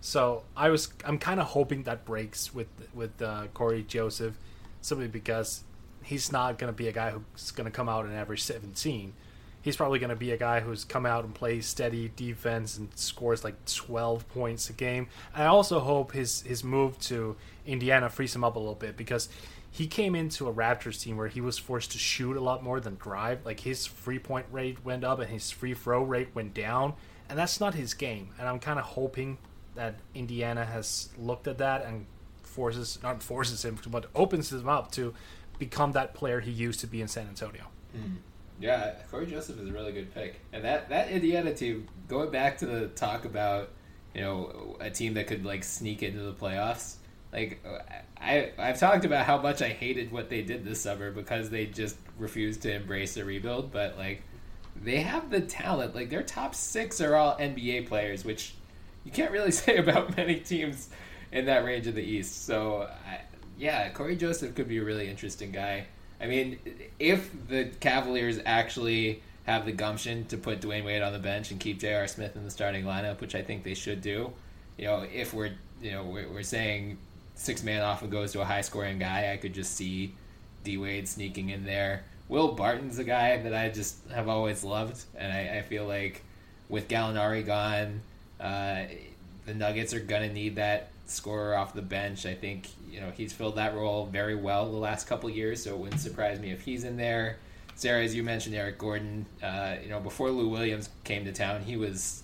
So 0.00 0.44
I 0.56 0.70
was, 0.70 0.88
I'm 1.04 1.18
kind 1.18 1.40
of 1.40 1.48
hoping 1.48 1.82
that 1.82 2.04
breaks 2.04 2.54
with 2.54 2.68
with 2.94 3.20
uh, 3.20 3.48
Cory 3.54 3.82
Joseph, 3.82 4.38
simply 4.80 5.08
because 5.08 5.64
he's 6.02 6.30
not 6.30 6.58
going 6.58 6.72
to 6.72 6.76
be 6.76 6.86
a 6.86 6.92
guy 6.92 7.10
who's 7.10 7.50
going 7.50 7.64
to 7.64 7.72
come 7.72 7.88
out 7.88 8.04
and 8.04 8.14
average 8.14 8.42
17 8.44 9.12
he's 9.66 9.76
probably 9.76 9.98
going 9.98 10.10
to 10.10 10.16
be 10.16 10.30
a 10.30 10.36
guy 10.36 10.60
who's 10.60 10.84
come 10.84 11.04
out 11.04 11.24
and 11.24 11.34
plays 11.34 11.66
steady 11.66 12.08
defense 12.14 12.78
and 12.78 12.88
scores 12.94 13.42
like 13.42 13.56
12 13.64 14.28
points 14.28 14.70
a 14.70 14.72
game. 14.72 15.08
And 15.34 15.42
I 15.42 15.46
also 15.46 15.80
hope 15.80 16.12
his 16.12 16.42
his 16.42 16.62
move 16.62 17.00
to 17.00 17.34
Indiana 17.66 18.08
frees 18.08 18.32
him 18.32 18.44
up 18.44 18.54
a 18.54 18.60
little 18.60 18.76
bit 18.76 18.96
because 18.96 19.28
he 19.68 19.88
came 19.88 20.14
into 20.14 20.46
a 20.46 20.54
Raptors 20.54 21.02
team 21.02 21.16
where 21.16 21.26
he 21.26 21.40
was 21.40 21.58
forced 21.58 21.90
to 21.90 21.98
shoot 21.98 22.36
a 22.36 22.40
lot 22.40 22.62
more 22.62 22.78
than 22.78 22.94
drive. 22.94 23.44
Like 23.44 23.58
his 23.58 23.86
free 23.86 24.20
point 24.20 24.46
rate 24.52 24.84
went 24.84 25.02
up 25.02 25.18
and 25.18 25.28
his 25.28 25.50
free 25.50 25.74
throw 25.74 26.04
rate 26.04 26.28
went 26.32 26.54
down, 26.54 26.94
and 27.28 27.36
that's 27.36 27.58
not 27.58 27.74
his 27.74 27.92
game. 27.92 28.28
And 28.38 28.46
I'm 28.48 28.60
kind 28.60 28.78
of 28.78 28.84
hoping 28.84 29.36
that 29.74 29.96
Indiana 30.14 30.64
has 30.64 31.08
looked 31.18 31.48
at 31.48 31.58
that 31.58 31.84
and 31.84 32.06
forces 32.44 33.00
not 33.02 33.20
forces 33.20 33.64
him 33.64 33.76
but 33.88 34.06
opens 34.14 34.52
him 34.52 34.68
up 34.68 34.92
to 34.92 35.12
become 35.58 35.90
that 35.92 36.14
player 36.14 36.38
he 36.38 36.52
used 36.52 36.78
to 36.80 36.86
be 36.86 37.00
in 37.00 37.08
San 37.08 37.26
Antonio. 37.26 37.64
Mm-hmm. 37.96 38.16
Yeah, 38.58 38.94
Cory 39.10 39.26
Joseph 39.26 39.60
is 39.60 39.68
a 39.68 39.72
really 39.72 39.92
good 39.92 40.14
pick, 40.14 40.40
and 40.52 40.64
that 40.64 40.88
that 40.88 41.10
Indiana 41.10 41.54
team. 41.54 41.88
Going 42.08 42.30
back 42.30 42.58
to 42.58 42.66
the 42.66 42.86
talk 42.88 43.24
about 43.24 43.70
you 44.14 44.20
know 44.20 44.76
a 44.80 44.90
team 44.90 45.14
that 45.14 45.26
could 45.26 45.44
like 45.44 45.64
sneak 45.64 46.02
into 46.02 46.20
the 46.20 46.32
playoffs. 46.32 46.96
Like 47.32 47.64
I 48.18 48.52
I've 48.58 48.78
talked 48.78 49.04
about 49.04 49.26
how 49.26 49.38
much 49.38 49.60
I 49.60 49.68
hated 49.68 50.12
what 50.12 50.30
they 50.30 50.42
did 50.42 50.64
this 50.64 50.80
summer 50.80 51.10
because 51.10 51.50
they 51.50 51.66
just 51.66 51.96
refused 52.18 52.62
to 52.62 52.72
embrace 52.72 53.14
the 53.14 53.24
rebuild, 53.24 53.72
but 53.72 53.98
like 53.98 54.22
they 54.82 55.00
have 55.00 55.30
the 55.30 55.40
talent. 55.40 55.94
Like 55.94 56.10
their 56.10 56.22
top 56.22 56.54
six 56.54 57.00
are 57.00 57.14
all 57.14 57.36
NBA 57.36 57.88
players, 57.88 58.24
which 58.24 58.54
you 59.04 59.10
can't 59.10 59.30
really 59.30 59.50
say 59.52 59.76
about 59.76 60.16
many 60.16 60.40
teams 60.40 60.88
in 61.32 61.46
that 61.46 61.64
range 61.64 61.86
of 61.86 61.94
the 61.94 62.02
East. 62.02 62.44
So, 62.44 62.88
I, 63.06 63.20
yeah, 63.58 63.88
Cory 63.90 64.16
Joseph 64.16 64.54
could 64.54 64.68
be 64.68 64.78
a 64.78 64.84
really 64.84 65.08
interesting 65.08 65.52
guy. 65.52 65.86
I 66.20 66.26
mean, 66.26 66.58
if 66.98 67.30
the 67.48 67.66
Cavaliers 67.80 68.40
actually 68.44 69.22
have 69.44 69.64
the 69.64 69.72
gumption 69.72 70.24
to 70.26 70.36
put 70.36 70.60
Dwyane 70.60 70.84
Wade 70.84 71.02
on 71.02 71.12
the 71.12 71.18
bench 71.18 71.50
and 71.50 71.60
keep 71.60 71.78
J.R. 71.78 72.06
Smith 72.06 72.36
in 72.36 72.44
the 72.44 72.50
starting 72.50 72.84
lineup, 72.84 73.20
which 73.20 73.34
I 73.34 73.42
think 73.42 73.62
they 73.62 73.74
should 73.74 74.00
do, 74.00 74.32
you 74.76 74.86
know, 74.86 75.06
if 75.12 75.32
we're 75.32 75.52
you 75.80 75.92
know 75.92 76.04
we're, 76.04 76.42
saying 76.42 76.98
six 77.34 77.62
man 77.62 77.82
often 77.82 78.08
goes 78.08 78.32
to 78.32 78.40
a 78.40 78.44
high 78.44 78.62
scoring 78.62 78.98
guy. 78.98 79.32
I 79.32 79.36
could 79.36 79.54
just 79.54 79.74
see 79.74 80.14
D 80.64 80.78
Wade 80.78 81.08
sneaking 81.08 81.50
in 81.50 81.64
there. 81.64 82.04
Will 82.28 82.52
Barton's 82.52 82.98
a 82.98 83.04
guy 83.04 83.36
that 83.42 83.54
I 83.54 83.68
just 83.68 83.98
have 84.10 84.28
always 84.28 84.64
loved, 84.64 85.04
and 85.16 85.32
I, 85.32 85.58
I 85.58 85.62
feel 85.62 85.86
like 85.86 86.22
with 86.68 86.88
Gallinari 86.88 87.46
gone, 87.46 88.00
uh, 88.40 88.84
the 89.44 89.54
Nuggets 89.54 89.94
are 89.94 90.00
gonna 90.00 90.32
need 90.32 90.56
that 90.56 90.88
scorer 91.06 91.56
off 91.56 91.74
the 91.74 91.82
bench. 91.82 92.26
I 92.26 92.34
think 92.34 92.68
you 92.90 93.00
know 93.00 93.10
he's 93.10 93.32
filled 93.32 93.56
that 93.56 93.74
role 93.74 94.06
very 94.06 94.34
well 94.34 94.70
the 94.70 94.76
last 94.78 95.06
couple 95.06 95.28
years, 95.30 95.64
so 95.64 95.70
it 95.70 95.78
wouldn't 95.78 96.00
surprise 96.00 96.40
me 96.40 96.50
if 96.50 96.62
he's 96.62 96.84
in 96.84 96.96
there. 96.96 97.38
Sarah, 97.74 98.02
as 98.02 98.14
you 98.14 98.22
mentioned, 98.22 98.54
Eric 98.54 98.78
Gordon. 98.78 99.26
Uh, 99.42 99.76
you 99.82 99.90
know, 99.90 100.00
before 100.00 100.30
Lou 100.30 100.48
Williams 100.48 100.88
came 101.04 101.24
to 101.26 101.32
town, 101.32 101.62
he 101.62 101.76
was, 101.76 102.22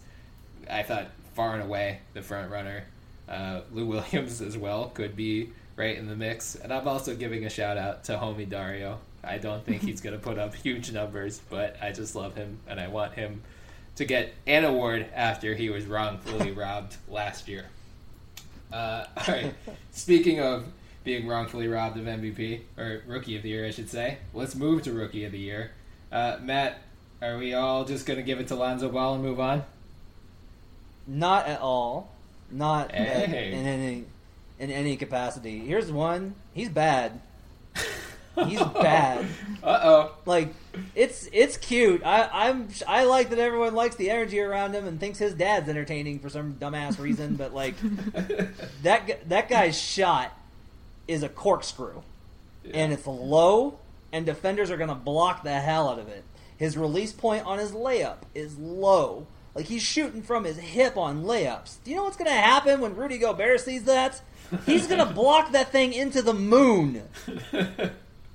I 0.69 0.83
thought, 0.83 1.09
far 1.35 1.55
and 1.55 1.63
away 1.63 2.01
the 2.15 2.23
front 2.23 2.51
runner. 2.51 2.85
Uh, 3.29 3.61
Lou 3.71 3.87
Williams 3.95 4.41
as 4.41 4.57
well 4.57 4.89
could 4.89 5.15
be 5.15 5.53
right 5.77 5.97
in 5.97 6.09
the 6.09 6.17
mix, 6.17 6.55
and 6.55 6.73
I'm 6.73 6.89
also 6.89 7.15
giving 7.15 7.45
a 7.45 7.51
shout 7.51 7.77
out 7.77 8.05
to 8.05 8.17
homie 8.17 8.49
Dario. 8.49 8.99
I 9.25 9.39
don't 9.39 9.65
think 9.65 9.83
he's 9.83 10.01
going 10.01 10.19
to 10.19 10.23
put 10.23 10.39
up 10.39 10.55
huge 10.63 10.91
numbers, 10.91 11.41
but 11.51 11.77
I 11.83 11.93
just 11.93 12.15
love 12.17 12.35
him, 12.35 12.59
and 12.67 12.81
I 12.81 12.89
want 12.89 13.15
him 13.15 13.43
to 13.97 14.05
get 14.05 14.33
an 14.47 14.65
award 14.65 15.07
after 15.15 15.55
he 15.55 15.69
was 15.71 15.85
wrongfully 15.85 16.51
robbed 16.53 16.97
last 17.09 17.47
year. 17.47 17.67
Uh, 18.73 19.05
all 19.17 19.35
right. 19.35 19.55
Speaking 19.91 20.41
of 20.41 20.65
being 21.05 21.27
wrongfully 21.27 21.69
robbed 21.69 21.99
of 21.99 22.07
MVP 22.07 22.61
or 22.79 23.03
Rookie 23.07 23.37
of 23.37 23.43
the 23.43 23.51
Year, 23.51 23.67
I 23.67 23.71
should 23.71 23.91
say. 23.91 24.19
Let's 24.35 24.55
move 24.55 24.83
to 24.85 24.93
Rookie 24.93 25.25
of 25.25 25.33
the 25.33 25.39
Year. 25.39 25.73
Uh, 26.11 26.39
Matt, 26.41 26.79
are 27.21 27.39
we 27.39 27.55
all 27.55 27.85
just 27.85 28.07
going 28.07 28.19
to 28.19 28.23
give 28.23 28.41
it 28.41 28.49
to 28.49 28.55
Lonzo 28.55 28.89
Ball 28.89 29.15
and 29.15 29.23
move 29.23 29.41
on? 29.41 29.65
Not 31.07 31.47
at 31.47 31.61
all. 31.61 32.11
Not 32.51 32.93
hey. 32.93 33.53
in 33.53 33.67
any 33.67 34.05
in 34.59 34.71
any 34.71 34.97
capacity. 34.97 35.61
Here's 35.61 35.91
one. 35.91 36.35
He's 36.55 36.69
bad. 36.69 37.21
He's 38.47 38.63
bad. 38.63 39.27
Uh 39.63 39.81
oh. 39.83 40.13
Like 40.25 40.55
it's 40.95 41.29
it's 41.33 41.57
cute. 41.57 42.05
I 42.05 42.29
I'm 42.33 42.69
I 42.87 43.05
like 43.05 43.31
that 43.31 43.39
everyone 43.39 43.75
likes 43.75 43.97
the 43.97 44.11
energy 44.11 44.41
around 44.41 44.75
him 44.75 44.87
and 44.87 44.99
thinks 44.99 45.19
his 45.19 45.35
dad's 45.35 45.69
entertaining 45.69 46.19
for 46.19 46.29
some 46.29 46.55
dumbass 46.55 46.99
reason. 46.99 47.37
But 47.37 47.55
like 47.55 47.75
that 48.83 49.29
that 49.29 49.49
guy's 49.49 49.81
shot 49.81 50.37
is 51.07 51.23
a 51.23 51.29
corkscrew, 51.29 52.03
yeah. 52.65 52.73
and 52.75 52.93
it's 52.93 53.07
low, 53.07 53.79
and 54.13 54.25
defenders 54.25 54.71
are 54.71 54.77
gonna 54.77 54.95
block 54.95 55.45
the 55.45 55.61
hell 55.61 55.89
out 55.89 55.99
of 55.99 56.09
it. 56.09 56.25
His 56.57 56.77
release 56.77 57.13
point 57.13 57.45
on 57.45 57.59
his 57.59 57.73
layup 57.73 58.19
is 58.35 58.57
low. 58.57 59.27
Like 59.55 59.67
he's 59.67 59.83
shooting 59.83 60.23
from 60.23 60.45
his 60.45 60.57
hip 60.57 60.97
on 60.97 61.25
layups. 61.25 61.77
Do 61.85 61.91
you 61.91 61.97
know 61.97 62.05
what's 62.05 62.17
gonna 62.17 62.31
happen 62.31 62.81
when 62.81 62.97
Rudy 62.97 63.19
Gobert 63.19 63.61
sees 63.61 63.85
that? 63.85 64.23
He's 64.65 64.87
gonna 64.87 65.07
block 65.15 65.53
that 65.53 65.71
thing 65.71 65.93
into 65.93 66.23
the 66.23 66.35
moon. 66.35 67.03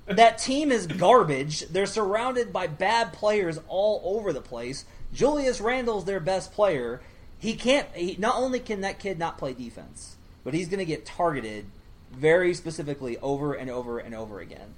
that 0.08 0.38
team 0.38 0.72
is 0.72 0.86
garbage. 0.86 1.60
They're 1.68 1.86
surrounded 1.86 2.52
by 2.52 2.66
bad 2.66 3.12
players 3.12 3.60
all 3.68 4.00
over 4.04 4.32
the 4.32 4.40
place. 4.40 4.84
Julius 5.12 5.60
Randle's 5.60 6.04
their 6.04 6.20
best 6.20 6.52
player. 6.52 7.00
He 7.38 7.54
can't. 7.54 7.88
He, 7.94 8.16
not 8.18 8.36
only 8.36 8.60
can 8.60 8.80
that 8.80 8.98
kid 8.98 9.18
not 9.18 9.38
play 9.38 9.52
defense, 9.52 10.16
but 10.44 10.54
he's 10.54 10.68
going 10.68 10.78
to 10.78 10.84
get 10.84 11.06
targeted 11.06 11.66
very 12.12 12.54
specifically 12.54 13.18
over 13.18 13.54
and 13.54 13.70
over 13.70 13.98
and 13.98 14.14
over 14.14 14.40
again. 14.40 14.74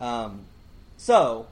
Um, 0.00 0.42
so, 0.96 1.46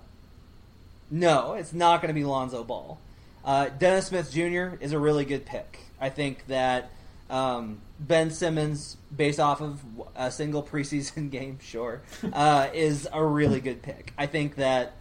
no, 1.11 1.55
it's 1.55 1.73
not 1.73 2.03
going 2.03 2.09
to 2.09 2.19
be 2.19 2.25
Lonzo 2.25 2.63
Ball. 2.65 2.99
Uh, 3.45 3.69
Dennis 3.71 4.09
Smith 4.09 4.31
Jr. 4.31 4.77
is 4.81 4.93
a 4.93 4.99
really 4.99 5.25
good 5.25 5.47
pick. 5.47 5.81
I 6.01 6.11
think 6.11 6.47
that 6.49 6.91
um, 7.31 7.81
Ben 8.01 8.31
Simmons, 8.31 8.97
based 9.15 9.41
off 9.41 9.61
of 9.61 9.81
a 10.17 10.31
single 10.31 10.63
preseason 10.63 11.31
game, 11.33 11.59
sure, 11.61 12.03
uh, 12.33 12.69
is 12.73 13.09
a 13.13 13.25
really 13.25 13.61
good 13.61 13.83
pick. 13.83 14.13
I 14.17 14.27
think 14.27 14.57
that 14.57 14.95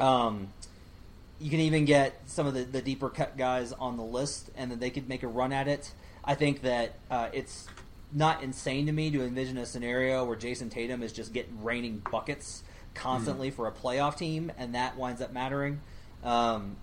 um, 0.00 0.48
you 1.40 1.50
can 1.50 1.60
even 1.60 1.84
get 1.84 2.20
some 2.26 2.46
of 2.46 2.54
the, 2.54 2.64
the, 2.64 2.80
deeper 2.80 3.10
cut 3.10 3.36
guys 3.36 3.72
on 3.72 3.96
the 3.96 4.02
list, 4.02 4.50
and 4.56 4.70
then 4.70 4.78
they 4.78 4.90
could 4.90 5.08
make 5.08 5.22
a 5.22 5.28
run 5.28 5.52
at 5.52 5.68
it. 5.68 5.92
I 6.24 6.34
think 6.34 6.62
that 6.62 6.94
uh, 7.10 7.28
it's 7.32 7.66
not 8.12 8.42
insane 8.42 8.86
to 8.86 8.92
me 8.92 9.10
to 9.10 9.22
envision 9.22 9.58
a 9.58 9.66
scenario 9.66 10.24
where 10.24 10.36
Jayson 10.36 10.70
Tatum 10.70 11.02
is 11.02 11.12
just 11.12 11.32
getting 11.32 11.62
raining 11.62 12.02
buckets 12.10 12.62
constantly 12.94 13.50
mm. 13.50 13.54
for 13.54 13.66
a 13.66 13.72
playoff 13.72 14.16
team, 14.16 14.52
and 14.56 14.74
that 14.74 14.96
winds 14.96 15.20
up 15.20 15.32
mattering. 15.32 15.80
Um, 16.22 16.76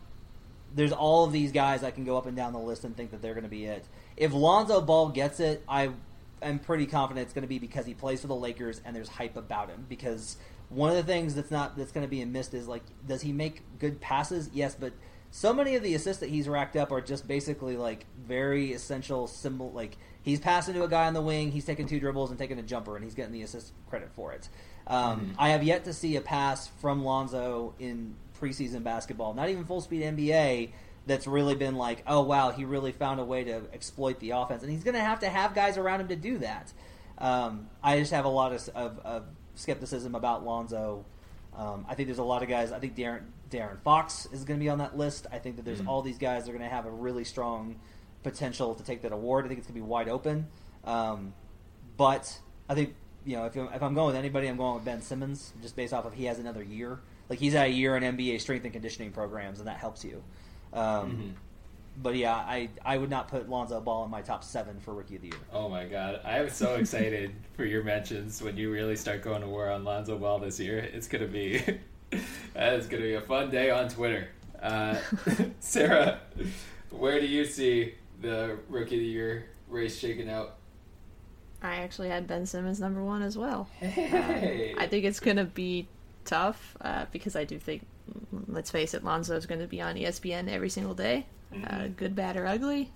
there's 0.76 0.92
all 0.92 1.24
of 1.24 1.32
these 1.32 1.52
guys 1.52 1.84
I 1.84 1.92
can 1.92 2.04
go 2.04 2.18
up 2.18 2.26
and 2.26 2.36
down 2.36 2.54
the 2.54 2.60
list 2.60 2.84
and 2.84 2.96
think 2.96 3.12
that 3.12 3.22
they're 3.22 3.34
going 3.34 3.44
to 3.44 3.50
be 3.50 3.66
it. 3.66 3.86
If 4.20 4.34
Lonzo 4.34 4.82
Ball 4.82 5.10
gets 5.10 5.40
it, 5.40 5.64
I 5.68 5.90
am 6.42 6.60
pretty 6.60 6.86
confident 6.86 7.24
it's 7.26 7.34
going 7.34 7.44
to 7.44 7.50
be 7.50 7.58
because 7.58 7.86
he 7.86 7.96
plays 7.96 8.22
for 8.22 8.28
the 8.28 8.36
Lakers 8.36 8.82
and 8.86 8.96
there's 8.96 9.10
hype 9.10 9.36
about 9.36 9.70
him. 9.70 9.86
Because 9.90 10.38
one 10.70 10.92
of 10.92 10.98
the 10.98 11.04
things 11.04 11.34
that's 11.34 11.50
not 11.50 11.76
that's 11.76 11.92
going 11.92 12.06
to 12.06 12.10
be 12.10 12.22
a 12.22 12.26
missed 12.26 12.54
is 12.54 12.68
like, 12.68 12.84
does 13.08 13.22
he 13.22 13.32
make 13.32 13.62
good 13.80 14.00
passes? 14.00 14.50
Yes, 14.54 14.76
but 14.80 14.94
so 15.32 15.54
many 15.54 15.76
of 15.76 15.84
the 15.84 15.96
assists 15.96 16.20
that 16.20 16.30
he's 16.30 16.48
racked 16.48 16.76
up 16.76 16.92
are 16.92 17.02
just 17.02 17.28
basically 17.28 17.78
like 17.78 18.06
very 18.28 18.74
essential 18.74 19.28
symbol 19.28 19.72
like 19.72 19.96
he's 20.24 20.40
passing 20.40 20.74
to 20.74 20.84
a 20.84 20.88
guy 20.88 21.06
on 21.06 21.14
the 21.14 21.22
wing 21.22 21.52
he's 21.52 21.66
taking 21.66 21.86
two 21.86 22.00
dribbles 22.00 22.32
and 22.32 22.40
taking 22.40 22.58
a 22.58 22.64
jumper 22.64 22.96
and 22.96 23.06
he's 23.06 23.14
getting 23.14 23.32
the 23.32 23.44
assist 23.44 23.72
credit 23.88 24.10
for 24.16 24.34
it 24.34 24.50
um, 24.88 25.20
mm-hmm. 25.20 25.32
i 25.38 25.50
have 25.50 25.62
yet 25.62 25.84
to 25.84 25.94
see 25.94 26.16
a 26.16 26.22
pass 26.22 26.66
from 26.82 27.04
lonzo 27.04 27.76
in 27.78 28.16
preseason 28.40 28.84
basketball, 28.84 29.34
not 29.34 29.50
even 29.50 29.66
full 29.66 29.82
speed 29.82 30.02
NBA, 30.02 30.72
that's 31.10 31.28
really 31.28 31.56
been 31.56 31.76
like, 31.76 32.04
oh 32.08 32.22
wow, 32.22 32.52
he 32.52 32.66
really 32.66 32.92
found 32.92 33.20
a 33.20 33.26
way 33.26 33.44
to 33.44 33.64
exploit 33.74 34.20
the 34.20 34.32
offense, 34.32 34.62
and 34.62 34.72
he's 34.72 34.84
going 34.84 34.94
to 34.94 35.02
have 35.02 35.20
to 35.22 35.30
have 35.30 35.56
guys 35.56 35.78
around 35.78 36.02
him 36.02 36.08
to 36.10 36.16
do 36.16 36.38
that. 36.38 36.72
Um, 37.18 37.68
I 37.84 38.00
just 38.00 38.12
have 38.12 38.26
a 38.26 38.30
lot 38.30 38.54
of, 38.54 38.70
of, 38.70 39.00
of 39.00 39.24
skepticism 39.56 40.16
about 40.16 40.46
Lonzo. 40.46 41.06
Um, 41.56 41.86
I 41.90 41.96
think 41.96 42.08
there's 42.08 42.20
a 42.20 42.24
lot 42.24 42.44
of 42.44 42.48
guys. 42.48 42.72
I 42.72 42.80
think 42.80 42.96
Darren 42.96 43.24
De'Aaron 43.50 43.82
Fox 43.82 44.28
is 44.32 44.46
going 44.46 44.60
to 44.60 44.64
be 44.64 44.70
on 44.70 44.78
that 44.78 44.96
list. 44.96 45.26
I 45.32 45.40
think 45.40 45.56
that 45.56 45.66
there's 45.66 45.80
mm-hmm. 45.80 45.90
all 45.90 46.04
these 46.04 46.20
guys 46.20 46.46
that 46.46 46.52
are 46.52 46.58
going 46.58 46.70
to 46.70 46.74
have 46.74 46.86
a 46.86 46.92
really 46.92 47.24
strong 47.24 47.80
potential 48.24 48.76
to 48.76 48.84
take 48.84 49.02
that 49.02 49.12
award. 49.12 49.46
I 49.46 49.48
think 49.48 49.58
it's 49.58 49.68
going 49.68 49.80
to 49.80 49.82
be 49.82 49.88
wide 49.88 50.08
open. 50.08 50.48
Um, 50.86 51.34
but 51.98 52.40
I 52.70 52.76
think 52.76 52.94
you 53.26 53.36
know 53.36 53.46
if, 53.46 53.58
if 53.58 53.84
I'm 53.84 53.96
going 53.96 54.08
with 54.08 54.16
anybody, 54.16 54.48
I'm 54.48 54.58
going 54.58 54.76
with 54.76 54.86
Ben 54.86 55.02
Simmons 55.02 55.52
just 55.62 55.76
based 55.76 55.94
off 55.94 56.06
of 56.06 56.14
he 56.14 56.26
has 56.26 56.38
another 56.40 56.64
year. 56.64 57.00
Like 57.30 57.40
he's 57.40 57.56
at 57.56 57.68
a 57.68 57.72
year 57.72 57.98
in 57.98 58.04
NBA 58.04 58.40
strength 58.42 58.64
and 58.64 58.74
conditioning 58.74 59.12
programs, 59.12 59.60
and 59.60 59.68
that 59.68 59.78
helps 59.78 60.06
you. 60.06 60.24
Um, 60.74 60.82
mm-hmm. 60.82 61.30
But 62.02 62.16
yeah, 62.16 62.36
I 62.36 62.70
I 62.86 62.98
would 62.98 63.10
not 63.10 63.28
put 63.28 63.50
Lonzo 63.50 63.82
Ball 63.82 64.06
in 64.06 64.12
my 64.12 64.22
top 64.22 64.44
seven 64.44 64.80
for 64.80 64.94
rookie 64.94 65.18
of 65.18 65.22
the 65.22 65.28
year. 65.28 65.38
Oh 65.52 65.68
my 65.68 65.86
god, 65.86 66.22
I 66.24 66.40
am 66.40 66.50
so 66.50 66.76
excited 66.76 67.34
for 67.58 67.66
your 67.66 67.84
mentions 67.84 68.42
when 68.42 68.56
you 68.56 68.72
really 68.72 68.96
start 68.96 69.22
going 69.22 69.42
to 69.42 69.48
war 69.48 69.70
on 69.70 69.84
Lonzo 69.84 70.18
Ball 70.18 70.40
this 70.40 70.60
year. 70.60 70.78
It's 70.78 71.08
gonna 71.08 71.28
be 71.28 71.60
that 72.54 72.74
is 72.74 72.88
gonna 72.88 73.04
be 73.04 73.16
a 73.16 73.22
fun 73.22 73.50
day 73.50 73.70
on 73.70 73.90
Twitter. 73.90 74.30
Uh, 74.62 74.96
Sarah, 75.60 76.22
where 76.90 77.20
do 77.20 77.28
you 77.28 77.44
see 77.44 77.96
the 78.22 78.58
rookie 78.70 78.96
of 78.96 79.02
the 79.02 79.08
year 79.08 79.46
race 79.68 79.98
shaking 79.98 80.30
out? 80.30 80.56
I 81.62 81.76
actually 81.78 82.08
had 82.08 82.28
Ben 82.28 82.46
Simmons 82.46 82.80
number 82.80 83.04
one 83.04 83.22
as 83.22 83.38
well. 83.38 83.68
Hey. 83.80 84.74
Uh, 84.74 84.82
I 84.82 84.88
think 84.88 85.04
it's 85.04 85.20
gonna 85.20 85.46
be 85.46 85.88
tough 86.24 86.78
uh, 86.80 87.06
because 87.12 87.36
I 87.36 87.44
do 87.44 87.60
think, 87.60 87.86
let's 88.48 88.72
face 88.72 88.94
it, 88.94 89.04
Lonzo 89.04 89.36
is 89.36 89.46
going 89.46 89.62
to 89.62 89.68
be 89.68 89.82
on 89.82 89.96
ESPN 89.96 90.50
every 90.50 90.70
single 90.70 90.94
day, 90.94 91.26
mm-hmm. 91.54 91.66
uh, 91.68 91.88
good, 91.96 92.16
bad, 92.16 92.38
or 92.38 92.46
ugly. 92.46 92.92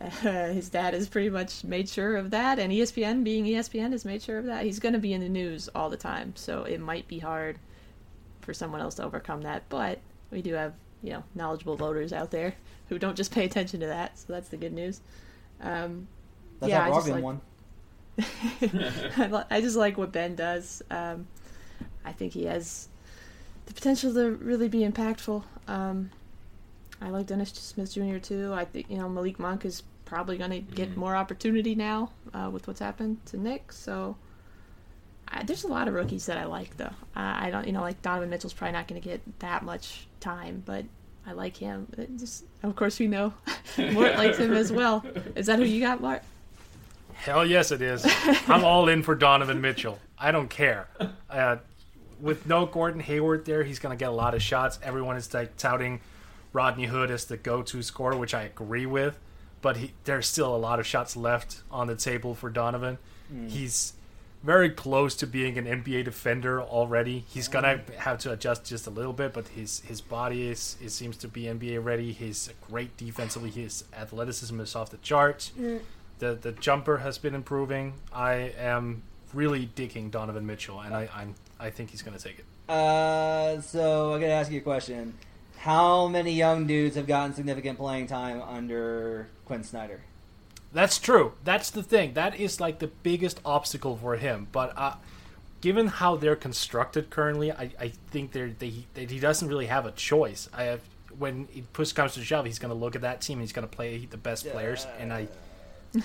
Uh, 0.00 0.48
his 0.48 0.68
dad 0.68 0.92
has 0.92 1.08
pretty 1.08 1.30
much 1.30 1.64
made 1.64 1.88
sure 1.88 2.16
of 2.16 2.30
that, 2.30 2.58
and 2.58 2.72
ESPN, 2.72 3.24
being 3.24 3.44
ESPN, 3.46 3.92
has 3.92 4.04
made 4.04 4.22
sure 4.22 4.38
of 4.38 4.44
that. 4.44 4.64
He's 4.64 4.78
going 4.78 4.92
to 4.92 4.98
be 4.98 5.12
in 5.12 5.22
the 5.22 5.28
news 5.28 5.68
all 5.74 5.88
the 5.88 5.96
time, 5.96 6.34
so 6.36 6.64
it 6.64 6.80
might 6.80 7.08
be 7.08 7.18
hard 7.18 7.58
for 8.42 8.52
someone 8.52 8.80
else 8.80 8.96
to 8.96 9.04
overcome 9.04 9.42
that. 9.42 9.62
But 9.68 10.00
we 10.30 10.42
do 10.42 10.52
have, 10.52 10.74
you 11.02 11.12
know, 11.12 11.24
knowledgeable 11.34 11.76
voters 11.76 12.12
out 12.12 12.30
there 12.30 12.54
who 12.88 12.98
don't 12.98 13.16
just 13.16 13.32
pay 13.32 13.44
attention 13.46 13.80
to 13.80 13.86
that, 13.86 14.18
so 14.18 14.32
that's 14.32 14.50
the 14.50 14.58
good 14.58 14.74
news. 14.74 15.00
Um, 15.62 16.08
that's 16.60 16.70
yeah, 16.70 16.84
I 16.84 16.90
just 16.90 17.08
like, 17.08 17.24
one. 17.24 17.40
I 19.50 19.60
just 19.60 19.76
like 19.76 19.96
what 19.96 20.12
Ben 20.12 20.34
does. 20.34 20.82
Um, 20.90 21.26
I 22.04 22.12
think 22.12 22.34
he 22.34 22.44
has 22.44 22.88
the 23.66 23.74
potential 23.74 24.14
to 24.14 24.32
really 24.32 24.68
be 24.68 24.80
impactful. 24.80 25.42
Um, 25.68 26.10
I 27.00 27.10
like 27.10 27.26
Dennis 27.26 27.50
Smith 27.50 27.92
Jr. 27.92 28.18
too. 28.18 28.52
I 28.54 28.64
think 28.64 28.88
you 28.88 28.96
know 28.96 29.08
Malik 29.08 29.38
Monk 29.38 29.64
is 29.64 29.82
probably 30.04 30.38
going 30.38 30.50
to 30.50 30.60
get 30.60 30.90
mm-hmm. 30.90 31.00
more 31.00 31.16
opportunity 31.16 31.74
now 31.74 32.10
uh, 32.32 32.48
with 32.50 32.66
what's 32.66 32.80
happened 32.80 33.24
to 33.26 33.36
Nick. 33.36 33.72
So 33.72 34.16
I, 35.28 35.42
there's 35.42 35.64
a 35.64 35.68
lot 35.68 35.88
of 35.88 35.94
rookies 35.94 36.26
that 36.26 36.38
I 36.38 36.44
like 36.44 36.76
though. 36.76 36.84
Uh, 36.84 37.36
I 37.40 37.50
don't 37.50 37.66
you 37.66 37.72
know 37.72 37.82
like 37.82 38.00
Donovan 38.02 38.30
Mitchell's 38.30 38.54
probably 38.54 38.72
not 38.72 38.88
going 38.88 39.00
to 39.00 39.06
get 39.06 39.20
that 39.40 39.62
much 39.62 40.06
time, 40.20 40.62
but 40.64 40.84
I 41.26 41.32
like 41.32 41.56
him. 41.56 41.86
It 41.98 42.16
just 42.18 42.44
of 42.62 42.74
course 42.76 42.98
we 42.98 43.08
know 43.08 43.34
Mort 43.78 44.16
likes 44.16 44.38
him 44.38 44.52
as 44.54 44.72
well. 44.72 45.04
Is 45.34 45.46
that 45.46 45.58
who 45.58 45.64
you 45.64 45.80
got, 45.80 46.00
Mort? 46.00 46.22
Hell 47.14 47.44
yes, 47.44 47.72
it 47.72 47.82
is. 47.82 48.06
I'm 48.46 48.64
all 48.64 48.88
in 48.88 49.02
for 49.02 49.14
Donovan 49.14 49.60
Mitchell. 49.60 49.98
I 50.18 50.30
don't 50.30 50.48
care. 50.48 50.88
Uh, 51.28 51.56
with 52.20 52.46
no 52.46 52.66
Gordon 52.66 53.00
Hayward 53.00 53.44
there, 53.44 53.62
he's 53.64 53.78
going 53.78 53.96
to 53.96 53.98
get 53.98 54.08
a 54.08 54.14
lot 54.14 54.34
of 54.34 54.42
shots. 54.42 54.78
Everyone 54.82 55.16
is 55.16 55.32
like 55.34 55.56
touting 55.56 56.00
Rodney 56.52 56.86
Hood 56.86 57.10
as 57.10 57.24
the 57.26 57.36
go-to 57.36 57.82
scorer, 57.82 58.16
which 58.16 58.34
I 58.34 58.42
agree 58.42 58.86
with. 58.86 59.18
but 59.62 59.76
he, 59.78 59.92
there's 60.04 60.26
still 60.26 60.54
a 60.54 60.56
lot 60.56 60.78
of 60.78 60.86
shots 60.86 61.16
left 61.16 61.62
on 61.70 61.86
the 61.86 61.96
table 61.96 62.34
for 62.34 62.50
Donovan. 62.50 62.98
Mm. 63.32 63.50
He's 63.50 63.94
very 64.44 64.70
close 64.70 65.16
to 65.16 65.26
being 65.26 65.58
an 65.58 65.64
NBA 65.64 66.04
defender 66.04 66.62
already. 66.62 67.24
He's 67.28 67.48
gonna 67.48 67.78
mm. 67.78 67.94
have 67.96 68.18
to 68.18 68.32
adjust 68.32 68.64
just 68.64 68.86
a 68.86 68.90
little 68.90 69.12
bit, 69.12 69.32
but 69.32 69.48
his 69.48 69.80
his 69.80 70.00
body 70.00 70.48
is 70.48 70.76
it 70.80 70.90
seems 70.90 71.16
to 71.18 71.28
be 71.28 71.44
NBA 71.44 71.82
ready. 71.82 72.12
He's 72.12 72.50
great 72.60 72.96
defensively. 72.96 73.50
His 73.50 73.84
athleticism 73.92 74.60
is 74.60 74.76
off 74.76 74.90
the 74.90 74.98
charts. 74.98 75.50
Mm. 75.58 75.80
The 76.20 76.34
the 76.34 76.52
jumper 76.52 76.98
has 76.98 77.18
been 77.18 77.34
improving. 77.34 77.94
I 78.12 78.52
am 78.58 79.02
really 79.34 79.66
digging 79.74 80.10
Donovan 80.10 80.46
Mitchell, 80.46 80.80
and 80.80 80.94
I 80.94 81.08
I'm, 81.14 81.34
I 81.58 81.70
think 81.70 81.90
he's 81.90 82.02
gonna 82.02 82.18
take 82.18 82.38
it. 82.38 82.44
Uh, 82.70 83.60
so 83.60 84.14
I 84.14 84.20
gotta 84.20 84.32
ask 84.32 84.50
you 84.50 84.58
a 84.58 84.62
question. 84.62 85.14
How 85.58 86.06
many 86.06 86.32
young 86.32 86.66
dudes 86.66 86.96
have 86.96 87.06
gotten 87.06 87.34
significant 87.34 87.78
playing 87.78 88.06
time 88.06 88.40
under 88.42 89.28
Quinn 89.46 89.64
Snyder? 89.64 90.00
That's 90.72 90.98
true. 90.98 91.32
That's 91.42 91.70
the 91.70 91.82
thing. 91.82 92.14
That 92.14 92.38
is 92.38 92.60
like 92.60 92.78
the 92.78 92.88
biggest 92.88 93.40
obstacle 93.44 93.96
for 93.96 94.16
him. 94.16 94.48
But 94.52 94.76
uh, 94.76 94.94
given 95.60 95.86
how 95.86 96.16
they're 96.16 96.36
constructed 96.36 97.10
currently, 97.10 97.50
I, 97.50 97.70
I 97.80 97.88
think 98.10 98.32
they're, 98.32 98.50
they 98.50 98.84
that 98.94 99.10
he 99.10 99.18
doesn't 99.18 99.48
really 99.48 99.66
have 99.66 99.86
a 99.86 99.92
choice. 99.92 100.48
I 100.52 100.64
have 100.64 100.80
when 101.18 101.48
it 101.54 101.72
push 101.72 101.92
comes 101.92 102.14
to 102.14 102.24
shove, 102.24 102.44
he's 102.44 102.58
going 102.58 102.72
to 102.72 102.78
look 102.78 102.94
at 102.94 103.02
that 103.02 103.20
team. 103.20 103.40
He's 103.40 103.52
going 103.52 103.66
to 103.66 103.74
play 103.74 104.06
the 104.06 104.18
best 104.18 104.48
players, 104.50 104.86
and 104.98 105.12
I. 105.12 105.28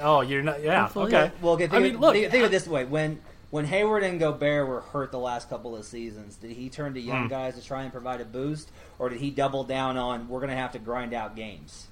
Oh, 0.00 0.22
you're 0.22 0.42
not. 0.42 0.60
Yeah. 0.60 0.82
Hopefully. 0.82 1.14
Okay. 1.14 1.30
Well, 1.40 1.52
okay, 1.52 1.68
think, 1.68 1.74
I 1.74 1.78
mean, 1.78 1.94
of, 1.94 2.00
look. 2.00 2.14
think, 2.14 2.28
think 2.32 2.42
of 2.42 2.48
it 2.48 2.50
this 2.50 2.66
way: 2.66 2.84
when 2.84 3.20
when 3.54 3.66
Hayward 3.66 4.02
and 4.02 4.18
Gobert 4.18 4.66
were 4.66 4.80
hurt 4.80 5.12
the 5.12 5.18
last 5.20 5.48
couple 5.48 5.76
of 5.76 5.84
seasons, 5.84 6.34
did 6.34 6.50
he 6.50 6.68
turn 6.68 6.92
to 6.94 7.00
young 7.00 7.26
Hmm. 7.26 7.28
guys 7.28 7.54
to 7.54 7.62
try 7.62 7.84
and 7.84 7.92
provide 7.92 8.20
a 8.20 8.24
boost, 8.24 8.68
or 8.98 9.08
did 9.08 9.20
he 9.20 9.30
double 9.30 9.62
down 9.62 9.96
on 9.96 10.26
we're 10.28 10.40
going 10.40 10.50
to 10.50 10.56
have 10.56 10.72
to 10.72 10.80
grind 10.80 11.14
out 11.14 11.36
games? 11.36 11.86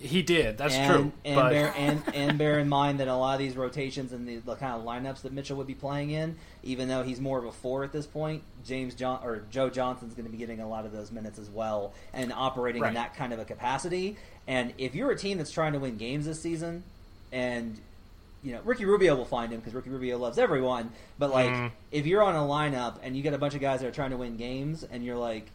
he 0.00 0.22
did. 0.22 0.58
That's 0.58 0.74
and, 0.74 0.92
true. 0.92 1.12
And 1.24 1.36
but 1.36 1.50
bear 1.50 1.72
and, 1.76 2.02
and 2.14 2.36
bear 2.36 2.58
in 2.58 2.68
mind 2.68 2.98
that 2.98 3.06
a 3.06 3.14
lot 3.14 3.34
of 3.34 3.38
these 3.38 3.56
rotations 3.56 4.12
and 4.12 4.26
the, 4.26 4.38
the 4.38 4.56
kind 4.56 4.74
of 4.74 4.82
lineups 4.82 5.22
that 5.22 5.32
Mitchell 5.32 5.56
would 5.58 5.68
be 5.68 5.74
playing 5.76 6.10
in, 6.10 6.34
even 6.64 6.88
though 6.88 7.04
he's 7.04 7.20
more 7.20 7.38
of 7.38 7.44
a 7.44 7.52
four 7.52 7.84
at 7.84 7.92
this 7.92 8.04
point, 8.04 8.42
James 8.64 8.96
John 8.96 9.20
or 9.22 9.44
Joe 9.52 9.70
Johnson's 9.70 10.14
going 10.14 10.26
to 10.26 10.32
be 10.32 10.36
getting 10.36 10.58
a 10.58 10.68
lot 10.68 10.84
of 10.84 10.90
those 10.90 11.12
minutes 11.12 11.38
as 11.38 11.48
well 11.48 11.94
and 12.12 12.32
operating 12.32 12.82
Right. 12.82 12.88
in 12.88 12.94
that 12.94 13.14
kind 13.14 13.32
of 13.32 13.38
a 13.38 13.44
capacity. 13.44 14.16
And 14.48 14.74
if 14.78 14.96
you're 14.96 15.12
a 15.12 15.16
team 15.16 15.38
that's 15.38 15.52
trying 15.52 15.74
to 15.74 15.78
win 15.78 15.96
games 15.96 16.26
this 16.26 16.42
season, 16.42 16.82
and 17.30 17.78
you 18.46 18.52
know 18.52 18.60
Ricky 18.64 18.84
Rubio 18.84 19.16
will 19.16 19.24
find 19.24 19.52
him 19.52 19.58
because 19.58 19.74
Ricky 19.74 19.90
Rubio 19.90 20.18
loves 20.18 20.38
everyone, 20.38 20.92
but 21.18 21.30
like 21.32 21.50
Mhm. 21.50 21.72
if 21.90 22.06
you're 22.06 22.22
on 22.22 22.36
a 22.36 22.38
lineup 22.38 22.98
and 23.02 23.16
you 23.16 23.22
get 23.22 23.34
a 23.34 23.38
bunch 23.38 23.54
of 23.56 23.60
guys 23.60 23.80
that 23.80 23.88
are 23.88 23.92
trying 23.92 24.10
to 24.12 24.16
win 24.16 24.36
games, 24.36 24.84
and 24.84 25.04
you're 25.04 25.16
like 25.18 25.50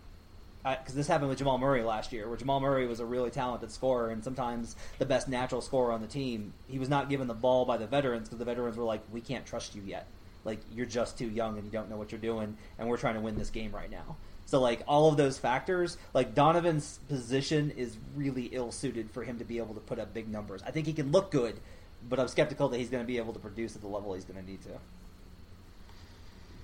because 0.63 0.93
this 0.93 1.07
happened 1.07 1.29
with 1.29 1.39
Jamal 1.39 1.57
Murray 1.57 1.81
last 1.83 2.11
year, 2.13 2.27
where 2.27 2.37
Jamal 2.37 2.59
Murray 2.59 2.85
was 2.85 2.99
a 2.99 3.05
really 3.05 3.31
talented 3.31 3.71
scorer 3.71 4.11
and 4.11 4.23
sometimes 4.23 4.75
the 4.99 5.05
best 5.07 5.27
natural 5.27 5.59
scorer 5.61 5.91
on 5.91 6.01
the 6.01 6.07
team. 6.07 6.53
He 6.67 6.77
was 6.77 6.87
not 6.89 7.09
given 7.09 7.27
the 7.27 7.33
ball 7.33 7.65
by 7.65 7.77
the 7.77 7.87
veterans 7.87 8.27
because 8.27 8.37
the 8.37 8.45
veterans 8.45 8.77
were 8.77 8.83
like, 8.83 9.01
"We 9.11 9.21
can't 9.21 9.45
trust 9.45 9.73
you 9.73 9.81
yet. 9.83 10.05
Like 10.43 10.59
you're 10.71 10.85
just 10.85 11.17
too 11.17 11.29
young 11.29 11.55
and 11.57 11.65
you 11.65 11.71
don't 11.71 11.89
know 11.89 11.97
what 11.97 12.11
you're 12.11 12.21
doing, 12.21 12.57
and 12.77 12.87
we're 12.89 12.97
trying 12.97 13.15
to 13.15 13.21
win 13.21 13.37
this 13.37 13.49
game 13.49 13.71
right 13.73 13.89
now." 13.89 14.17
So 14.45 14.59
like 14.59 14.83
all 14.85 15.07
of 15.07 15.15
those 15.17 15.37
factors, 15.37 15.97
like 16.13 16.35
Donovan's 16.35 16.99
position 17.07 17.71
is 17.71 17.97
really 18.15 18.49
ill 18.51 18.71
suited 18.71 19.09
for 19.09 19.23
him 19.23 19.39
to 19.39 19.45
be 19.45 19.57
able 19.59 19.73
to 19.75 19.79
put 19.79 19.97
up 19.97 20.13
big 20.13 20.29
numbers. 20.29 20.61
I 20.63 20.71
think 20.71 20.85
he 20.87 20.93
can 20.93 21.11
look 21.11 21.31
good, 21.31 21.59
but 22.09 22.19
I'm 22.19 22.27
skeptical 22.27 22.69
that 22.69 22.77
he's 22.77 22.89
going 22.89 23.03
to 23.03 23.07
be 23.07 23.17
able 23.17 23.33
to 23.33 23.39
produce 23.39 23.75
at 23.75 23.81
the 23.81 23.87
level 23.87 24.13
he's 24.13 24.25
going 24.25 24.43
to 24.43 24.49
need 24.49 24.61
to. 24.63 24.69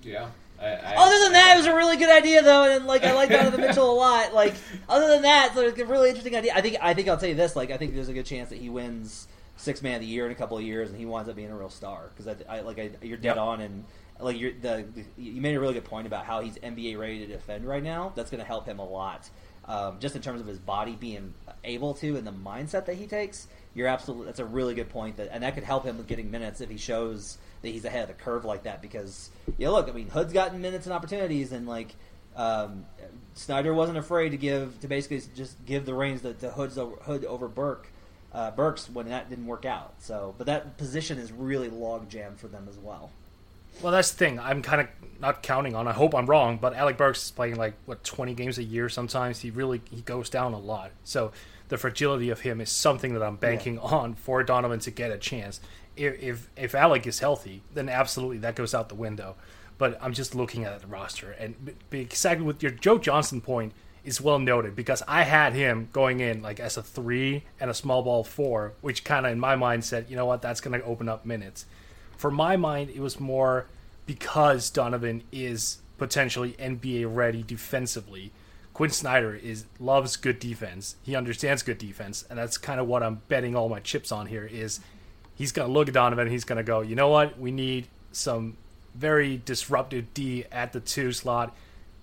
Yeah. 0.02 0.28
I, 0.60 0.66
I, 0.70 0.94
Other 0.96 1.18
than 1.24 1.32
that, 1.32 1.54
it 1.54 1.58
was 1.58 1.66
a 1.66 1.74
really 1.74 1.96
good 1.96 2.10
idea, 2.10 2.42
though, 2.42 2.64
and 2.74 2.86
like 2.86 3.04
I 3.04 3.12
like 3.14 3.28
Donovan 3.30 3.60
Mitchell 3.60 3.90
a 3.90 3.94
lot. 3.94 4.32
Like, 4.38 4.54
other 4.88 5.08
than 5.08 5.22
that, 5.22 5.52
so 5.54 5.62
it's 5.62 5.78
a 5.78 5.84
really 5.86 6.08
interesting 6.08 6.34
idea. 6.36 6.52
I 6.54 6.60
think 6.60 6.76
I 6.80 6.94
think 6.94 7.08
I'll 7.08 7.16
tell 7.16 7.28
you 7.28 7.34
this: 7.34 7.54
like, 7.56 7.70
I 7.70 7.76
think 7.76 7.94
there's 7.94 8.08
a 8.08 8.12
good 8.12 8.26
chance 8.26 8.48
that 8.50 8.58
he 8.58 8.68
wins 8.68 9.28
six 9.56 9.82
man 9.82 9.96
of 9.96 10.00
the 10.00 10.06
year 10.06 10.26
in 10.26 10.32
a 10.32 10.34
couple 10.34 10.56
of 10.56 10.64
years, 10.64 10.90
and 10.90 10.98
he 10.98 11.06
winds 11.06 11.28
up 11.28 11.36
being 11.36 11.50
a 11.50 11.56
real 11.56 11.70
star. 11.70 12.10
Because 12.16 12.36
I, 12.48 12.56
I 12.58 12.60
like 12.60 12.78
I, 12.78 12.90
you're 13.02 13.16
dead 13.16 13.36
Yep. 13.36 13.38
on, 13.38 13.60
and 13.60 13.84
like 14.20 14.38
you're 14.38 14.52
the 14.52 14.84
you 15.16 15.40
made 15.40 15.54
a 15.54 15.60
really 15.60 15.74
good 15.74 15.84
point 15.84 16.06
about 16.08 16.24
how 16.24 16.40
he's 16.40 16.56
NBA 16.56 16.98
ready 16.98 17.20
to 17.20 17.26
defend 17.26 17.64
right 17.64 17.82
now. 17.82 18.12
That's 18.16 18.30
going 18.30 18.40
to 18.40 18.46
help 18.46 18.66
him 18.66 18.78
a 18.80 18.88
lot, 18.88 19.28
um, 19.66 19.98
just 20.00 20.16
in 20.16 20.22
terms 20.22 20.40
of 20.40 20.46
his 20.48 20.58
body 20.58 20.96
being 20.98 21.34
able 21.64 21.94
to 21.94 22.16
and 22.16 22.26
the 22.26 22.32
mindset 22.32 22.86
that 22.86 22.96
he 22.96 23.06
takes. 23.06 23.46
You're 23.74 23.88
absolutely 23.88 24.26
that's 24.26 24.40
a 24.40 24.44
really 24.44 24.74
good 24.74 24.88
point, 24.88 25.16
that, 25.16 25.28
and 25.30 25.42
that 25.42 25.54
could 25.54 25.64
help 25.64 25.84
him 25.84 25.98
with 25.98 26.06
getting 26.06 26.30
minutes 26.30 26.60
if 26.60 26.70
he 26.70 26.76
shows 26.76 27.38
that 27.62 27.68
he's 27.68 27.84
ahead 27.84 28.02
of 28.02 28.08
the 28.08 28.22
curve 28.22 28.44
like 28.44 28.64
that. 28.64 28.82
Because 28.82 29.30
yeah, 29.56 29.68
look, 29.70 29.88
I 29.88 29.92
mean, 29.92 30.08
Hood's 30.08 30.32
gotten 30.32 30.60
minutes 30.60 30.86
and 30.86 30.92
opportunities, 30.92 31.52
and 31.52 31.68
like 31.68 31.94
um, 32.36 32.86
Snyder 33.34 33.74
wasn't 33.74 33.98
afraid 33.98 34.30
to 34.30 34.36
give 34.36 34.80
to 34.80 34.88
basically 34.88 35.22
just 35.34 35.64
give 35.64 35.86
the 35.86 35.94
reins 35.94 36.22
to, 36.22 36.34
to 36.34 36.50
Hood's 36.50 36.78
over, 36.78 36.96
Hood 36.96 37.24
over 37.24 37.48
Burke. 37.48 37.88
Uh, 38.30 38.50
Burks 38.50 38.90
when 38.90 39.08
that 39.08 39.30
didn't 39.30 39.46
work 39.46 39.64
out. 39.64 39.94
So, 40.00 40.34
but 40.36 40.46
that 40.48 40.76
position 40.76 41.18
is 41.18 41.32
really 41.32 41.70
log 41.70 42.10
jammed 42.10 42.38
for 42.38 42.46
them 42.46 42.66
as 42.68 42.76
well. 42.76 43.10
Well, 43.82 43.92
that's 43.92 44.10
the 44.10 44.18
thing. 44.18 44.40
I'm 44.40 44.60
kind 44.60 44.80
of 44.80 44.88
not 45.20 45.42
counting 45.42 45.74
on. 45.74 45.86
I 45.86 45.92
hope 45.92 46.14
I'm 46.14 46.26
wrong, 46.26 46.58
but 46.60 46.74
Alec 46.74 46.96
Burks 46.96 47.24
is 47.24 47.30
playing 47.30 47.56
like 47.56 47.74
what 47.86 48.02
20 48.02 48.34
games 48.34 48.58
a 48.58 48.64
year. 48.64 48.88
Sometimes 48.88 49.40
he 49.40 49.50
really 49.50 49.80
he 49.90 50.00
goes 50.02 50.28
down 50.28 50.52
a 50.52 50.58
lot. 50.58 50.90
So 51.04 51.32
the 51.68 51.78
fragility 51.78 52.30
of 52.30 52.40
him 52.40 52.60
is 52.60 52.70
something 52.70 53.14
that 53.14 53.22
I'm 53.22 53.36
banking 53.36 53.78
on 53.78 54.14
for 54.14 54.42
Donovan 54.42 54.80
to 54.80 54.90
get 54.90 55.10
a 55.10 55.18
chance. 55.18 55.60
If, 55.96 56.22
if 56.22 56.50
if 56.56 56.74
Alec 56.74 57.06
is 57.06 57.18
healthy, 57.20 57.62
then 57.74 57.88
absolutely 57.88 58.38
that 58.38 58.54
goes 58.54 58.74
out 58.74 58.88
the 58.88 58.94
window. 58.94 59.36
But 59.78 59.98
I'm 60.02 60.12
just 60.12 60.34
looking 60.34 60.64
at 60.64 60.80
the 60.80 60.86
roster, 60.86 61.32
and 61.32 61.74
exactly 61.92 62.44
with 62.44 62.62
your 62.62 62.72
Joe 62.72 62.98
Johnson 62.98 63.40
point 63.40 63.72
is 64.04 64.20
well 64.20 64.38
noted 64.38 64.74
because 64.74 65.02
I 65.06 65.22
had 65.22 65.52
him 65.52 65.88
going 65.92 66.20
in 66.20 66.42
like 66.42 66.60
as 66.60 66.76
a 66.76 66.82
three 66.82 67.44
and 67.60 67.70
a 67.70 67.74
small 67.74 68.02
ball 68.02 68.24
four, 68.24 68.72
which 68.80 69.04
kind 69.04 69.26
of 69.26 69.32
in 69.32 69.38
my 69.38 69.54
mind 69.54 69.84
said, 69.84 70.06
you 70.08 70.16
know 70.16 70.26
what, 70.26 70.40
that's 70.42 70.60
going 70.60 70.78
to 70.80 70.84
open 70.86 71.08
up 71.08 71.26
minutes 71.26 71.66
for 72.18 72.30
my 72.30 72.56
mind, 72.56 72.90
it 72.90 73.00
was 73.00 73.18
more 73.18 73.66
because 74.04 74.68
Donovan 74.68 75.22
is 75.32 75.78
potentially 75.96 76.52
NBA 76.58 77.06
ready 77.08 77.42
defensively. 77.42 78.32
Quinn 78.78 78.90
Snyder 78.90 79.34
is 79.34 79.64
loves 79.80 80.14
good 80.14 80.38
defense. 80.38 80.94
He 81.02 81.16
understands 81.16 81.64
good 81.64 81.78
defense, 81.78 82.24
and 82.30 82.38
that's 82.38 82.56
kind 82.56 82.78
of 82.78 82.86
what 82.86 83.02
I'm 83.02 83.22
betting 83.26 83.56
all 83.56 83.68
my 83.68 83.80
chips 83.80 84.12
on 84.12 84.26
here. 84.26 84.46
Is 84.46 84.78
he's 85.34 85.50
going 85.50 85.66
to 85.66 85.72
look 85.72 85.88
at 85.88 85.94
Donovan 85.94 86.26
and 86.26 86.30
he's 86.30 86.44
going 86.44 86.58
to 86.58 86.62
go, 86.62 86.80
you 86.80 86.94
know 86.94 87.08
what, 87.08 87.40
we 87.40 87.50
need 87.50 87.88
some 88.12 88.56
very 88.94 89.42
disruptive 89.44 90.14
D 90.14 90.44
at 90.52 90.72
the 90.72 90.78
two 90.78 91.10
slot. 91.10 91.56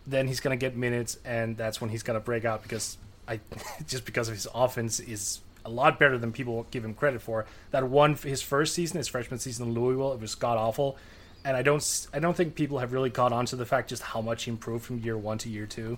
Then 0.06 0.28
he's 0.28 0.42
going 0.42 0.52
to 0.52 0.60
get 0.60 0.76
minutes, 0.76 1.18
and 1.24 1.56
that's 1.56 1.80
when 1.80 1.92
he's 1.92 2.04
going 2.04 2.20
to 2.20 2.26
break 2.26 2.44
out 2.44 2.62
because 2.62 2.98
I 3.26 3.40
just 3.88 4.04
because 4.04 4.28
of 4.28 4.34
his 4.34 4.46
offense 4.54 5.00
is 5.00 5.40
a 5.64 5.70
lot 5.70 5.98
better 5.98 6.18
than 6.18 6.34
people 6.34 6.68
give 6.72 6.84
him 6.84 6.94
credit 6.94 7.22
for. 7.22 7.46
That 7.72 7.88
one 7.88 8.16
his 8.16 8.42
first 8.42 8.74
season, 8.74 8.98
his 8.98 9.08
freshman 9.08 9.40
season 9.40 9.68
in 9.68 9.74
Louisville, 9.74 10.12
it 10.12 10.20
was 10.20 10.36
god 10.36 10.58
awful, 10.58 10.98
and 11.46 11.56
I 11.56 11.62
don't 11.62 12.08
I 12.14 12.20
don't 12.20 12.36
think 12.36 12.54
people 12.54 12.80
have 12.80 12.92
really 12.92 13.12
caught 13.12 13.32
on 13.32 13.46
to 13.46 13.56
the 13.56 13.66
fact 13.66 13.88
just 13.88 14.02
how 14.02 14.20
much 14.20 14.44
he 14.44 14.52
improved 14.52 14.84
from 14.84 15.00
year 15.00 15.18
one 15.18 15.38
to 15.38 15.48
year 15.48 15.68
two. 15.68 15.98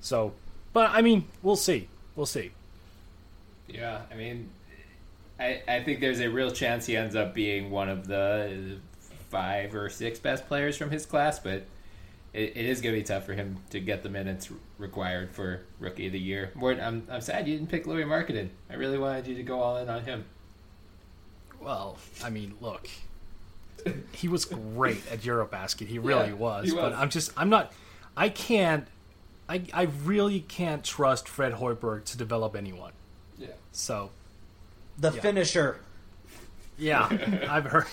So, 0.00 0.32
but 0.72 0.90
I 0.92 1.02
mean, 1.02 1.24
we'll 1.42 1.56
see, 1.56 1.88
we'll 2.16 2.26
see. 2.26 2.52
Yeah, 3.68 4.00
I 4.10 4.14
mean, 4.16 4.50
I, 5.38 5.62
I 5.68 5.82
think 5.82 6.00
there's 6.00 6.20
a 6.20 6.28
real 6.28 6.50
chance 6.50 6.86
he 6.86 6.96
ends 6.96 7.14
up 7.14 7.34
being 7.34 7.70
one 7.70 7.88
of 7.88 8.06
the 8.06 8.78
five 9.30 9.74
or 9.74 9.88
six 9.88 10.18
best 10.18 10.46
players 10.48 10.76
from 10.76 10.90
his 10.90 11.06
class, 11.06 11.38
but 11.38 11.64
it, 12.32 12.56
it 12.56 12.64
is 12.66 12.80
going 12.80 12.94
to 12.94 13.00
be 13.00 13.04
tough 13.04 13.24
for 13.26 13.34
him 13.34 13.58
to 13.70 13.78
get 13.80 14.02
the 14.02 14.08
minutes 14.08 14.50
required 14.78 15.30
for 15.30 15.62
Rookie 15.78 16.06
of 16.08 16.12
the 16.12 16.18
Year. 16.18 16.50
Mort, 16.54 16.78
I'm, 16.80 17.06
I'm 17.10 17.20
sad 17.20 17.46
you 17.46 17.56
didn't 17.56 17.70
pick 17.70 17.86
Lauri 17.86 18.04
Markkanen. 18.04 18.48
I 18.68 18.74
really 18.74 18.98
wanted 18.98 19.26
you 19.28 19.34
to 19.36 19.42
go 19.42 19.60
all 19.60 19.76
in 19.78 19.88
on 19.88 20.02
him. 20.04 20.24
Well, 21.60 21.98
I 22.24 22.30
mean, 22.30 22.54
look, 22.60 22.88
he 24.12 24.28
was 24.28 24.44
great 24.46 25.02
at 25.10 25.20
Eurobasket. 25.20 25.86
He 25.86 25.98
really 26.00 26.28
Yeah, 26.28 26.34
was. 26.34 26.70
he 26.70 26.74
But. 26.74 26.92
I'm 26.94 27.10
just, 27.10 27.32
I'm 27.36 27.50
not, 27.50 27.72
I 28.16 28.28
can't, 28.30 28.86
I, 29.50 29.62
I 29.74 29.82
really 30.04 30.40
can't 30.40 30.84
trust 30.84 31.28
Fred 31.28 31.54
Hoiberg 31.54 32.04
to 32.06 32.16
develop 32.16 32.54
anyone. 32.56 32.92
Yeah. 33.36 33.48
So, 33.72 34.10
The 34.98 35.12
Yeah. 35.12 35.20
finisher. 35.20 35.80
yeah, 36.78 37.08
I've 37.50 37.64
heard. 37.64 37.86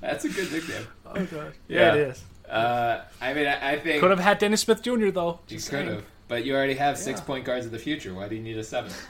That's 0.00 0.24
a 0.24 0.28
good 0.28 0.52
nickname. 0.52 0.86
Oh 1.06 1.14
god, 1.14 1.52
Yeah. 1.68 1.80
yeah, 1.80 1.94
it 1.94 2.00
is. 2.10 2.24
Uh, 2.48 3.02
I 3.20 3.34
mean, 3.34 3.46
I, 3.46 3.72
I 3.72 3.78
think 3.78 4.00
Could 4.00 4.10
have 4.10 4.18
had 4.20 4.38
Dennis 4.38 4.60
Smith 4.62 4.82
Jr. 4.82 5.10
though. 5.10 5.40
you 5.48 5.56
could 5.56 5.62
saying. 5.62 5.88
have, 5.88 6.04
but 6.28 6.44
you 6.44 6.54
already 6.54 6.74
have 6.74 6.96
six 6.98 7.20
point 7.20 7.44
guards 7.44 7.66
of 7.66 7.72
the 7.72 7.78
future. 7.78 8.12
Why 8.14 8.28
do 8.28 8.34
you 8.36 8.42
need 8.42 8.56
a 8.58 8.64
seven? 8.64 8.92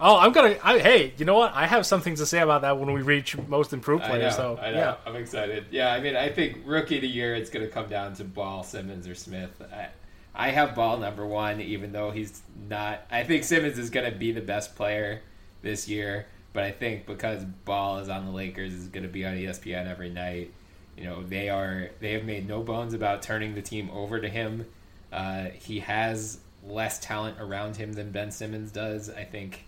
Oh, 0.00 0.18
I'm 0.18 0.32
gonna. 0.32 0.56
I, 0.62 0.80
hey, 0.80 1.14
you 1.16 1.24
know 1.24 1.36
what? 1.36 1.52
I 1.54 1.66
have 1.66 1.86
something 1.86 2.16
to 2.16 2.26
say 2.26 2.40
about 2.40 2.62
that 2.62 2.78
when 2.78 2.92
we 2.92 3.00
reach 3.00 3.38
most 3.48 3.72
improved 3.72 4.02
I 4.02 4.08
know, 4.08 4.14
players. 4.16 4.36
so 4.36 4.58
I 4.60 4.70
know. 4.72 4.76
yeah, 4.78 4.96
I'm 5.06 5.16
excited. 5.16 5.66
Yeah, 5.70 5.92
I 5.92 6.00
mean, 6.00 6.16
I 6.16 6.28
think 6.28 6.58
rookie 6.66 6.96
of 6.96 7.02
the 7.02 7.08
year, 7.08 7.34
it's 7.34 7.48
going 7.48 7.64
to 7.64 7.70
come 7.72 7.88
down 7.88 8.12
to 8.16 8.24
Ball, 8.24 8.62
Simmons, 8.64 9.06
or 9.08 9.14
Smith. 9.14 9.50
I, 9.72 9.86
I 10.34 10.50
have 10.50 10.74
Ball 10.74 10.98
number 10.98 11.26
one, 11.26 11.60
even 11.60 11.92
though 11.92 12.10
he's 12.10 12.42
not. 12.68 13.06
I 13.10 13.24
think 13.24 13.44
Simmons 13.44 13.78
is 13.78 13.90
going 13.90 14.10
to 14.10 14.16
be 14.16 14.32
the 14.32 14.40
best 14.40 14.74
player 14.74 15.22
this 15.62 15.88
year, 15.88 16.26
but 16.52 16.64
I 16.64 16.72
think 16.72 17.06
because 17.06 17.44
Ball 17.64 17.98
is 17.98 18.08
on 18.08 18.26
the 18.26 18.32
Lakers, 18.32 18.72
is 18.72 18.88
going 18.88 19.04
to 19.04 19.08
be 19.08 19.24
on 19.24 19.34
ESPN 19.34 19.88
every 19.88 20.10
night. 20.10 20.52
You 20.96 21.04
know, 21.04 21.22
they 21.22 21.48
are. 21.48 21.90
They 22.00 22.12
have 22.12 22.24
made 22.24 22.48
no 22.48 22.62
bones 22.62 22.94
about 22.94 23.22
turning 23.22 23.54
the 23.54 23.62
team 23.62 23.90
over 23.90 24.20
to 24.20 24.28
him. 24.28 24.66
Uh, 25.12 25.46
he 25.54 25.80
has 25.80 26.38
less 26.66 26.98
talent 26.98 27.36
around 27.40 27.76
him 27.76 27.92
than 27.92 28.10
Ben 28.10 28.30
Simmons 28.30 28.72
does. 28.72 29.10
I 29.10 29.24
think 29.24 29.66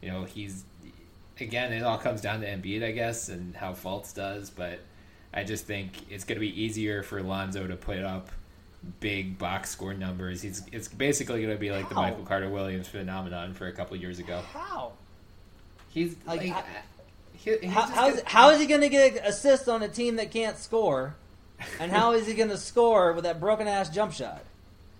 you 0.00 0.10
know, 0.10 0.24
he's 0.24 0.64
again, 1.40 1.72
it 1.72 1.82
all 1.82 1.98
comes 1.98 2.20
down 2.20 2.40
to 2.40 2.46
Embiid, 2.46 2.82
I 2.84 2.92
guess, 2.92 3.28
and 3.28 3.54
how 3.54 3.72
Fultz 3.72 4.14
does. 4.14 4.50
But 4.50 4.80
I 5.34 5.44
just 5.44 5.66
think 5.66 6.10
it's 6.10 6.24
going 6.24 6.36
to 6.36 6.40
be 6.40 6.62
easier 6.62 7.02
for 7.02 7.22
Lonzo 7.22 7.66
to 7.66 7.76
put 7.76 7.98
up 7.98 8.30
big 9.00 9.38
box 9.38 9.70
score 9.70 9.94
numbers. 9.94 10.42
He's 10.42 10.62
it's 10.72 10.88
basically 10.88 11.42
going 11.42 11.54
to 11.54 11.60
be 11.60 11.70
like 11.70 11.88
the 11.88 11.94
Michael 11.94 12.24
Carter 12.24 12.48
Williams 12.48 12.88
phenomenon 12.88 13.54
for 13.54 13.66
a 13.66 13.72
couple 13.72 13.96
years 13.96 14.18
ago. 14.18 14.42
How? 14.52 14.92
He's 15.90 16.16
Like, 16.26 16.40
like, 16.42 16.52
I- 16.52 16.64
he, 17.34 17.56
he's 17.58 17.70
How, 17.70 17.82
how's, 17.82 18.10
gonna- 18.16 18.22
how 18.28 18.50
is 18.50 18.60
he 18.60 18.66
going 18.66 18.80
to 18.80 18.88
get 18.88 19.16
assists 19.26 19.68
on 19.68 19.82
a 19.82 19.88
team 19.88 20.16
that 20.16 20.30
can't 20.30 20.58
score? 20.58 21.14
And 21.80 21.90
how 21.90 22.12
is 22.12 22.26
he 22.26 22.34
going 22.34 22.50
to 22.50 22.58
score 22.58 23.12
with 23.12 23.24
that 23.24 23.40
broken 23.40 23.66
ass 23.68 23.88
jump 23.88 24.12
shot? 24.12 24.42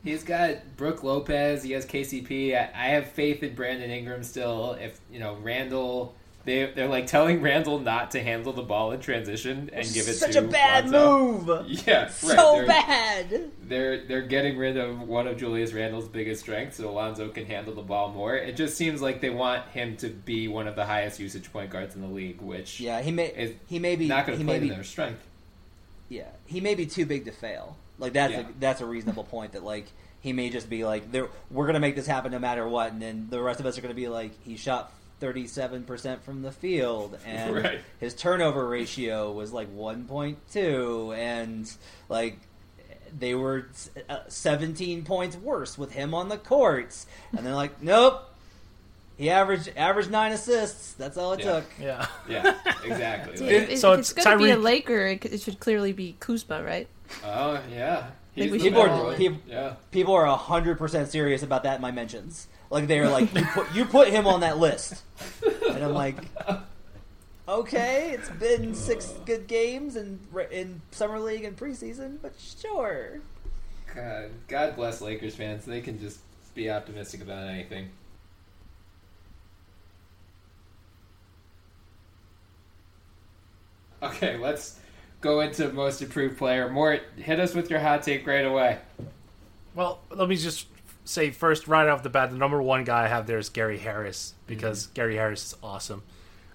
He's 0.04 0.22
got 0.22 0.76
Brook 0.76 1.02
Lopez. 1.02 1.62
He 1.64 1.72
has 1.72 1.84
KCP. 1.84 2.54
I, 2.56 2.70
I 2.74 2.88
have 2.90 3.08
faith 3.10 3.42
in 3.42 3.54
Brandon 3.54 3.90
Ingram 3.90 4.22
still. 4.22 4.72
If 4.80 5.00
you 5.10 5.18
know 5.18 5.34
Randle, 5.42 6.14
they 6.46 6.72
they're 6.74 6.88
like 6.88 7.06
telling 7.06 7.42
Randle 7.42 7.78
not 7.80 8.12
to 8.12 8.22
handle 8.22 8.54
the 8.54 8.62
ball 8.62 8.92
in 8.92 9.00
transition 9.00 9.68
and 9.72 9.84
give 9.92 10.08
it. 10.08 10.14
Such 10.14 10.32
to 10.32 10.38
a 10.38 10.42
bad 10.42 10.88
Lonzo. 10.88 11.44
move. 11.64 11.66
Yeah, 11.86 12.04
right. 12.04 12.10
So 12.12 12.54
they're, 12.56 12.66
bad. 12.66 13.50
They're 13.68 14.06
they're 14.06 14.22
getting 14.22 14.56
rid 14.56 14.76
of 14.78 15.02
one 15.02 15.26
of 15.26 15.36
Julius 15.36 15.72
Randle's 15.74 16.08
biggest 16.08 16.40
strengths, 16.42 16.78
so 16.78 16.88
Alonzo 16.88 17.28
can 17.28 17.44
handle 17.44 17.74
the 17.74 17.82
ball 17.82 18.10
more. 18.12 18.34
It 18.36 18.56
just 18.56 18.76
seems 18.78 19.02
like 19.02 19.20
they 19.20 19.28
want 19.30 19.68
him 19.68 19.96
to 19.98 20.08
be 20.08 20.48
one 20.48 20.66
of 20.66 20.76
the 20.76 20.86
highest 20.86 21.20
usage 21.20 21.52
point 21.52 21.68
guards 21.70 21.94
in 21.96 22.00
the 22.00 22.08
league, 22.08 22.40
which 22.40 22.80
Yeah, 22.80 23.02
he 23.02 23.10
may 23.10 23.26
is 23.26 23.52
he 23.66 23.78
may 23.78 23.96
be 23.96 24.08
not 24.08 24.26
going 24.26 24.38
to 24.38 24.44
play 24.44 24.60
to 24.60 24.68
their 24.68 24.84
strength. 24.84 25.26
yeah 26.08 26.28
he 26.46 26.60
may 26.60 26.74
be 26.74 26.86
too 26.86 27.04
big 27.06 27.24
to 27.26 27.32
fail. 27.32 27.76
Like 27.98 28.12
that's 28.12 28.32
Yeah. 28.32 28.40
a, 28.40 28.44
that's 28.60 28.80
a 28.80 28.86
reasonable 28.86 29.24
point 29.24 29.52
that 29.52 29.64
like 29.64 29.86
he 30.20 30.32
may 30.32 30.50
just 30.50 30.70
be 30.70 30.84
like 30.84 31.04
we're 31.50 31.66
gonna 31.66 31.80
make 31.80 31.96
this 31.96 32.06
happen 32.06 32.30
no 32.32 32.38
matter 32.38 32.66
what, 32.68 32.92
and 32.92 33.02
then 33.02 33.26
the 33.30 33.40
rest 33.42 33.58
of 33.60 33.66
us 33.66 33.76
are 33.78 33.80
gonna 33.80 33.94
be 33.94 34.08
like 34.08 34.32
he 34.44 34.56
shot. 34.56 34.92
37% 35.20 36.20
from 36.20 36.42
the 36.42 36.52
field 36.52 37.16
and 37.26 37.54
Right. 37.56 37.80
his 38.00 38.14
turnover 38.14 38.66
ratio 38.68 39.32
was 39.32 39.52
like 39.52 39.68
1.2 39.74 41.16
and 41.16 41.70
like 42.08 42.38
they 43.18 43.34
were 43.34 43.66
uh, 44.08 44.18
17 44.28 45.04
points 45.04 45.36
worse 45.36 45.78
with 45.78 45.92
him 45.92 46.12
on 46.14 46.28
the 46.28 46.36
courts 46.36 47.06
and 47.36 47.46
they're 47.46 47.54
like 47.54 47.80
nope 47.82 48.22
he 49.16 49.30
averaged 49.30 49.70
averaged 49.76 50.10
9 50.10 50.32
assists 50.32 50.92
that's 50.94 51.16
all 51.16 51.32
it 51.32 51.40
Yeah. 51.40 51.44
took 51.52 51.64
Yeah. 51.80 52.06
Yeah, 52.28 52.54
exactly. 52.84 53.46
Yeah, 53.46 53.60
Like, 53.60 53.70
if, 53.70 53.78
so 53.78 53.92
if 53.92 54.00
it's 54.00 54.12
it's 54.12 54.24
going 54.24 54.38
to 54.38 54.44
be 54.44 54.50
a 54.50 54.56
Laker, 54.58 55.06
it, 55.06 55.24
it 55.24 55.40
should 55.40 55.60
clearly 55.60 55.92
be 55.92 56.16
Kuzma, 56.20 56.62
right? 56.62 56.88
oh 57.24 57.60
yeah, 57.72 58.08
think 58.34 58.50
He's 58.50 58.52
we 58.52 58.58
the 58.58 58.64
should 58.64 58.72
People 58.74 58.82
are, 58.82 59.04
one. 59.04 59.16
people, 59.16 59.38
yeah. 59.48 59.74
people 59.92 60.12
are 60.14 60.26
100% 60.38 61.06
serious 61.06 61.42
about 61.42 61.62
that 61.62 61.76
in 61.76 61.80
my 61.80 61.92
mentions 61.92 62.48
like 62.76 62.88
they're 62.88 63.08
like 63.08 63.34
you 63.34 63.44
put, 63.44 63.74
you 63.74 63.84
put 63.84 64.08
him 64.08 64.26
on 64.26 64.40
that 64.40 64.58
list 64.58 65.02
and 65.70 65.84
i'm 65.84 65.94
like 65.94 66.16
okay 67.48 68.10
it's 68.10 68.30
been 68.30 68.74
six 68.74 69.14
good 69.24 69.46
games 69.46 69.96
in 69.96 70.18
in 70.50 70.80
summer 70.90 71.18
league 71.18 71.44
and 71.44 71.56
preseason 71.56 72.18
but 72.20 72.32
sure 72.38 73.20
God, 73.96 74.30
God 74.46 74.76
bless 74.76 75.00
Lakers 75.00 75.34
fans. 75.34 75.64
They 75.64 75.80
can 75.80 75.98
just 75.98 76.20
be 76.54 76.70
optimistic 76.70 77.22
about 77.22 77.48
anything. 77.48 77.88
Okay, 84.02 84.36
let's 84.36 84.78
go 85.22 85.40
into 85.40 85.72
most 85.72 86.02
improved 86.02 86.36
player. 86.36 86.68
Mort, 86.68 87.02
hit 87.16 87.40
us 87.40 87.54
with 87.54 87.70
your 87.70 87.80
hot 87.80 88.02
take 88.02 88.26
right 88.26 88.44
away. 88.44 88.78
Well, 89.74 90.00
let 90.10 90.28
me 90.28 90.36
just 90.36 90.66
say 91.06 91.30
first, 91.30 91.66
right 91.66 91.88
off 91.88 92.02
the 92.02 92.10
bat, 92.10 92.30
the 92.30 92.36
number 92.36 92.60
one 92.60 92.84
guy 92.84 93.04
I 93.04 93.08
have 93.08 93.26
there 93.26 93.38
is 93.38 93.48
Gary 93.48 93.78
Harris 93.78 94.34
because 94.46 94.88
Gary 94.88 95.16
Harris 95.16 95.46
is 95.46 95.56
awesome. 95.62 96.02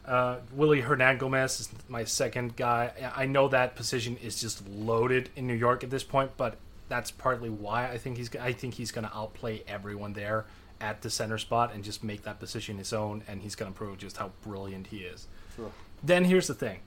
Uh, 0.05 0.37
Willy 0.53 0.81
Hernangomez 0.81 1.59
is 1.59 1.69
my 1.87 2.03
second 2.03 2.55
guy. 2.55 2.91
I 3.15 3.25
know 3.25 3.47
that 3.47 3.75
position 3.75 4.17
is 4.17 4.39
just 4.39 4.67
loaded 4.67 5.29
in 5.35 5.47
New 5.47 5.55
York 5.55 5.83
at 5.83 5.89
this 5.89 6.03
point, 6.03 6.31
but 6.37 6.57
that's 6.89 7.11
partly 7.11 7.49
why 7.49 7.87
I 7.87 7.97
think 7.97 8.17
he's. 8.17 8.35
I 8.35 8.51
think 8.51 8.73
he's 8.75 8.91
going 8.91 9.07
to 9.07 9.15
outplay 9.15 9.63
everyone 9.67 10.13
there 10.13 10.45
at 10.81 11.01
the 11.01 11.09
center 11.09 11.37
spot 11.37 11.73
and 11.73 11.83
just 11.83 12.03
make 12.03 12.23
that 12.23 12.39
position 12.39 12.77
his 12.77 12.91
own, 12.91 13.23
and 13.27 13.41
he's 13.41 13.55
going 13.55 13.71
to 13.71 13.77
prove 13.77 13.99
just 13.99 14.17
how 14.17 14.31
brilliant 14.41 14.87
he 14.87 14.97
is. 14.99 15.27
Then 16.03 16.25
here's 16.25 16.47
the 16.47 16.55
thing. 16.55 16.79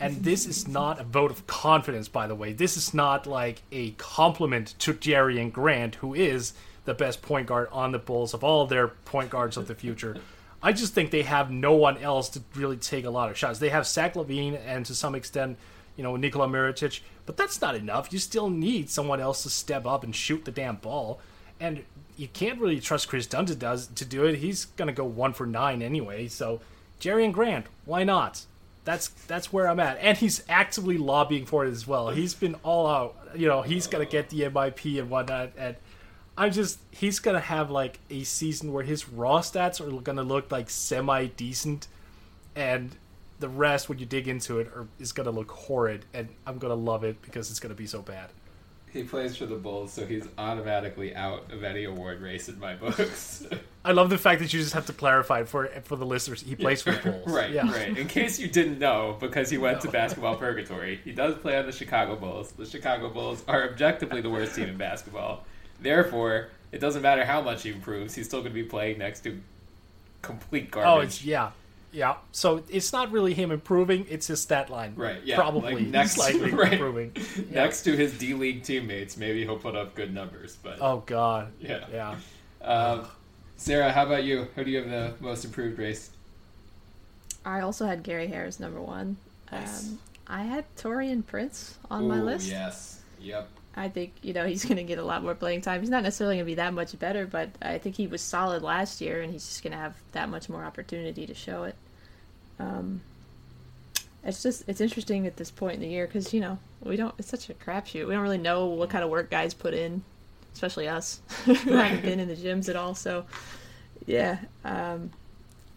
And 0.00 0.22
this 0.22 0.46
is 0.46 0.68
not 0.68 1.00
a 1.00 1.04
vote 1.04 1.32
of 1.32 1.46
confidence, 1.48 2.06
by 2.06 2.28
the 2.28 2.34
way. 2.34 2.52
This 2.52 2.76
is 2.76 2.94
not 2.94 3.26
like 3.26 3.62
a 3.72 3.90
compliment 3.92 4.74
to 4.80 4.94
Jerian 4.94 5.50
Grant, 5.50 5.96
who 5.96 6.14
is 6.14 6.52
the 6.88 6.94
best 6.94 7.22
point 7.22 7.46
guard 7.46 7.68
on 7.70 7.92
the 7.92 7.98
Bulls 7.98 8.34
of 8.34 8.42
all 8.42 8.66
their 8.66 8.88
point 8.88 9.30
guards 9.30 9.56
of 9.56 9.68
the 9.68 9.74
future. 9.74 10.16
I 10.62 10.72
just 10.72 10.92
think 10.92 11.10
they 11.10 11.22
have 11.22 11.50
no 11.50 11.74
one 11.74 11.98
else 11.98 12.28
to 12.30 12.42
really 12.56 12.76
take 12.76 13.04
a 13.04 13.10
lot 13.10 13.30
of 13.30 13.38
shots. 13.38 13.60
They 13.60 13.68
have 13.68 13.86
Zach 13.86 14.14
LaVine 14.14 14.58
and 14.66 14.84
to 14.86 14.94
some 14.94 15.14
extent, 15.14 15.56
you 15.96 16.02
know, 16.02 16.16
Nikola 16.16 16.48
Mirotic, 16.48 17.00
but 17.26 17.36
that's 17.36 17.60
not 17.60 17.76
enough. 17.76 18.12
You 18.12 18.18
still 18.18 18.50
need 18.50 18.90
someone 18.90 19.20
else 19.20 19.44
to 19.44 19.50
step 19.50 19.86
up 19.86 20.02
and 20.02 20.14
shoot 20.14 20.44
the 20.44 20.50
damn 20.50 20.76
ball. 20.76 21.20
And 21.60 21.84
you 22.16 22.26
can't 22.26 22.60
really 22.60 22.80
trust 22.80 23.08
Kris 23.08 23.26
Dunn 23.26 23.46
to 23.46 23.54
does 23.54 23.86
to 23.86 24.04
do 24.04 24.24
it. 24.24 24.36
He's 24.36 24.64
gonna 24.64 24.92
go 24.92 25.04
one 25.04 25.32
for 25.32 25.46
nine 25.46 25.80
anyway. 25.80 26.26
So 26.26 26.60
Jerian 27.00 27.32
Grant, 27.32 27.66
why 27.84 28.02
not? 28.02 28.44
That's 28.84 29.08
that's 29.26 29.52
where 29.52 29.68
I'm 29.68 29.80
at, 29.80 29.98
and 30.00 30.16
he's 30.16 30.42
actively 30.48 30.96
lobbying 30.96 31.44
for 31.46 31.66
it 31.66 31.70
as 31.70 31.86
well. 31.86 32.08
He's 32.08 32.34
been 32.34 32.54
all 32.62 32.86
out. 32.86 33.16
You 33.36 33.46
know, 33.46 33.62
he's 33.62 33.86
gonna 33.86 34.06
get 34.06 34.30
the 34.30 34.42
MIP 34.42 34.98
and 34.98 35.10
whatnot. 35.10 35.50
And 35.58 35.76
I'm 36.38 36.52
just 36.52 36.78
he's 36.92 37.18
gonna 37.18 37.40
have 37.40 37.70
like 37.70 37.98
a 38.08 38.22
season 38.22 38.72
where 38.72 38.84
his 38.84 39.08
raw 39.08 39.40
stats 39.40 39.80
are 39.80 40.00
gonna 40.00 40.22
look 40.22 40.50
like 40.52 40.70
semi 40.70 41.26
decent, 41.26 41.88
and 42.54 42.94
the 43.40 43.48
rest, 43.48 43.88
when 43.88 43.98
you 43.98 44.06
dig 44.06 44.26
into 44.28 44.58
it, 44.60 44.68
are, 44.68 44.86
is 45.00 45.12
gonna 45.12 45.30
look 45.32 45.50
horrid. 45.50 46.04
And 46.14 46.28
I'm 46.46 46.58
gonna 46.58 46.74
love 46.74 47.02
it 47.04 47.20
because 47.22 47.50
it's 47.50 47.60
gonna 47.60 47.74
be 47.74 47.86
so 47.86 48.02
bad. 48.02 48.30
He 48.90 49.02
plays 49.02 49.36
for 49.36 49.44
the 49.44 49.56
Bulls, 49.56 49.92
so 49.92 50.06
he's 50.06 50.26
automatically 50.38 51.14
out 51.14 51.52
of 51.52 51.62
any 51.62 51.84
award 51.84 52.22
race 52.22 52.48
in 52.48 52.58
my 52.58 52.74
books. 52.84 53.44
I 53.84 53.92
love 53.92 54.08
the 54.08 54.16
fact 54.16 54.40
that 54.40 54.50
you 54.52 54.60
just 54.60 54.72
have 54.72 54.86
to 54.86 54.92
clarify 54.94 55.42
for 55.44 55.66
for 55.84 55.96
the 55.96 56.06
listeners. 56.06 56.40
He 56.42 56.54
plays 56.54 56.82
for 56.82 56.92
the 56.92 57.10
Bulls, 57.10 57.26
right, 57.32 57.50
Yeah. 57.50 57.70
right. 57.70 57.98
In 57.98 58.06
case 58.06 58.38
you 58.38 58.48
didn't 58.48 58.78
know, 58.78 59.16
because 59.20 59.50
he 59.50 59.58
went 59.58 59.80
to 59.82 59.90
basketball 59.90 60.36
purgatory, 60.36 61.00
he 61.04 61.10
does 61.12 61.34
play 61.34 61.56
on 61.58 61.66
the 61.66 61.72
Chicago 61.72 62.14
Bulls. 62.16 62.52
The 62.52 62.64
Chicago 62.64 63.10
Bulls 63.10 63.42
are 63.48 63.68
objectively 63.68 64.20
the 64.20 64.30
worst 64.30 64.54
team 64.54 64.68
in 64.68 64.76
basketball. 64.76 65.44
Therefore, 65.80 66.48
it 66.72 66.78
doesn't 66.78 67.02
matter 67.02 67.24
how 67.24 67.40
much 67.40 67.62
he 67.62 67.70
improves, 67.70 68.14
he's 68.14 68.26
still 68.26 68.40
going 68.40 68.52
to 68.52 68.54
be 68.62 68.64
playing 68.64 68.98
next 68.98 69.20
to 69.20 69.40
complete 70.22 70.70
garbage. 70.70 70.88
Oh, 70.88 70.94
garbage. 70.96 71.08
it's 71.08 71.24
yeah, 71.24 71.50
yeah. 71.92 72.16
So 72.32 72.62
it's 72.68 72.92
not 72.92 73.10
really 73.12 73.34
him 73.34 73.50
improving; 73.50 74.06
it's 74.10 74.26
his 74.26 74.40
stat 74.42 74.70
line. 74.70 74.94
Right, 74.96 75.22
yeah. 75.24 75.36
probably 75.36 75.74
like 75.74 75.86
next, 75.86 76.12
slightly 76.12 76.50
right. 76.52 76.72
improving. 76.74 77.12
Next 77.50 77.82
to 77.82 77.96
his 77.96 78.16
D 78.18 78.34
League 78.34 78.62
teammates, 78.64 79.16
maybe 79.16 79.44
he'll 79.44 79.58
put 79.58 79.76
up 79.76 79.94
good 79.94 80.12
numbers. 80.12 80.56
But 80.62 80.78
Oh 80.80 81.02
God, 81.06 81.52
Yeah. 81.60 81.84
yeah. 81.92 82.16
um, 82.62 83.06
Sarah, 83.56 83.90
how 83.92 84.06
about 84.06 84.24
you? 84.24 84.48
Who 84.54 84.64
do 84.64 84.70
you 84.70 84.78
have 84.78 84.90
the 84.90 85.14
most 85.24 85.44
improved 85.44 85.78
race? 85.78 86.10
I 87.44 87.60
also 87.60 87.86
had 87.86 88.02
Gary 88.02 88.26
Harris 88.26 88.60
number 88.60 88.80
one. 88.80 89.16
Nice. 89.50 89.88
Um, 89.88 89.98
I 90.26 90.42
had 90.42 90.64
Taurean 90.76 91.24
Prince 91.24 91.78
on 91.90 92.06
my 92.06 92.20
list. 92.20 92.48
Yes. 92.48 93.00
Yep. 93.20 93.48
I 93.76 93.88
think 93.88 94.14
you 94.22 94.32
know 94.32 94.46
he's 94.46 94.64
going 94.64 94.76
to 94.76 94.84
get 94.84 94.98
a 94.98 95.04
lot 95.04 95.22
more 95.22 95.34
playing 95.34 95.60
time. 95.60 95.80
He's 95.80 95.90
not 95.90 96.02
necessarily 96.02 96.36
going 96.36 96.46
to 96.46 96.50
be 96.50 96.54
that 96.56 96.74
much 96.74 96.98
better, 96.98 97.26
but 97.26 97.50
I 97.62 97.78
think 97.78 97.96
he 97.96 98.06
was 98.06 98.20
solid 98.20 98.62
last 98.62 99.00
year, 99.00 99.20
and 99.20 99.32
he's 99.32 99.46
just 99.46 99.62
going 99.62 99.72
to 99.72 99.78
have 99.78 99.96
that 100.12 100.28
much 100.28 100.48
more 100.48 100.64
opportunity 100.64 101.26
to 101.26 101.34
show 101.34 101.64
it. 101.64 101.76
Um, 102.58 103.02
it's 104.24 104.42
just 104.42 104.64
it's 104.68 104.80
interesting 104.80 105.26
at 105.26 105.36
this 105.36 105.50
point 105.50 105.76
in 105.76 105.80
the 105.80 105.88
year 105.88 106.06
because 106.06 106.34
you 106.34 106.40
know 106.40 106.58
we 106.82 106.96
don't. 106.96 107.14
It's 107.18 107.28
such 107.28 107.50
a 107.50 107.54
crapshoot. 107.54 108.06
We 108.06 108.14
don't 108.14 108.22
really 108.22 108.38
know 108.38 108.66
what 108.66 108.90
kind 108.90 109.04
of 109.04 109.10
work 109.10 109.30
guys 109.30 109.54
put 109.54 109.74
in, 109.74 110.02
especially 110.52 110.88
us 110.88 111.20
who 111.44 111.54
haven't 111.54 112.02
been 112.02 112.20
in 112.20 112.28
the 112.28 112.36
gyms 112.36 112.68
at 112.68 112.76
all. 112.76 112.94
So, 112.94 113.26
yeah, 114.06 114.38
um, 114.64 115.10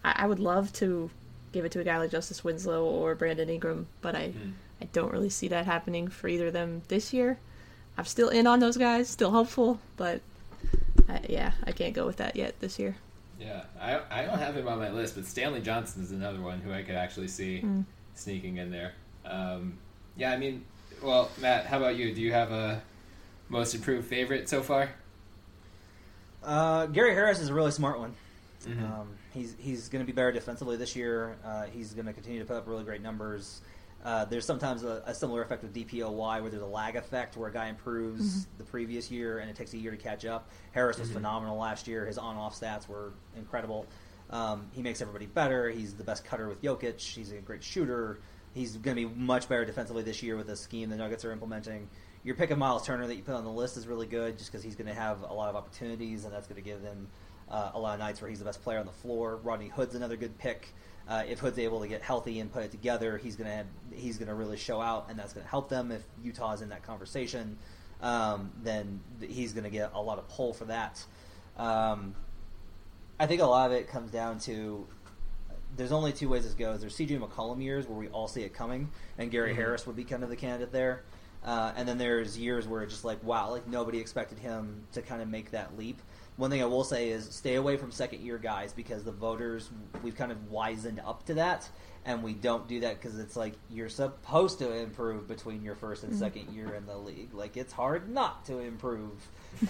I, 0.04 0.22
I 0.24 0.26
would 0.26 0.40
love 0.40 0.72
to 0.74 1.10
give 1.52 1.64
it 1.64 1.72
to 1.72 1.80
a 1.80 1.84
guy 1.84 1.98
like 1.98 2.10
Justice 2.10 2.42
Winslow 2.42 2.84
or 2.84 3.14
Brandon 3.14 3.48
Ingram, 3.48 3.86
but 4.00 4.16
I 4.16 4.32
I 4.80 4.86
don't 4.92 5.12
really 5.12 5.30
see 5.30 5.48
that 5.48 5.66
happening 5.66 6.08
for 6.08 6.26
either 6.26 6.48
of 6.48 6.52
them 6.52 6.82
this 6.88 7.12
year. 7.12 7.38
I'm 7.98 8.04
still 8.04 8.28
in 8.30 8.46
on 8.46 8.60
those 8.60 8.76
guys, 8.76 9.08
still 9.08 9.30
hopeful, 9.30 9.78
but 9.96 10.20
uh, 11.08 11.18
yeah, 11.28 11.52
I 11.64 11.72
can't 11.72 11.94
go 11.94 12.06
with 12.06 12.16
that 12.16 12.36
yet 12.36 12.58
this 12.60 12.78
year. 12.78 12.96
Yeah, 13.40 13.64
I, 13.80 14.00
I 14.10 14.24
don't 14.24 14.38
have 14.38 14.56
him 14.56 14.68
on 14.68 14.78
my 14.78 14.90
list, 14.90 15.14
but 15.16 15.26
Stanley 15.26 15.60
Johnson 15.60 16.02
is 16.02 16.12
another 16.12 16.40
one 16.40 16.60
who 16.60 16.72
I 16.72 16.82
could 16.82 16.94
actually 16.94 17.28
see 17.28 17.64
sneaking 18.14 18.56
in 18.58 18.70
there. 18.70 18.92
Um, 19.24 19.78
yeah, 20.16 20.32
I 20.32 20.36
mean, 20.36 20.64
well, 21.02 21.30
Matt, 21.40 21.66
how 21.66 21.78
about 21.78 21.96
you? 21.96 22.14
Do 22.14 22.20
you 22.20 22.32
have 22.32 22.52
a 22.52 22.80
most 23.48 23.74
improved 23.74 24.06
favorite 24.06 24.48
so 24.48 24.62
far? 24.62 24.90
Uh, 26.42 26.86
Gary 26.86 27.14
Harris 27.14 27.40
is 27.40 27.48
a 27.48 27.54
really 27.54 27.70
smart 27.70 27.98
one. 27.98 28.14
Mhm. 28.66 28.82
Um, 28.92 29.08
he's 29.34 29.56
he's 29.58 29.88
going 29.88 30.04
to 30.04 30.06
be 30.06 30.12
better 30.14 30.30
defensively 30.32 30.76
this 30.76 30.94
year. 30.94 31.36
Uh, 31.44 31.64
he's 31.64 31.92
going 31.94 32.06
to 32.06 32.12
continue 32.12 32.38
to 32.38 32.44
put 32.44 32.56
up 32.56 32.66
really 32.68 32.84
great 32.84 33.02
numbers. 33.02 33.60
Uh, 34.04 34.24
there's 34.24 34.44
sometimes 34.44 34.82
a, 34.82 35.02
a 35.06 35.14
similar 35.14 35.42
effect 35.42 35.62
with 35.62 35.72
DPOY 35.72 36.40
where 36.40 36.50
there's 36.50 36.62
a 36.62 36.66
lag 36.66 36.96
effect 36.96 37.36
where 37.36 37.48
a 37.48 37.52
guy 37.52 37.68
improves 37.68 38.46
the 38.58 38.64
previous 38.64 39.10
year 39.10 39.38
and 39.38 39.48
it 39.48 39.56
takes 39.56 39.74
a 39.74 39.78
year 39.78 39.92
to 39.92 39.96
catch 39.96 40.24
up. 40.24 40.50
Harris 40.72 40.98
was 40.98 41.10
phenomenal 41.10 41.56
last 41.56 41.86
year. 41.86 42.04
His 42.04 42.18
on-off 42.18 42.58
stats 42.58 42.88
were 42.88 43.12
incredible. 43.36 43.86
Um, 44.30 44.66
he 44.72 44.82
makes 44.82 45.00
everybody 45.00 45.26
better. 45.26 45.68
He's 45.70 45.94
the 45.94 46.04
best 46.04 46.24
cutter 46.24 46.48
with 46.48 46.62
Jokic. 46.62 47.00
He's 47.00 47.30
a 47.30 47.36
great 47.36 47.62
shooter. 47.62 48.18
He's 48.54 48.76
going 48.76 48.96
to 48.96 49.08
be 49.08 49.14
much 49.14 49.48
better 49.48 49.64
defensively 49.64 50.02
this 50.02 50.22
year 50.22 50.36
with 50.36 50.48
the 50.48 50.56
scheme 50.56 50.90
the 50.90 50.96
Nuggets 50.96 51.24
are 51.24 51.32
implementing. 51.32 51.88
Your 52.24 52.34
pick 52.34 52.50
of 52.50 52.58
Miles 52.58 52.84
Turner 52.84 53.06
that 53.06 53.14
you 53.14 53.22
put 53.22 53.34
on 53.34 53.44
the 53.44 53.50
list 53.50 53.76
is 53.76 53.86
really 53.86 54.06
good 54.06 54.38
just 54.38 54.50
because 54.50 54.64
he's 54.64 54.76
going 54.76 54.88
to 54.88 54.94
have 54.94 55.22
a 55.22 55.32
lot 55.32 55.48
of 55.48 55.56
opportunities, 55.56 56.24
and 56.24 56.32
that's 56.32 56.46
going 56.46 56.62
to 56.62 56.68
give 56.68 56.82
them 56.82 57.08
uh, 57.50 57.70
a 57.74 57.78
lot 57.78 57.94
of 57.94 58.00
nights 58.00 58.20
where 58.20 58.30
he's 58.30 58.38
the 58.38 58.44
best 58.44 58.62
player 58.62 58.78
on 58.78 58.86
the 58.86 58.92
floor. 58.92 59.36
Rodney 59.42 59.68
Hood's 59.68 59.94
another 59.94 60.16
good 60.16 60.36
pick. 60.38 60.68
Uh, 61.12 61.24
if 61.28 61.40
Hood's 61.40 61.58
able 61.58 61.80
to 61.80 61.88
get 61.88 62.00
healthy 62.00 62.40
and 62.40 62.50
put 62.50 62.62
it 62.62 62.70
together, 62.70 63.18
he's 63.18 63.36
going 63.36 63.50
to 63.50 63.66
he's 63.94 64.16
to 64.16 64.32
really 64.34 64.56
show 64.56 64.80
out, 64.80 65.08
and 65.10 65.18
that's 65.18 65.34
going 65.34 65.44
to 65.44 65.50
help 65.50 65.68
them. 65.68 65.92
If 65.92 66.00
Utah's 66.24 66.62
in 66.62 66.70
that 66.70 66.84
conversation, 66.84 67.58
um, 68.00 68.50
then 68.62 69.00
he's 69.20 69.52
going 69.52 69.64
to 69.64 69.70
get 69.70 69.90
a 69.92 70.00
lot 70.00 70.18
of 70.18 70.26
pull 70.28 70.54
for 70.54 70.64
that. 70.64 71.04
Um, 71.58 72.14
I 73.20 73.26
think 73.26 73.42
a 73.42 73.46
lot 73.46 73.70
of 73.70 73.76
it 73.76 73.88
comes 73.88 74.10
down 74.10 74.38
to 74.40 74.86
there's 75.76 75.92
only 75.92 76.12
two 76.12 76.30
ways 76.30 76.44
this 76.44 76.54
goes. 76.54 76.80
There's 76.80 76.96
CJ 76.96 77.20
McCollum 77.20 77.62
years 77.62 77.86
where 77.86 77.98
we 77.98 78.08
all 78.08 78.26
see 78.26 78.40
it 78.40 78.54
coming, 78.54 78.90
and 79.18 79.30
Gary 79.30 79.50
mm-hmm. 79.50 79.60
Harris 79.60 79.86
would 79.86 79.96
be 79.96 80.04
kind 80.04 80.22
of 80.22 80.30
the 80.30 80.36
candidate 80.36 80.72
there. 80.72 81.02
Uh, 81.44 81.72
and 81.76 81.86
then 81.86 81.98
there's 81.98 82.38
years 82.38 82.66
where 82.66 82.82
it's 82.82 82.92
just 82.92 83.04
like, 83.04 83.22
wow, 83.22 83.50
like 83.50 83.68
nobody 83.68 83.98
expected 83.98 84.38
him 84.38 84.86
to 84.92 85.02
kind 85.02 85.20
of 85.20 85.28
make 85.28 85.50
that 85.50 85.76
leap. 85.76 86.00
One 86.36 86.50
thing 86.50 86.62
I 86.62 86.66
will 86.66 86.84
say 86.84 87.10
is 87.10 87.26
stay 87.26 87.56
away 87.56 87.76
from 87.76 87.90
second 87.90 88.22
year 88.22 88.38
guys 88.38 88.72
because 88.72 89.04
the 89.04 89.12
voters, 89.12 89.70
we've 90.02 90.16
kind 90.16 90.32
of 90.32 90.50
wizened 90.50 91.00
up 91.00 91.26
to 91.26 91.34
that. 91.34 91.68
And 92.04 92.24
we 92.24 92.32
don't 92.32 92.66
do 92.66 92.80
that 92.80 93.00
because 93.00 93.16
it's 93.20 93.36
like 93.36 93.52
you're 93.70 93.88
supposed 93.88 94.58
to 94.58 94.72
improve 94.72 95.28
between 95.28 95.62
your 95.62 95.76
first 95.76 96.02
and 96.02 96.10
mm-hmm. 96.10 96.20
second 96.20 96.52
year 96.52 96.74
in 96.74 96.84
the 96.84 96.96
league. 96.96 97.32
Like 97.32 97.56
it's 97.56 97.72
hard 97.72 98.08
not 98.08 98.44
to 98.46 98.58
improve 98.58 99.12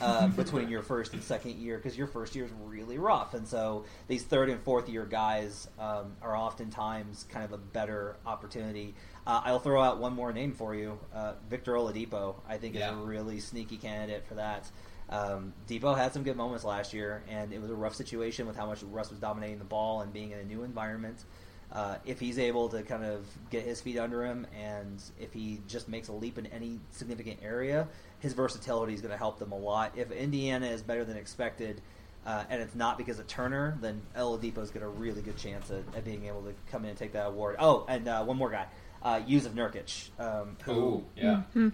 uh, 0.01 0.27
between 0.37 0.71
your 0.71 0.81
first 0.81 1.13
and 1.13 1.23
second 1.23 1.57
year 1.57 1.77
because 1.77 1.99
your 1.99 2.07
first 2.07 2.35
year 2.35 2.47
is 2.47 2.51
really 2.65 2.97
rough. 2.97 3.35
And 3.35 3.47
so 3.47 3.85
these 4.09 4.23
third 4.23 4.49
and 4.49 4.63
fourth 4.63 4.89
year 4.89 5.05
guys 5.05 5.69
um, 5.79 6.17
are 6.23 6.35
oftentimes 6.35 7.27
kind 7.29 7.45
of 7.45 7.53
a 7.53 7.59
better 7.59 8.17
opportunity. 8.25 8.95
Uh, 9.27 9.43
I'll 9.45 9.59
throw 9.59 9.83
out 9.83 9.99
one 9.99 10.15
more 10.15 10.33
name 10.33 10.53
for 10.53 10.75
you. 10.75 10.99
Uh, 11.15 11.35
Victor 11.51 11.75
Oladipo, 11.75 12.37
I 12.49 12.57
think, 12.57 12.77
yeah. 12.77 12.93
is 12.93 12.97
a 12.97 13.01
really 13.01 13.41
sneaky 13.41 13.77
candidate 13.77 14.27
for 14.27 14.35
that. 14.35 14.71
Um, 15.13 15.53
Dipo 15.69 15.95
had 15.95 16.15
some 16.15 16.23
good 16.23 16.37
moments 16.37 16.65
last 16.65 16.95
year, 16.95 17.23
and 17.29 17.53
it 17.53 17.61
was 17.61 17.71
a 17.71 17.75
rough 17.75 17.95
situation 17.95 18.47
with 18.47 18.57
how 18.57 18.67
much 18.67 18.83
Russ 18.83 19.11
was 19.11 19.19
dominating 19.19 19.59
the 19.59 19.65
ball 19.65 20.01
and 20.01 20.11
being 20.11 20.31
in 20.31 20.39
a 20.39 20.45
new 20.45 20.63
environment. 20.63 21.23
Uh, 21.71 21.97
if 22.07 22.19
he's 22.19 22.39
able 22.39 22.71
to 22.71 22.83
kind 22.83 23.05
of 23.05 23.27
get 23.51 23.63
his 23.63 23.81
feet 23.81 23.99
under 23.99 24.25
him, 24.25 24.47
and 24.59 25.03
if 25.21 25.33
he 25.33 25.61
just 25.69 25.87
makes 25.87 26.09
a 26.09 26.13
leap 26.13 26.39
in 26.39 26.47
any 26.47 26.81
significant 26.93 27.41
area, 27.43 27.87
his 28.21 28.33
versatility 28.33 28.95
is 28.95 29.03
going 29.03 29.13
to 29.13 29.19
help 29.19 29.39
them 29.39 29.53
a 29.53 29.59
lot. 29.59 29.93
If 29.97 30.11
Indiana 30.11 30.67
is 30.67 30.83
better 30.83 31.05
than 31.05 31.19
expected, 31.19 31.83
uh, 32.25 32.45
and 32.49 32.63
it's 32.63 32.75
not 32.75 32.97
because 32.97 33.19
of 33.19 33.27
Turner, 33.27 33.77
then 33.83 34.01
Oladipo 34.17 34.59
is 34.59 34.71
got 34.71 34.83
a 34.83 34.89
really 34.89 35.21
good 35.21 35.37
chance 35.37 35.71
at, 35.71 35.83
at, 35.95 36.05
being 36.05 36.27
able 36.27 36.43
to 36.43 36.55
come 36.71 36.85
in 36.85 36.91
and 36.91 36.99
take 36.99 37.13
that 37.13 37.27
award. 37.27 37.57
Oh, 37.59 37.85
and 37.87 38.09
uh, 38.09 38.23
one 38.25 38.39
more 38.39 38.51
guy, 38.51 38.67
uh, 39.03 39.21
Jusuf 39.21 39.53
Nurkic, 39.53 40.09
um, 40.19 40.57
who, 40.63 40.73
Ooh, 40.73 41.05
yeah, 41.17 41.43
mm-hmm. 41.55 41.69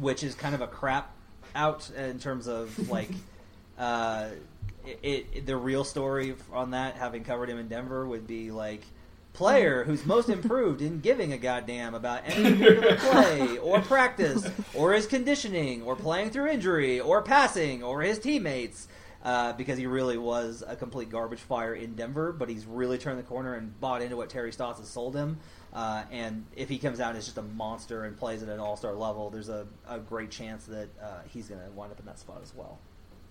which 0.00 0.22
is 0.22 0.34
kind 0.34 0.54
of 0.54 0.60
a 0.60 0.66
crap 0.66 1.14
out 1.54 1.90
in 1.90 2.18
terms 2.18 2.46
of 2.46 2.88
like 2.90 3.10
uh, 3.78 4.28
it, 5.02 5.26
it, 5.32 5.46
the 5.46 5.56
real 5.56 5.84
story 5.84 6.34
on 6.52 6.72
that. 6.72 6.96
Having 6.96 7.24
covered 7.24 7.48
him 7.50 7.58
in 7.58 7.68
Denver 7.68 8.06
would 8.06 8.26
be 8.26 8.50
like 8.50 8.82
player 9.32 9.82
who's 9.82 10.06
most 10.06 10.28
improved 10.28 10.80
in 10.80 11.00
giving 11.00 11.32
a 11.32 11.38
goddamn 11.38 11.94
about 11.94 12.22
any 12.24 12.52
particular 12.56 12.96
play 12.96 13.58
or 13.58 13.80
practice 13.80 14.48
or 14.74 14.92
his 14.92 15.06
conditioning 15.06 15.82
or 15.82 15.96
playing 15.96 16.30
through 16.30 16.46
injury 16.46 17.00
or 17.00 17.20
passing 17.20 17.82
or 17.82 18.02
his 18.02 18.18
teammates. 18.18 18.88
Uh, 19.22 19.54
because 19.54 19.78
he 19.78 19.86
really 19.86 20.18
was 20.18 20.62
a 20.66 20.76
complete 20.76 21.08
garbage 21.08 21.40
fire 21.40 21.74
in 21.74 21.94
Denver, 21.94 22.30
but 22.30 22.46
he's 22.46 22.66
really 22.66 22.98
turned 22.98 23.18
the 23.18 23.22
corner 23.22 23.54
and 23.54 23.80
bought 23.80 24.02
into 24.02 24.18
what 24.18 24.28
Terry 24.28 24.52
Stotts 24.52 24.78
has 24.80 24.86
sold 24.90 25.16
him. 25.16 25.38
Uh, 25.74 26.04
and 26.12 26.44
if 26.54 26.68
he 26.68 26.78
comes 26.78 27.00
out 27.00 27.16
as 27.16 27.24
just 27.24 27.36
a 27.36 27.42
monster 27.42 28.04
and 28.04 28.16
plays 28.16 28.42
at 28.42 28.48
an 28.48 28.60
all 28.60 28.76
star 28.76 28.94
level, 28.94 29.28
there's 29.30 29.48
a, 29.48 29.66
a 29.88 29.98
great 29.98 30.30
chance 30.30 30.66
that 30.66 30.88
uh, 31.02 31.18
he's 31.28 31.48
going 31.48 31.60
to 31.60 31.70
wind 31.72 31.90
up 31.90 31.98
in 31.98 32.06
that 32.06 32.18
spot 32.18 32.40
as 32.42 32.54
well. 32.54 32.78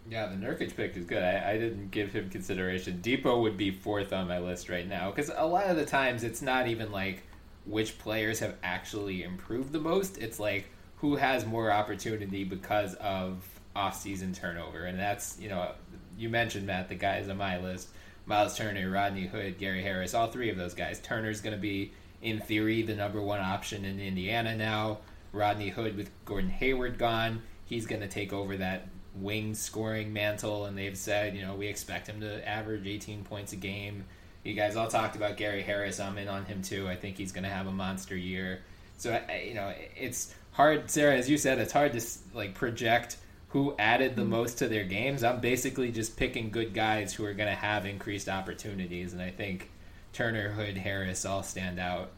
Yeah, 0.09 0.27
the 0.27 0.35
Nurkic 0.35 0.75
pick 0.75 0.97
is 0.97 1.05
good. 1.05 1.23
I, 1.23 1.51
I, 1.51 1.57
didn't 1.57 1.91
give 1.91 2.11
him 2.11 2.29
consideration. 2.29 2.99
Dipo 3.01 3.41
would 3.41 3.55
be 3.55 3.71
fourth 3.71 4.11
on 4.11 4.27
my 4.27 4.39
list 4.39 4.67
right 4.67 4.85
now 4.85 5.09
because 5.09 5.31
a 5.33 5.45
lot 5.45 5.67
of 5.67 5.77
the 5.77 5.85
times 5.85 6.25
it's 6.25 6.41
not 6.41 6.67
even 6.67 6.91
like 6.91 7.23
which 7.65 7.97
players 7.97 8.39
have 8.39 8.55
actually 8.63 9.23
improved 9.23 9.71
the 9.71 9.79
most. 9.79 10.17
It's 10.17 10.39
like 10.39 10.65
who 10.97 11.15
has 11.15 11.45
more 11.45 11.71
opportunity 11.71 12.43
because 12.43 12.95
of 12.95 13.47
off-season 13.75 14.33
turnover, 14.33 14.83
and 14.83 14.99
that's 14.99 15.39
you 15.39 15.47
know 15.47 15.71
you 16.17 16.27
mentioned 16.27 16.67
Matt 16.67 16.89
the 16.89 16.95
guys 16.95 17.29
on 17.29 17.37
my 17.37 17.57
list: 17.59 17.87
Miles 18.25 18.57
Turner, 18.57 18.89
Rodney 18.89 19.27
Hood, 19.27 19.57
Gary 19.57 19.81
Harris. 19.81 20.13
All 20.13 20.27
three 20.27 20.49
of 20.49 20.57
those 20.57 20.73
guys. 20.73 20.99
Turner's 20.99 21.39
going 21.39 21.55
to 21.55 21.61
be 21.61 21.93
in 22.23 22.39
theory, 22.39 22.81
the 22.81 22.95
number 22.95 23.21
one 23.21 23.41
option 23.41 23.85
in 23.85 23.99
Indiana 23.99 24.55
now. 24.55 24.99
Rodney 25.33 25.69
Hood 25.69 25.97
with 25.97 26.09
Gordon 26.25 26.49
Hayward 26.49 26.97
gone, 26.97 27.41
he's 27.65 27.85
going 27.85 28.01
to 28.01 28.07
take 28.07 28.33
over 28.33 28.57
that 28.57 28.87
wing 29.15 29.53
scoring 29.53 30.13
mantle, 30.13 30.65
and 30.65 30.77
they've 30.77 30.97
said, 30.97 31.35
you 31.35 31.41
know, 31.41 31.55
we 31.55 31.67
expect 31.67 32.07
him 32.07 32.21
to 32.21 32.47
average 32.47 32.87
18 32.87 33.23
points 33.23 33.53
a 33.53 33.55
game. 33.57 34.05
You 34.43 34.53
guys 34.53 34.75
all 34.75 34.87
talked 34.87 35.15
about 35.15 35.37
Gary 35.37 35.61
Harris. 35.61 35.99
I'm 35.99 36.17
in 36.17 36.27
on 36.27 36.45
him 36.45 36.61
too. 36.61 36.87
I 36.87 36.95
think 36.95 37.17
he's 37.17 37.31
going 37.31 37.43
to 37.43 37.49
have 37.49 37.67
a 37.67 37.71
monster 37.71 38.15
year. 38.15 38.61
So, 38.97 39.19
you 39.45 39.53
know, 39.53 39.73
it's 39.97 40.33
hard, 40.51 40.89
Sarah, 40.89 41.15
as 41.15 41.29
you 41.29 41.37
said, 41.37 41.59
it's 41.59 41.73
hard 41.73 41.93
to 41.93 42.01
like 42.33 42.53
project 42.53 43.17
who 43.49 43.75
added 43.77 44.15
the 44.15 44.21
mm-hmm. 44.21 44.31
most 44.31 44.59
to 44.59 44.67
their 44.67 44.83
games. 44.83 45.23
I'm 45.23 45.39
basically 45.39 45.91
just 45.91 46.15
picking 46.15 46.49
good 46.51 46.73
guys 46.73 47.13
who 47.13 47.25
are 47.25 47.33
going 47.33 47.49
to 47.49 47.55
have 47.55 47.85
increased 47.85 48.29
opportunities, 48.29 49.13
and 49.13 49.21
I 49.21 49.29
think 49.29 49.69
Turner, 50.13 50.49
Hood, 50.51 50.77
Harris 50.77 51.25
all 51.25 51.43
stand 51.43 51.79
out 51.79 52.11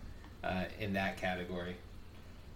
uh, 0.43 0.65
in 0.79 0.93
that 0.93 1.17
category. 1.17 1.75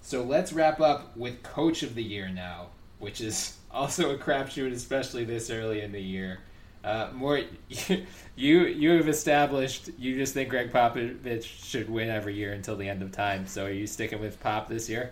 So 0.01 0.23
let's 0.23 0.53
wrap 0.53 0.79
up 0.79 1.15
with 1.17 1.41
Coach 1.43 1.83
of 1.83 1.95
the 1.95 2.03
Year 2.03 2.29
now, 2.29 2.67
which 2.99 3.21
is 3.21 3.57
also 3.71 4.13
a 4.13 4.17
crapshoot, 4.17 4.71
especially 4.71 5.25
this 5.25 5.49
early 5.49 5.81
in 5.81 5.91
the 5.91 6.01
year. 6.01 6.39
Uh, 6.83 7.09
Mort, 7.13 7.45
you 8.37 8.59
you 8.65 8.91
have 8.91 9.09
established 9.09 9.89
you 9.97 10.15
just 10.15 10.33
think 10.33 10.49
Gregg 10.49 10.71
Popovich 10.71 11.43
should 11.43 11.89
win 11.89 12.09
every 12.09 12.35
year 12.35 12.53
until 12.53 12.77
the 12.77 12.87
end 12.87 13.01
of 13.01 13.11
time. 13.11 13.45
So 13.47 13.65
are 13.65 13.71
you 13.71 13.85
sticking 13.85 14.21
with 14.21 14.39
Pop 14.39 14.69
this 14.69 14.87
year? 14.87 15.11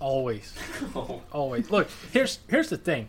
Always, 0.00 0.54
always. 1.32 1.70
Look, 1.70 1.88
here's 2.10 2.38
here's 2.48 2.70
the 2.70 2.78
thing 2.78 3.08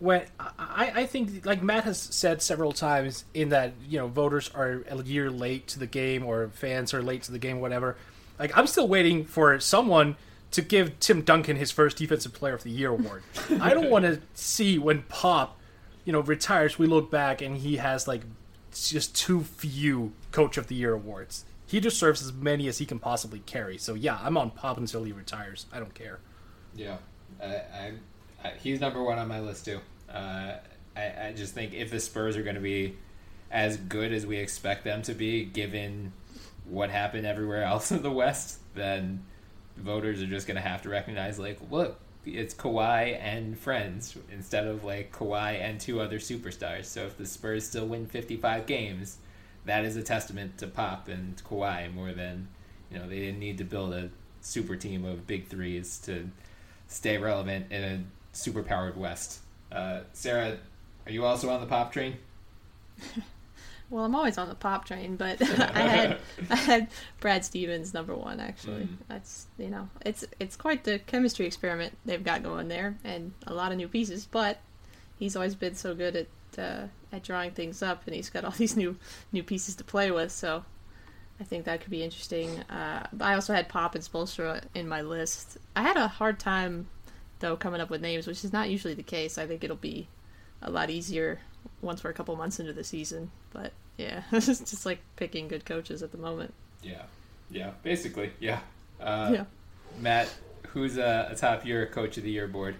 when 0.00 0.22
I, 0.58 0.92
I 0.94 1.06
think 1.06 1.46
like 1.46 1.62
Matt 1.62 1.84
has 1.84 1.98
said 2.00 2.42
several 2.42 2.72
times 2.72 3.24
in 3.34 3.50
that 3.50 3.74
you 3.86 3.98
know 3.98 4.08
voters 4.08 4.50
are 4.54 4.82
a 4.88 5.02
year 5.02 5.30
late 5.30 5.68
to 5.68 5.78
the 5.78 5.86
game 5.86 6.24
or 6.24 6.48
fans 6.48 6.92
are 6.92 7.02
late 7.02 7.22
to 7.24 7.32
the 7.32 7.38
game 7.38 7.60
whatever. 7.60 7.96
Like 8.38 8.56
I'm 8.56 8.66
still 8.66 8.88
waiting 8.88 9.24
for 9.24 9.60
someone 9.60 10.16
to 10.52 10.62
give 10.62 10.98
Tim 10.98 11.20
Duncan 11.22 11.56
his 11.56 11.70
first 11.70 11.98
defensive 11.98 12.32
player 12.32 12.54
of 12.54 12.64
the 12.64 12.70
year 12.70 12.90
award. 12.90 13.22
I 13.60 13.74
don't 13.74 13.90
want 13.90 14.06
to 14.06 14.20
see 14.34 14.78
when 14.78 15.02
Pop 15.02 15.60
you 16.04 16.12
know 16.12 16.20
retires. 16.20 16.78
We 16.78 16.86
look 16.86 17.10
back 17.10 17.42
and 17.42 17.58
he 17.58 17.76
has 17.76 18.08
like 18.08 18.22
just 18.72 19.14
too 19.14 19.42
few 19.42 20.12
coach 20.32 20.56
of 20.56 20.68
the 20.68 20.74
year 20.74 20.94
awards. 20.94 21.44
He 21.66 21.78
deserves 21.78 22.22
as 22.22 22.32
many 22.32 22.66
as 22.66 22.78
he 22.78 22.86
can 22.86 22.98
possibly 22.98 23.40
carry. 23.40 23.76
So 23.76 23.94
yeah 23.94 24.18
I'm 24.22 24.38
on 24.38 24.50
Pop 24.50 24.78
until 24.78 25.04
he 25.04 25.12
retires. 25.12 25.66
I 25.70 25.78
don't 25.78 25.94
care. 25.94 26.20
Yeah 26.74 26.96
I, 27.42 27.92
He's 28.58 28.80
number 28.80 29.02
one 29.02 29.18
on 29.18 29.28
my 29.28 29.40
list 29.40 29.64
too. 29.64 29.80
Uh, 30.12 30.54
I, 30.96 31.28
I 31.28 31.34
just 31.36 31.54
think 31.54 31.74
if 31.74 31.90
the 31.90 32.00
Spurs 32.00 32.36
are 32.36 32.42
going 32.42 32.56
to 32.56 32.60
be 32.60 32.96
as 33.50 33.76
good 33.76 34.12
as 34.12 34.26
we 34.26 34.36
expect 34.36 34.84
them 34.84 35.02
to 35.02 35.14
be, 35.14 35.44
given 35.44 36.12
what 36.64 36.90
happened 36.90 37.26
everywhere 37.26 37.62
else 37.64 37.90
in 37.90 38.02
the 38.02 38.10
West, 38.10 38.58
then 38.74 39.24
voters 39.76 40.22
are 40.22 40.26
just 40.26 40.46
going 40.46 40.56
to 40.56 40.62
have 40.62 40.82
to 40.82 40.88
recognize, 40.88 41.38
like, 41.38 41.58
look, 41.70 41.98
it's 42.24 42.54
Kawhi 42.54 43.18
and 43.20 43.58
friends 43.58 44.16
instead 44.30 44.66
of 44.66 44.84
like 44.84 45.10
Kawhi 45.10 45.60
and 45.60 45.80
two 45.80 46.00
other 46.00 46.18
superstars. 46.18 46.84
So 46.84 47.06
if 47.06 47.16
the 47.16 47.24
Spurs 47.24 47.66
still 47.66 47.86
win 47.86 48.06
55 48.06 48.66
games, 48.66 49.18
that 49.64 49.84
is 49.84 49.96
a 49.96 50.02
testament 50.02 50.58
to 50.58 50.66
Pop 50.66 51.08
and 51.08 51.42
Kawhi 51.44 51.92
more 51.92 52.12
than, 52.12 52.48
you 52.90 52.98
know, 52.98 53.08
they 53.08 53.20
didn't 53.20 53.38
need 53.38 53.58
to 53.58 53.64
build 53.64 53.94
a 53.94 54.10
super 54.42 54.76
team 54.76 55.04
of 55.04 55.26
big 55.26 55.46
threes 55.46 55.98
to 56.00 56.28
stay 56.88 57.16
relevant 57.18 57.70
in 57.70 57.82
a 57.82 58.04
superpowered 58.34 58.96
West. 58.96 59.40
Uh, 59.70 60.00
Sarah, 60.12 60.58
are 61.06 61.12
you 61.12 61.24
also 61.24 61.50
on 61.50 61.60
the 61.60 61.66
pop 61.66 61.92
train? 61.92 62.16
well, 63.90 64.04
I'm 64.04 64.14
always 64.14 64.38
on 64.38 64.48
the 64.48 64.54
pop 64.54 64.84
train, 64.84 65.16
but 65.16 65.40
I 65.74 65.80
had 65.80 66.18
I 66.48 66.56
had 66.56 66.88
Brad 67.20 67.44
Stevens 67.44 67.94
number 67.94 68.14
one 68.14 68.40
actually. 68.40 68.82
Mm. 68.82 68.96
That's 69.08 69.46
you 69.58 69.68
know 69.68 69.88
it's 70.04 70.24
it's 70.38 70.56
quite 70.56 70.84
the 70.84 70.98
chemistry 71.00 71.46
experiment 71.46 71.96
they've 72.04 72.24
got 72.24 72.42
going 72.42 72.68
there, 72.68 72.96
and 73.04 73.32
a 73.46 73.54
lot 73.54 73.72
of 73.72 73.78
new 73.78 73.88
pieces. 73.88 74.26
But 74.30 74.60
he's 75.18 75.36
always 75.36 75.54
been 75.54 75.74
so 75.74 75.94
good 75.94 76.16
at 76.16 76.26
uh, 76.58 76.86
at 77.12 77.22
drawing 77.22 77.52
things 77.52 77.82
up, 77.82 78.02
and 78.06 78.14
he's 78.14 78.30
got 78.30 78.44
all 78.44 78.52
these 78.52 78.76
new 78.76 78.96
new 79.32 79.42
pieces 79.42 79.74
to 79.76 79.84
play 79.84 80.10
with. 80.10 80.32
So 80.32 80.64
I 81.40 81.44
think 81.44 81.64
that 81.64 81.80
could 81.80 81.90
be 81.90 82.02
interesting. 82.02 82.60
Uh, 82.62 83.06
I 83.20 83.34
also 83.34 83.54
had 83.54 83.68
Pop 83.68 83.94
and 83.94 84.04
Spoelstra 84.04 84.62
in 84.74 84.88
my 84.88 85.00
list. 85.00 85.58
I 85.74 85.82
had 85.82 85.96
a 85.96 86.06
hard 86.06 86.38
time 86.38 86.88
though 87.40 87.56
coming 87.56 87.80
up 87.80 87.90
with 87.90 88.00
names, 88.00 88.26
which 88.26 88.44
is 88.44 88.52
not 88.52 88.70
usually 88.70 88.94
the 88.94 89.02
case. 89.02 89.36
I 89.38 89.46
think 89.46 89.64
it'll 89.64 89.76
be 89.76 90.08
a 90.62 90.70
lot 90.70 90.90
easier 90.90 91.40
once 91.82 92.04
we're 92.04 92.10
a 92.10 92.14
couple 92.14 92.34
months 92.36 92.60
into 92.60 92.72
the 92.72 92.84
season. 92.84 93.30
But 93.52 93.72
Yeah, 93.98 94.22
it's 94.32 94.46
just 94.46 94.86
like 94.86 95.00
picking 95.16 95.48
good 95.48 95.64
coaches 95.64 96.02
at 96.02 96.12
the 96.12 96.18
moment. 96.18 96.54
Yeah, 96.82 97.02
yeah, 97.50 97.72
basically, 97.82 98.30
yeah. 98.40 98.60
Uh, 99.00 99.30
yeah. 99.34 99.44
Matt, 100.00 100.32
who's 100.68 100.96
uh, 100.98 101.28
atop 101.30 101.66
your 101.66 101.86
coach 101.86 102.16
of 102.16 102.24
the 102.24 102.30
year 102.30 102.46
board? 102.46 102.76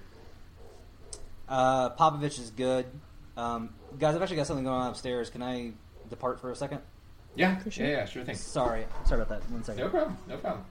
Uh, 1.49 1.91
Popovich 1.91 2.39
is 2.39 2.51
good. 2.51 2.87
Um, 3.37 3.71
guys, 3.99 4.15
I've 4.15 4.23
actually 4.23 4.37
got 4.37 4.47
something 4.47 4.65
going 4.65 4.81
on 4.81 4.91
upstairs. 4.91 5.31
Can 5.31 5.43
I 5.43 5.73
depart 6.09 6.41
for 6.41 6.51
a 6.51 6.57
second? 6.57 6.81
Yeah, 7.35 7.59
For 7.59 7.71
sure. 7.71 7.87
yeah, 7.87 7.93
yeah, 7.93 8.05
sure 8.07 8.25
thing. 8.25 8.37
Sorry, 8.37 8.85
sorry 9.05 9.23
about 9.23 9.41
that. 9.41 9.51
One 9.51 9.63
second. 9.65 9.83
No 9.85 9.89
problem, 9.89 10.17
no 10.29 10.37
problem. 10.37 10.65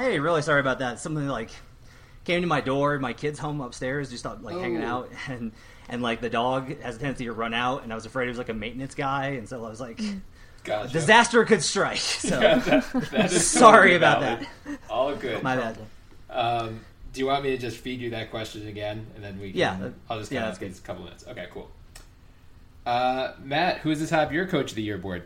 Hey, 0.00 0.18
really 0.18 0.42
sorry 0.42 0.60
about 0.60 0.78
that. 0.78 0.98
Something 0.98 1.28
like 1.28 1.50
came 2.24 2.40
to 2.40 2.46
my 2.48 2.60
door. 2.60 2.98
My 2.98 3.12
kid's 3.12 3.38
home 3.38 3.60
upstairs, 3.60 4.10
just 4.10 4.24
like 4.24 4.56
hanging 4.56 4.82
Oh. 4.82 4.88
out, 4.88 5.10
and 5.28 5.52
and 5.88 6.02
like 6.02 6.20
the 6.20 6.30
dog 6.30 6.80
has 6.82 6.96
a 6.96 6.98
tendency 6.98 7.24
to 7.26 7.32
run 7.32 7.52
out, 7.54 7.82
and 7.82 7.92
I 7.92 7.94
was 7.94 8.06
afraid 8.06 8.26
it 8.26 8.30
was 8.30 8.38
like 8.38 8.48
a 8.48 8.54
maintenance 8.54 8.94
guy, 8.94 9.28
and 9.30 9.48
so 9.48 9.64
I 9.64 9.68
was 9.68 9.80
like, 9.80 10.00
Gotcha. 10.64 10.92
disaster 10.92 11.44
could 11.44 11.62
strike. 11.62 11.98
So 11.98 12.40
Yeah, 12.40 12.58
that- 12.60 13.10
that 13.12 13.32
is 13.32 13.46
sorry 13.46 13.90
totally 13.90 13.96
about 13.96 14.20
valid. 14.22 14.46
that. 14.66 14.78
All 14.88 15.14
good. 15.14 15.42
My 15.42 15.56
bad. 15.56 15.78
Um, 16.30 16.80
do 17.12 17.20
you 17.20 17.26
want 17.26 17.42
me 17.42 17.50
to 17.50 17.58
just 17.58 17.78
feed 17.78 18.00
you 18.00 18.10
that 18.10 18.30
question 18.30 18.68
again, 18.68 19.06
and 19.16 19.24
then 19.24 19.38
we? 19.40 19.50
Can, 19.50 19.58
Yeah, 19.58 19.88
I'll 20.08 20.18
just 20.20 20.30
yeah, 20.32 20.42
that's 20.42 20.58
of 20.58 20.60
good. 20.60 20.78
a 20.78 20.80
couple 20.80 21.02
minutes. 21.04 21.24
Okay, 21.28 21.46
cool. 21.52 21.70
Uh, 22.86 23.32
Matt, 23.42 23.78
who's 23.78 24.00
atop 24.00 24.32
your 24.32 24.46
coach 24.46 24.70
of 24.70 24.76
the 24.76 24.82
year 24.82 24.96
board? 24.96 25.24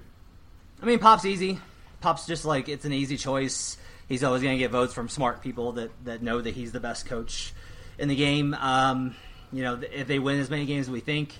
I 0.82 0.86
mean, 0.86 0.98
Pop's 0.98 1.24
easy. 1.24 1.58
Pop's 2.00 2.26
just 2.26 2.44
like 2.44 2.68
it's 2.68 2.84
an 2.84 2.92
easy 2.92 3.16
choice. 3.16 3.76
He's 4.08 4.22
always 4.22 4.42
going 4.42 4.54
to 4.54 4.58
get 4.58 4.70
votes 4.70 4.92
from 4.92 5.08
smart 5.08 5.42
people 5.42 5.72
that, 5.72 5.90
that 6.04 6.22
know 6.22 6.40
that 6.40 6.54
he's 6.54 6.72
the 6.72 6.80
best 6.80 7.06
coach 7.06 7.52
in 7.98 8.08
the 8.08 8.16
game. 8.16 8.54
Um, 8.54 9.14
you 9.52 9.62
know, 9.62 9.80
if 9.92 10.06
they 10.06 10.18
win 10.18 10.40
as 10.40 10.50
many 10.50 10.66
games 10.66 10.86
as 10.86 10.90
we 10.90 11.00
think, 11.00 11.32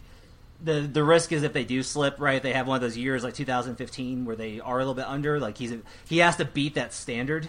the 0.63 0.81
the 0.81 1.03
risk 1.03 1.33
is 1.33 1.43
if 1.43 1.53
they 1.53 1.65
do 1.65 1.83
slip, 1.83 2.21
right? 2.21 2.37
If 2.37 2.43
They 2.43 2.53
have 2.53 2.67
one 2.67 2.77
of 2.77 2.83
those 2.83 2.97
years 2.97 3.25
like 3.25 3.35
2015 3.35 4.25
where 4.25 4.37
they 4.37 4.61
are 4.61 4.77
a 4.77 4.79
little 4.79 4.95
bit 4.95 5.07
under. 5.07 5.41
Like 5.41 5.59
he's 5.59 5.75
he 6.09 6.19
has 6.19 6.37
to 6.37 6.45
beat 6.45 6.75
that 6.75 6.93
standard 6.93 7.49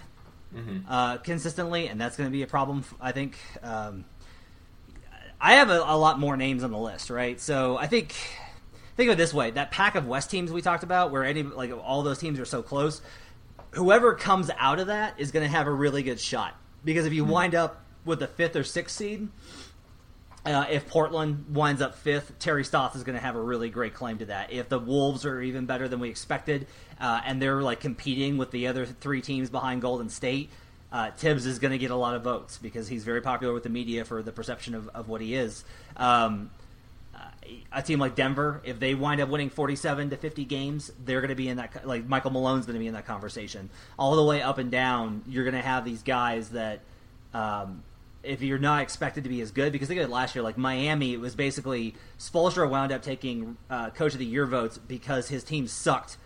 uh, 0.89 1.17
consistently, 1.17 1.87
and 1.87 1.99
that's 1.99 2.17
going 2.17 2.29
to 2.29 2.31
be 2.31 2.41
a 2.41 2.47
problem. 2.47 2.83
I 2.99 3.11
think. 3.11 3.37
Um, 3.63 4.05
I 5.39 5.55
have 5.55 5.69
a, 5.69 5.79
a 5.79 5.97
lot 5.97 6.17
more 6.17 6.37
names 6.37 6.63
on 6.63 6.71
the 6.71 6.77
list, 6.77 7.09
right? 7.09 7.39
So 7.39 7.77
I 7.77 7.87
think 7.87 8.15
think 8.95 9.09
of 9.09 9.13
it 9.13 9.17
this 9.17 9.33
way: 9.33 9.51
that 9.51 9.71
pack 9.71 9.95
of 9.95 10.07
West 10.07 10.31
teams 10.31 10.51
we 10.51 10.61
talked 10.61 10.83
about, 10.83 11.11
where 11.11 11.23
any 11.23 11.43
like 11.43 11.71
all 11.71 12.03
those 12.03 12.17
teams 12.17 12.39
are 12.39 12.45
so 12.45 12.63
close, 12.63 13.01
whoever 13.75 14.15
comes 14.15 14.49
out 14.57 14.79
of 14.79 14.87
that 14.87 15.19
is 15.19 15.31
going 15.31 15.45
to 15.45 15.51
have 15.51 15.67
a 15.67 15.71
really 15.71 16.03
good 16.03 16.19
shot. 16.19 16.55
Because 16.83 17.05
if 17.05 17.13
you 17.13 17.25
wind 17.25 17.55
up 17.55 17.83
with 18.03 18.19
the 18.19 18.27
fifth 18.27 18.55
or 18.55 18.63
sixth 18.63 18.95
seed, 18.95 19.27
uh, 20.45 20.65
if 20.69 20.87
Portland 20.87 21.45
winds 21.49 21.81
up 21.81 21.95
fifth, 21.95 22.37
Terry 22.37 22.63
Stotts 22.63 22.95
is 22.95 23.03
going 23.03 23.17
to 23.17 23.23
have 23.23 23.35
a 23.35 23.41
really 23.41 23.69
great 23.69 23.95
claim 23.95 24.19
to 24.19 24.25
that. 24.25 24.53
If 24.53 24.69
the 24.69 24.77
Wolves 24.77 25.25
are 25.25 25.41
even 25.41 25.65
better 25.65 25.87
than 25.87 25.99
we 25.99 26.09
expected, 26.09 26.67
uh, 26.99 27.21
and 27.25 27.41
they're 27.41 27.63
like 27.63 27.79
competing 27.79 28.37
with 28.37 28.51
the 28.51 28.67
other 28.67 28.85
three 28.85 29.21
teams 29.21 29.49
behind 29.49 29.81
Golden 29.81 30.09
State, 30.09 30.51
uh, 30.91 31.11
Thibs 31.11 31.47
is 31.47 31.57
going 31.57 31.71
to 31.71 31.79
get 31.79 31.89
a 31.89 31.95
lot 31.95 32.15
of 32.15 32.23
votes 32.23 32.59
because 32.59 32.87
he's 32.87 33.03
very 33.03 33.21
popular 33.21 33.53
with 33.53 33.63
the 33.63 33.69
media 33.69 34.05
for 34.05 34.21
the 34.21 34.31
perception 34.31 34.75
of, 34.75 34.87
of 34.89 35.09
what 35.09 35.19
he 35.19 35.35
is. 35.35 35.65
Um, 35.97 36.51
a 37.71 37.81
team 37.81 37.99
like 37.99 38.15
Denver, 38.15 38.61
if 38.63 38.79
they 38.79 38.95
wind 38.95 39.21
up 39.21 39.29
winning 39.29 39.49
47 39.49 40.11
to 40.11 40.17
50 40.17 40.45
games, 40.45 40.91
they're 41.03 41.21
going 41.21 41.29
to 41.29 41.35
be 41.35 41.49
in 41.49 41.57
that 41.57 41.85
like 41.85 42.07
Michael 42.07 42.31
Malone's 42.31 42.65
going 42.65 42.75
to 42.75 42.79
be 42.79 42.87
in 42.87 42.93
that 42.93 43.05
conversation. 43.05 43.69
All 43.97 44.15
the 44.15 44.23
way 44.23 44.41
up 44.41 44.57
and 44.57 44.71
down, 44.71 45.23
you're 45.27 45.43
going 45.43 45.55
to 45.55 45.61
have 45.61 45.85
these 45.85 46.03
guys 46.03 46.49
that 46.49 46.81
um, 47.33 47.83
if 48.23 48.41
you're 48.41 48.59
not 48.59 48.81
expected 48.81 49.23
to 49.23 49.29
be 49.29 49.41
as 49.41 49.51
good, 49.51 49.71
because 49.71 49.89
of 49.89 49.97
it 49.97 50.09
last 50.09 50.35
year, 50.35 50.43
like 50.43 50.57
Miami, 50.57 51.13
it 51.13 51.19
was 51.19 51.35
basically 51.35 51.95
Spoelstra 52.17 52.69
wound 52.69 52.91
up 52.91 53.01
taking 53.01 53.57
uh, 53.69 53.89
Coach 53.91 54.13
of 54.13 54.19
the 54.19 54.25
Year 54.25 54.45
votes 54.45 54.77
because 54.77 55.29
his 55.29 55.43
team 55.43 55.67
sucked 55.67 56.17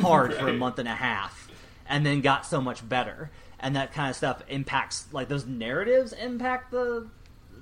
hard 0.00 0.34
for 0.34 0.48
a 0.48 0.52
month 0.52 0.78
and 0.78 0.88
a 0.88 0.94
half, 0.94 1.48
and 1.88 2.04
then 2.04 2.20
got 2.20 2.46
so 2.46 2.60
much 2.60 2.86
better, 2.88 3.30
and 3.58 3.74
that 3.76 3.92
kind 3.92 4.10
of 4.10 4.16
stuff 4.16 4.42
impacts 4.48 5.06
like 5.12 5.28
those 5.28 5.46
narratives 5.46 6.12
impact 6.12 6.70
the 6.70 7.08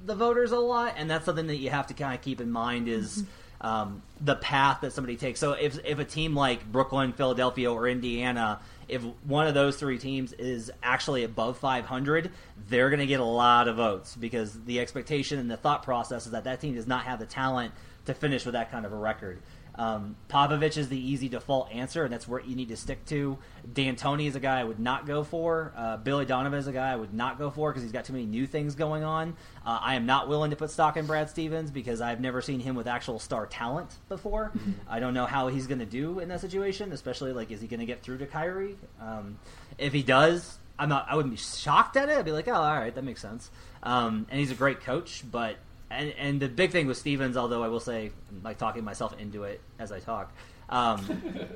the 0.05 0.15
voters 0.15 0.53
a 0.53 0.59
lot, 0.59 0.95
and 0.97 1.11
that's 1.11 1.25
something 1.25 1.47
that 1.49 1.57
you 1.57 1.71
have 1.71 1.89
to 1.89 1.95
kind 1.95 2.15
of 2.15 2.23
keep 2.23 2.41
in 2.41 2.51
mind 2.51 2.89
is 2.89 3.25
um, 3.61 4.03
the 4.21 4.37
path 4.37 4.81
that 4.83 4.93
somebody 4.93 5.17
takes. 5.17 5.41
So 5.41 5.53
if 5.53 5.85
if 5.85 5.99
a 5.99 6.05
team 6.05 6.35
like 6.35 6.71
Brooklyn, 6.71 7.13
Philadelphia, 7.13 7.73
or 7.73 7.89
Indiana, 7.89 8.61
if 8.89 9.03
one 9.25 9.47
of 9.47 9.55
those 9.55 9.77
three 9.77 9.99
teams 9.99 10.33
is 10.33 10.71
actually 10.83 11.25
above 11.25 11.59
500, 11.59 12.31
they're 12.69 12.89
going 12.91 13.01
to 13.01 13.07
get 13.07 13.21
a 13.21 13.25
lot 13.25 13.69
of 13.69 13.77
votes 13.77 14.17
because 14.17 14.59
the 14.65 14.81
expectation 14.81 15.39
and 15.39 15.51
the 15.51 15.57
thought 15.57 15.83
process 15.83 16.27
is 16.27 16.33
that 16.33 16.45
that 16.45 16.61
team 16.61 16.75
does 16.75 16.87
not 16.87 17.05
have 17.05 17.19
the 17.19 17.27
talent 17.27 17.73
to 18.07 18.15
finish 18.15 18.45
with 18.45 18.55
that 18.55 18.71
kind 18.71 18.87
of 18.87 18.93
a 18.93 18.97
record. 18.97 19.41
Um, 19.79 20.17
Popovich 20.29 20.77
is 20.77 20.89
the 20.89 20.99
easy 20.99 21.29
default 21.29 21.73
answer, 21.73 22.03
and 22.03 22.13
that's 22.13 22.27
where 22.27 22.41
you 22.41 22.57
need 22.57 22.69
to 22.71 22.77
stick 22.77 23.05
to. 23.07 23.39
D'Antoni 23.73 24.27
is 24.27 24.35
a 24.35 24.41
guy 24.41 24.59
I 24.59 24.65
would 24.65 24.81
not 24.81 25.07
go 25.07 25.23
for. 25.23 25.73
Uh, 25.77 25.97
Billy 25.99 26.25
Donovan 26.25 26.59
is 26.59 26.67
a 26.67 26.73
guy 26.73 26.93
I 26.93 26.97
would 26.97 27.15
not 27.15 27.39
go 27.39 27.49
for 27.51 27.71
because 27.71 27.85
he's 27.85 27.93
got 27.93 28.05
too 28.05 28.13
many 28.13 28.27
new 28.27 28.47
things 28.47 28.75
going 28.75 29.05
on. 29.05 29.37
Uh, 29.65 29.79
I 29.81 29.95
am 29.95 30.05
not 30.05 30.29
willing 30.29 30.51
to 30.51 30.57
put 30.57 30.71
stock 30.71 30.97
in 30.97 31.07
Brad 31.07 31.31
Stevens 31.31 31.71
because 31.71 32.01
I've 32.01 32.21
never 32.21 32.43
seen 32.43 32.59
him 32.59 32.75
with 32.75 32.89
actual 32.89 33.21
star 33.21 33.47
talent 33.47 33.95
before. 34.09 34.53
I 34.89 34.99
don't 34.99 35.15
know 35.15 35.27
how 35.27 35.47
he's 35.47 35.69
going 35.69 35.79
to 35.79 35.87
do 35.87 36.19
in 36.19 36.29
that 36.29 36.41
situation, 36.41 36.91
especially 36.93 37.33
like 37.33 37.53
is 37.53 37.61
he 37.61 37.69
going 37.69 37.81
to 37.81 37.87
get 37.87 38.03
through 38.03 38.19
to 38.19 38.27
Kyrie? 38.27 38.77
Um, 39.01 39.39
if 39.79 39.93
he 39.93 40.03
does, 40.03 40.59
I'm 40.77 40.89
not. 40.89 41.07
I 41.09 41.15
wouldn't 41.15 41.33
be 41.33 41.39
shocked 41.41 41.97
at 41.97 42.09
it. 42.09 42.19
I'd 42.19 42.25
be 42.25 42.33
like, 42.33 42.49
oh, 42.49 42.55
all 42.55 42.75
right, 42.77 42.95
that 42.95 43.05
makes 43.05 43.23
sense. 43.23 43.49
Um, 43.83 44.27
and 44.29 44.41
he's 44.41 44.51
a 44.51 44.57
great 44.57 44.81
coach, 44.81 45.23
but 45.31 45.57
and 45.91 46.13
and 46.19 46.41
the 46.41 46.49
big 46.49 46.71
thing 46.71 46.87
with 46.87 46.97
Stevens, 46.97 47.37
although 47.37 47.63
I 47.63 47.69
will 47.69 47.81
say, 47.81 48.11
I'm 48.31 48.43
like 48.43 48.59
talking 48.59 48.85
myself 48.85 49.19
into 49.19 49.45
it 49.45 49.61
as 49.79 49.91
I 49.93 50.01
talk, 50.01 50.33
um, 50.69 50.99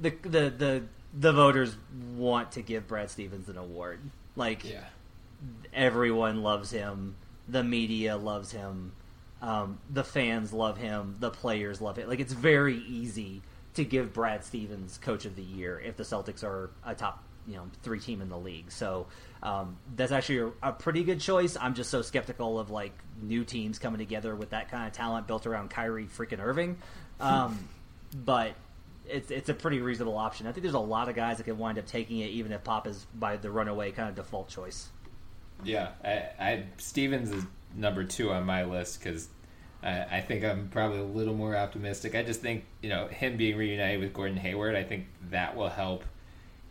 the 0.00 0.10
the 0.22 0.50
the 0.50 0.82
the 1.18 1.32
voters 1.32 1.76
want 2.16 2.52
to 2.52 2.62
give 2.62 2.86
Brad 2.86 3.10
Stevens 3.10 3.48
an 3.48 3.56
award. 3.58 4.00
Like 4.36 4.64
Yeah. 4.64 4.84
everyone 5.72 6.42
loves 6.42 6.70
him, 6.70 7.16
the 7.48 7.64
media 7.64 8.16
loves 8.16 8.52
him, 8.52 8.92
um, 9.42 9.78
the 9.90 10.04
fans 10.04 10.52
love 10.52 10.76
him, 10.78 11.16
the 11.18 11.30
players 11.30 11.80
love 11.80 11.98
it. 11.98 12.08
Like 12.08 12.20
it's 12.20 12.32
very 12.32 12.76
easy 12.78 13.42
to 13.74 13.84
give 13.84 14.12
Brad 14.12 14.44
Stevens 14.44 14.98
Coach 14.98 15.24
of 15.24 15.36
the 15.36 15.42
Year 15.42 15.80
if 15.84 15.96
the 15.96 16.02
Celtics 16.04 16.42
are 16.44 16.70
a 16.84 16.94
top 16.94 17.22
you 17.46 17.56
know 17.56 17.64
three 17.82 18.00
team 18.00 18.20
in 18.20 18.28
the 18.28 18.38
league. 18.38 18.70
So 18.70 19.06
um, 19.42 19.76
that's 19.96 20.12
actually 20.12 20.52
a, 20.62 20.68
a 20.68 20.72
pretty 20.72 21.04
good 21.04 21.20
choice. 21.20 21.56
I'm 21.60 21.74
just 21.74 21.90
so 21.90 22.02
skeptical 22.02 22.58
of 22.58 22.70
like 22.70 22.92
new 23.22 23.44
teams 23.44 23.78
coming 23.78 23.98
together 23.98 24.34
with 24.34 24.50
that 24.50 24.70
kind 24.70 24.86
of 24.86 24.92
talent 24.92 25.26
built 25.26 25.46
around 25.46 25.70
Kyrie 25.70 26.06
freaking 26.06 26.40
Irving. 26.40 26.78
Um, 27.20 27.68
but 28.14 28.54
it's 29.06 29.30
it's 29.30 29.48
a 29.48 29.54
pretty 29.54 29.80
reasonable 29.80 30.16
option. 30.16 30.46
I 30.46 30.52
think 30.52 30.62
there's 30.62 30.74
a 30.74 30.78
lot 30.78 31.08
of 31.08 31.14
guys 31.14 31.38
that 31.38 31.44
can 31.44 31.58
wind 31.58 31.78
up 31.78 31.86
taking 31.86 32.18
it, 32.20 32.30
even 32.30 32.52
if 32.52 32.64
Pop 32.64 32.86
is 32.86 33.06
by 33.14 33.36
the 33.36 33.50
runaway 33.50 33.90
kind 33.92 34.08
of 34.08 34.14
default 34.14 34.48
choice. 34.48 34.88
Yeah, 35.64 35.90
I, 36.04 36.08
I 36.38 36.64
Stevens 36.78 37.30
is 37.30 37.44
number 37.74 38.04
two 38.04 38.32
on 38.32 38.44
my 38.44 38.64
list 38.64 39.00
because 39.00 39.28
I, 39.82 40.18
I 40.18 40.20
think 40.20 40.44
I'm 40.44 40.68
probably 40.68 40.98
a 40.98 41.04
little 41.04 41.34
more 41.34 41.56
optimistic. 41.56 42.14
I 42.14 42.22
just 42.22 42.40
think 42.40 42.64
you 42.82 42.88
know 42.88 43.08
him 43.08 43.36
being 43.36 43.56
reunited 43.56 44.00
with 44.00 44.14
Gordon 44.14 44.36
Hayward, 44.38 44.74
I 44.74 44.84
think 44.84 45.06
that 45.30 45.56
will 45.56 45.68
help 45.68 46.04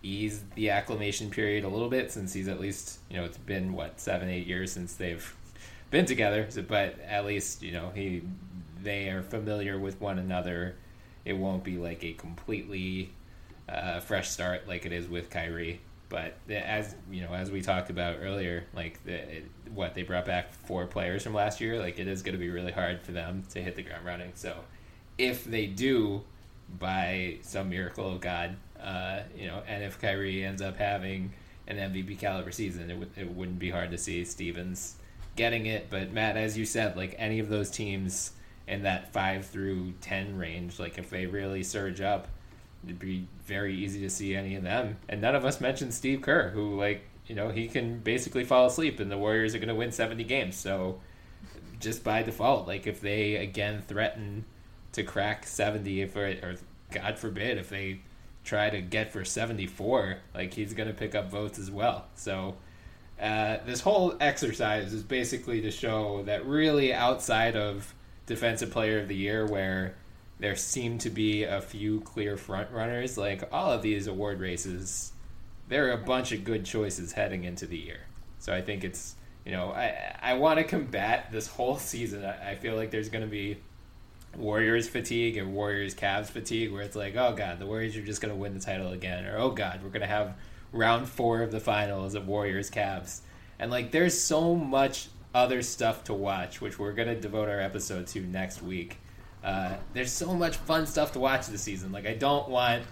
ease 0.02 0.44
the 0.56 0.70
acclimation 0.70 1.30
period 1.30 1.64
a 1.64 1.68
little 1.68 1.90
bit 1.90 2.12
since 2.12 2.32
he's 2.34 2.48
at 2.48 2.60
least 2.60 3.00
you 3.10 3.18
know 3.18 3.26
it's 3.26 3.38
been 3.38 3.74
what 3.74 4.00
seven 4.00 4.30
eight 4.30 4.48
years 4.48 4.72
since 4.72 4.96
they've 4.96 5.36
been 5.92 6.06
together. 6.06 6.48
So, 6.50 6.62
but 6.62 7.00
at 7.02 7.26
least 7.26 7.62
you 7.62 7.72
know 7.72 7.92
he 7.94 8.24
they 8.82 9.10
are 9.10 9.24
familiar 9.24 9.78
with 9.78 10.00
one 10.00 10.20
another. 10.20 10.76
It 11.26 11.34
won't 11.34 11.64
be 11.64 11.78
like 11.78 12.04
a 12.04 12.14
completely 12.14 13.12
uh, 13.68 14.00
fresh 14.00 14.30
start 14.30 14.68
like 14.68 14.86
it 14.86 14.92
is 14.92 15.08
with 15.08 15.30
Kyrie. 15.30 15.82
But 16.08 16.38
as 16.50 16.96
you 17.12 17.22
know, 17.22 17.34
as 17.34 17.52
we 17.52 17.62
talked 17.62 17.92
about 17.92 18.18
earlier, 18.22 18.66
like 18.74 19.04
the, 19.04 19.44
what 19.74 19.94
they 19.94 20.02
brought 20.02 20.26
back 20.26 20.54
four 20.54 20.88
players 20.88 21.24
from 21.24 21.34
last 21.36 21.62
year, 21.62 21.78
like 21.78 22.00
it 22.00 22.08
is 22.08 22.24
going 22.24 22.34
to 22.34 22.40
be 22.40 22.50
really 22.50 22.72
hard 22.72 23.02
for 23.02 23.12
them 23.12 23.44
to 23.52 23.62
hit 23.62 23.76
the 23.76 23.84
ground 23.84 24.06
running. 24.06 24.32
So 24.34 24.56
if 25.18 25.44
they 25.44 25.68
do 25.68 26.24
by 26.78 27.38
some 27.42 27.70
miracle 27.70 28.12
of 28.12 28.22
God. 28.22 28.56
Uh, 28.82 29.22
you 29.38 29.48
know, 29.48 29.62
and 29.68 29.84
if 29.84 30.00
Kyrie 30.00 30.44
ends 30.44 30.62
up 30.62 30.78
having 30.78 31.34
an 31.68 31.78
MVP 31.78 32.18
caliber 32.20 32.52
season, 32.52 32.90
it, 32.90 32.94
w- 32.94 33.12
it 33.16 33.30
wouldn't 33.30 33.60
be 33.60 33.70
hard 33.70 33.92
to 33.92 33.98
see 33.98 34.26
Stevens 34.26 34.96
getting 35.36 35.68
it. 35.68 35.90
But 35.90 36.12
Matt, 36.12 36.38
as 36.38 36.58
you 36.58 36.66
said, 36.66 36.98
like 36.98 37.16
any 37.18 37.40
of 37.40 37.50
those 37.50 37.70
teams 37.70 38.32
in 38.68 38.84
that 38.84 39.14
five 39.14 39.46
through 39.46 39.94
ten 40.02 40.38
range, 40.38 40.80
like 40.80 40.98
if 40.98 41.10
they 41.10 41.26
really 41.26 41.64
surge 41.64 42.02
up, 42.02 42.28
it'd 42.84 43.00
be 43.00 43.28
very 43.46 43.76
easy 43.76 44.02
to 44.02 44.10
see 44.10 44.36
any 44.36 44.56
of 44.56 44.64
them. 44.64 44.98
And 45.08 45.22
none 45.22 45.36
of 45.36 45.46
us 45.46 45.62
mentioned 45.62 45.94
Steve 45.94 46.22
Kerr, 46.22 46.50
who 46.50 46.78
like 46.78 47.04
you 47.28 47.36
know 47.36 47.50
he 47.50 47.68
can 47.68 48.00
basically 48.00 48.44
fall 48.44 48.66
asleep, 48.68 49.00
and 49.00 49.12
the 49.12 49.18
Warriors 49.18 49.56
are 49.56 49.60
going 49.60 49.70
to 49.70 49.76
win 49.76 49.92
seventy 49.92 50.24
games. 50.24 50.56
So 50.56 51.00
just 51.80 52.04
by 52.04 52.24
default, 52.24 52.68
like 52.68 52.88
if 52.88 53.02
they 53.02 53.36
again 53.36 53.82
threaten 53.82 54.46
to 54.94 55.04
crack 55.04 55.46
seventy, 55.46 56.02
if 56.02 56.16
or, 56.16 56.28
or 56.28 56.56
God 56.92 57.18
forbid 57.20 57.58
if 57.58 57.70
they 57.70 58.02
try 58.44 58.70
to 58.70 58.82
get 58.82 59.12
for 59.12 59.26
seventy 59.26 59.68
four, 59.68 60.18
like 60.34 60.54
he's 60.54 60.74
going 60.74 60.90
to 60.90 60.94
pick 60.94 61.16
up 61.16 61.30
votes 61.30 61.60
as 61.60 61.70
well. 61.72 62.06
So. 62.16 62.56
Uh, 63.22 63.58
this 63.66 63.82
whole 63.82 64.16
exercise 64.22 64.94
is 64.94 65.04
basically 65.04 65.60
to 65.60 65.70
show 65.70 66.24
that 66.24 66.46
really 66.46 66.94
outside 66.94 67.58
of 67.58 67.94
defensive 68.26 68.72
player 68.72 69.00
of 69.00 69.10
the 69.10 69.16
year 69.16 69.46
where 69.46 69.96
there 70.40 70.56
seem 70.56 70.98
to 71.00 71.10
be 71.10 71.44
a 71.44 71.62
few 71.62 72.00
clear 72.02 72.38
front 72.38 72.72
runners 72.72 73.18
like 73.18 73.44
all 73.52 73.72
of 73.72 73.82
these 73.82 74.08
award 74.08 74.40
races 74.40 75.12
there 75.68 75.88
are 75.88 75.92
a 75.92 75.98
bunch 75.98 76.32
of 76.32 76.44
good 76.44 76.66
choices 76.66 77.12
heading 77.12 77.44
into 77.44 77.66
the 77.66 77.78
year 77.78 78.00
so 78.40 78.54
i 78.54 78.62
think 78.62 78.84
it's 78.84 79.16
you 79.46 79.52
know 79.52 79.72
i 79.72 80.16
i 80.22 80.34
want 80.34 80.58
to 80.58 80.64
combat 80.64 81.32
this 81.32 81.48
whole 81.48 81.78
season 81.78 82.24
i, 82.24 82.52
I 82.52 82.56
feel 82.56 82.76
like 82.76 82.92
there's 82.92 83.10
going 83.10 83.24
to 83.24 83.30
be 83.30 83.58
warriors 84.38 84.88
fatigue 84.88 85.38
and 85.38 85.54
warriors 85.54 85.96
Cavs 85.96 86.28
fatigue 86.28 86.72
where 86.72 86.82
it's 86.82 86.96
like 86.96 87.16
oh 87.16 87.34
god 87.34 87.60
the 87.60 87.66
warriors 87.66 87.96
are 87.98 88.06
just 88.06 88.22
going 88.22 88.34
to 88.34 88.40
win 88.40 88.54
the 88.54 88.60
title 88.60 88.92
again 88.92 89.26
or 89.26 89.38
oh 89.38 89.50
god 89.50 89.82
we're 89.84 89.90
going 89.90 90.02
to 90.02 90.08
have 90.08 90.36
round 90.72 91.08
four 91.08 91.42
of 91.42 91.52
the 91.52 91.60
finals 91.60 92.16
of 92.16 92.28
warriors 92.28 92.70
Cavs 92.70 93.22
and 93.58 93.72
like 93.72 93.92
there's 93.92 94.20
so 94.20 94.56
much 94.56 95.08
other 95.34 95.62
stuff 95.62 96.04
to 96.04 96.14
watch 96.14 96.62
which 96.62 96.78
we're 96.78 96.94
going 96.94 97.08
to 97.08 97.20
devote 97.20 97.50
our 97.50 97.60
episode 97.60 98.06
to 98.08 98.22
next 98.22 98.62
week 98.62 98.98
uh, 99.44 99.76
there's 99.94 100.12
so 100.12 100.34
much 100.34 100.58
fun 100.58 100.86
stuff 100.86 101.14
to 101.14 101.20
watch 101.20 101.48
this 101.48 101.62
season. 101.62 101.92
Like 101.92 102.06
I 102.06 102.14
don't 102.14 102.50
want 102.50 102.84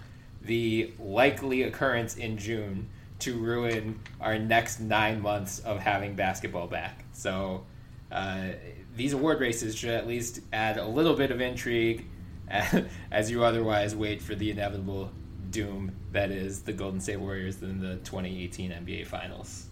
the 0.42 0.92
likely 0.98 1.64
occurrence 1.64 2.16
in 2.16 2.38
June 2.38 2.88
to 3.20 3.36
ruin 3.36 3.98
our 4.20 4.38
next 4.38 4.80
nine 4.80 5.20
months 5.20 5.58
of 5.60 5.78
having 5.78 6.14
basketball 6.14 6.66
back. 6.66 7.04
So 7.12 7.64
uh, 8.10 8.50
these 8.98 9.12
award 9.12 9.40
races 9.40 9.76
should 9.76 9.90
at 9.90 10.06
least 10.06 10.40
add 10.52 10.76
a 10.76 10.84
little 10.84 11.14
bit 11.14 11.30
of 11.30 11.40
intrigue 11.40 12.04
as 13.10 13.30
you 13.30 13.44
otherwise 13.44 13.94
wait 13.94 14.20
for 14.20 14.34
the 14.34 14.50
inevitable 14.50 15.10
doom 15.50 15.92
that 16.12 16.30
is 16.30 16.62
the 16.62 16.72
Golden 16.72 17.00
State 17.00 17.20
Warriors 17.20 17.62
in 17.62 17.80
the 17.80 17.96
2018 17.96 18.70
NBA 18.72 19.06
Finals. 19.06 19.66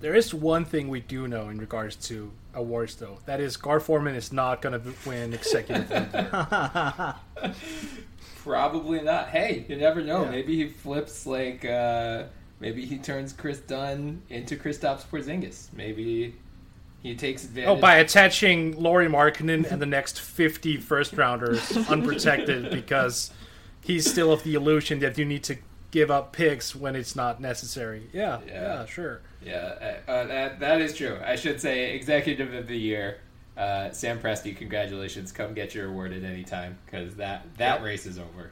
There 0.00 0.14
is 0.14 0.32
one 0.34 0.64
thing 0.64 0.88
we 0.88 1.00
do 1.00 1.28
know 1.28 1.48
in 1.50 1.58
regards 1.58 1.96
to 2.08 2.32
awards, 2.54 2.96
though. 2.96 3.18
That 3.26 3.40
is, 3.40 3.56
Gar 3.56 3.80
Forman 3.80 4.14
is 4.14 4.32
not 4.32 4.62
going 4.62 4.80
to 4.80 4.92
win 5.06 5.32
executive 5.32 5.88
Probably 8.36 9.00
not. 9.00 9.28
Hey, 9.28 9.64
you 9.68 9.76
never 9.76 10.02
know. 10.02 10.24
Yeah. 10.24 10.30
Maybe 10.30 10.56
he 10.56 10.68
flips 10.68 11.26
like. 11.26 11.64
Uh, 11.64 12.24
maybe 12.60 12.84
he 12.84 12.98
turns 12.98 13.32
Kris 13.32 13.60
Dunn 13.60 14.20
into 14.28 14.56
Kristaps 14.56 15.06
Porzingis. 15.06 15.72
Maybe 15.72 16.34
he 17.04 17.14
takes 17.14 17.44
advantage. 17.44 17.68
Oh, 17.68 17.76
by 17.76 17.96
attaching 17.96 18.80
Lauri 18.80 19.06
Markkanen 19.08 19.70
and 19.70 19.80
the 19.80 19.86
next 19.86 20.18
50 20.20 20.78
first 20.78 21.12
rounders 21.12 21.76
unprotected 21.88 22.70
because 22.70 23.30
he's 23.82 24.10
still 24.10 24.32
of 24.32 24.42
the 24.42 24.54
illusion 24.54 24.98
that 25.00 25.16
you 25.18 25.24
need 25.26 25.44
to 25.44 25.58
give 25.90 26.10
up 26.10 26.32
picks 26.32 26.74
when 26.74 26.96
it's 26.96 27.14
not 27.14 27.40
necessary. 27.40 28.08
Yeah, 28.12 28.40
Yeah. 28.46 28.52
yeah, 28.62 28.86
sure. 28.86 29.20
Yeah, 29.44 29.98
uh, 30.08 30.10
uh, 30.10 30.26
that 30.26 30.60
that 30.60 30.80
is 30.80 30.96
true. 30.96 31.18
I 31.22 31.36
should 31.36 31.60
say 31.60 31.94
executive 31.94 32.54
of 32.54 32.66
the 32.66 32.78
year, 32.78 33.18
uh, 33.58 33.90
Sam 33.90 34.18
Presti. 34.18 34.56
Congratulations! 34.56 35.30
Come 35.32 35.52
get 35.52 35.74
your 35.74 35.88
award 35.90 36.14
at 36.14 36.24
any 36.24 36.44
time 36.44 36.78
because 36.86 37.16
that 37.16 37.44
that 37.58 37.82
race 37.82 38.06
is 38.06 38.18
over. 38.18 38.50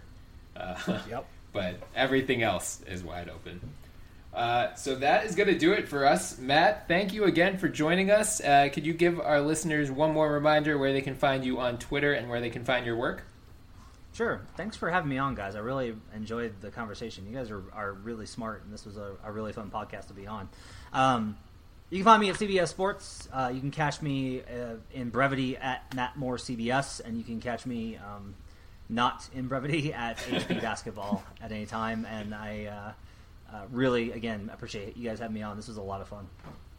Uh, 0.55 0.99
Yep. 1.09 1.25
But 1.55 1.77
everything 1.97 2.43
else 2.43 2.83
is 2.87 3.03
wide 3.03 3.31
open. 3.31 3.61
Uh, 4.33 4.75
so 4.75 4.95
that 4.95 5.27
is 5.27 5.35
going 5.35 5.49
to 5.49 5.59
do 5.59 5.73
it 5.73 5.87
for 5.89 6.07
us, 6.07 6.39
Matt. 6.39 6.89
Thank 6.89 7.13
you 7.13 7.25
again 7.25 7.59
for 7.59 7.69
joining 7.69 8.11
us. 8.11 8.41
Uh, 8.41 8.71
could 8.73 8.87
you 8.87 8.95
give 8.95 9.21
our 9.21 9.41
listeners 9.41 9.91
one 9.91 10.13
more 10.13 10.31
reminder 10.33 10.79
where 10.79 10.93
they 10.93 11.03
can 11.03 11.15
find 11.15 11.45
you 11.45 11.61
on 11.61 11.79
Twitter 11.79 12.15
and 12.15 12.31
where 12.31 12.41
they 12.41 12.49
can 12.49 12.65
find 12.65 12.87
your 12.87 12.97
work? 12.97 13.25
Sure. 14.15 14.41
Thanks 14.57 14.77
for 14.77 14.91
having 14.91 15.11
me 15.11 15.19
on, 15.19 15.35
guys. 15.35 15.55
I 15.55 15.61
really 15.61 15.95
enjoyed 16.15 16.55
the 16.61 16.71
conversation. 16.71 17.27
You 17.27 17.37
guys 17.37 17.51
are, 17.51 17.63
are 17.73 17.93
really 17.93 18.27
smart, 18.27 18.63
and 18.65 18.73
this 18.73 18.87
was 18.87 18.97
a, 18.97 19.13
a 19.25 19.33
really 19.33 19.53
fun 19.53 19.71
podcast 19.71 20.09
to 20.09 20.15
be 20.15 20.27
on. 20.27 20.49
Um, 20.93 21.37
you 21.91 21.99
can 21.99 22.05
find 22.05 22.21
me 22.21 22.31
at 22.31 22.37
CBS 22.37 22.69
Sports. 22.69 23.29
Uh, 23.31 23.51
you 23.53 23.61
can 23.61 23.71
catch 23.71 24.01
me 24.01 24.41
uh, 24.41 24.77
in 24.93 25.11
brevity 25.11 25.59
at 25.59 25.95
Matt 25.95 26.17
Moore 26.17 26.37
CBS, 26.37 27.01
and 27.05 27.19
you 27.19 27.25
can 27.25 27.41
catch 27.41 27.67
me 27.67 27.97
um, 27.97 28.35
not 28.89 29.29
in 29.35 29.47
brevity 29.47 29.93
at 29.93 30.17
HP 30.19 30.61
Basketball 30.63 31.23
at 31.43 31.53
any 31.53 31.67
time. 31.67 32.07
And 32.07 32.35
I 32.35 32.95
uh, 33.53 33.63
really, 33.71 34.13
again, 34.13 34.51
appreciate 34.53 34.97
you 34.97 35.09
guys 35.09 35.19
having 35.19 35.35
me 35.35 35.43
on. 35.43 35.57
This 35.57 35.69
was 35.69 35.77
a 35.77 35.83
lot 35.83 36.01
of 36.01 36.09
fun. 36.09 36.27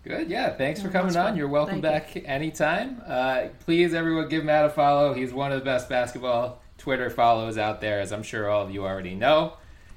Good, 0.04 0.30
yeah. 0.30 0.54
Thanks 0.56 0.82
for 0.82 0.90
coming 0.90 1.16
on. 1.16 1.28
fun. 1.28 1.38
You're 1.38 1.48
welcome 1.48 1.82
Thank 1.82 2.14
back 2.14 2.24
anytime. 2.26 3.02
Uh, 3.06 3.48
please, 3.62 3.94
everyone, 3.94 4.28
give 4.28 4.44
Matt 4.44 4.66
a 4.66 4.70
follow. 4.70 5.14
He's 5.14 5.32
one 5.32 5.52
of 5.52 5.60
the 5.60 5.66
best 5.66 5.88
basketball 5.88 6.62
Twitter 6.78 7.10
follows 7.10 7.58
out 7.58 7.80
there, 7.80 8.02
as 8.02 8.12
I'm 8.12 8.24
sure 8.24 8.50
all 8.50 8.66
of 8.66 8.72
you 8.72 8.84
already 8.84 9.16
know. 9.16 9.54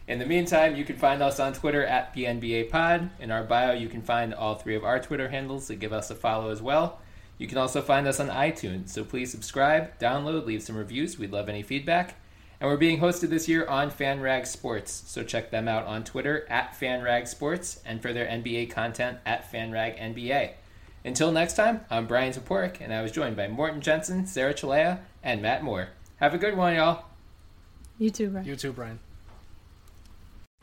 In 0.06 0.20
the 0.20 0.26
meantime, 0.26 0.76
you 0.76 0.84
can 0.84 0.96
find 0.96 1.20
us 1.20 1.40
on 1.40 1.52
Twitter 1.52 1.84
at 1.84 2.14
the 2.14 2.24
NBA 2.24 2.70
Pod. 2.70 3.10
In 3.18 3.32
our 3.32 3.42
bio, 3.42 3.72
you 3.72 3.88
can 3.88 4.02
find 4.02 4.32
all 4.32 4.54
three 4.54 4.76
of 4.76 4.84
our 4.84 5.00
Twitter 5.00 5.28
handles, 5.28 5.66
so 5.66 5.74
give 5.74 5.92
us 5.92 6.10
a 6.10 6.14
follow 6.14 6.50
as 6.50 6.62
well. 6.62 7.00
You 7.38 7.48
can 7.48 7.58
also 7.58 7.82
find 7.82 8.06
us 8.06 8.20
on 8.20 8.28
iTunes, 8.28 8.90
so 8.90 9.02
please 9.02 9.32
subscribe, 9.32 9.98
download, 9.98 10.46
leave 10.46 10.62
some 10.62 10.76
reviews. 10.76 11.18
We'd 11.18 11.32
love 11.32 11.48
any 11.48 11.64
feedback. 11.64 12.14
And 12.59 12.70
we're 12.70 12.78
being 12.78 13.00
hosted 13.00 13.28
this 13.28 13.48
year 13.48 13.66
on 13.66 13.90
FanRag 13.90 14.46
Sports, 14.46 15.04
so 15.07 15.22
check 15.22 15.50
them 15.50 15.68
out 15.68 15.84
on 15.84 16.04
Twitter 16.04 16.46
at 16.48 16.72
FanRag 16.72 17.28
Sports 17.28 17.82
and 17.84 18.00
for 18.00 18.14
their 18.14 18.26
NBA 18.26 18.70
content 18.70 19.18
at 19.26 19.50
FanRag 19.52 19.98
NBA. 19.98 20.52
Until 21.04 21.30
next 21.30 21.52
time, 21.54 21.82
I'm 21.90 22.07
Bryan 22.07 22.32
Toporek, 22.32 22.80
and 22.80 22.94
I 22.94 23.02
was 23.02 23.12
joined 23.12 23.36
by 23.36 23.46
Morten 23.46 23.82
Jensen, 23.82 24.26
Sarah 24.26 24.54
Cilea, 24.54 25.00
and 25.22 25.42
Matt 25.42 25.62
Moore. 25.62 25.88
Have 26.16 26.32
a 26.32 26.38
good 26.38 26.57
one, 26.57 26.76
y'all. 26.76 27.04
You 27.98 28.09
too, 28.11 28.30
Bryan. 28.30 28.46
You 28.46 28.57
too, 28.57 28.72
Bryan. 28.72 29.00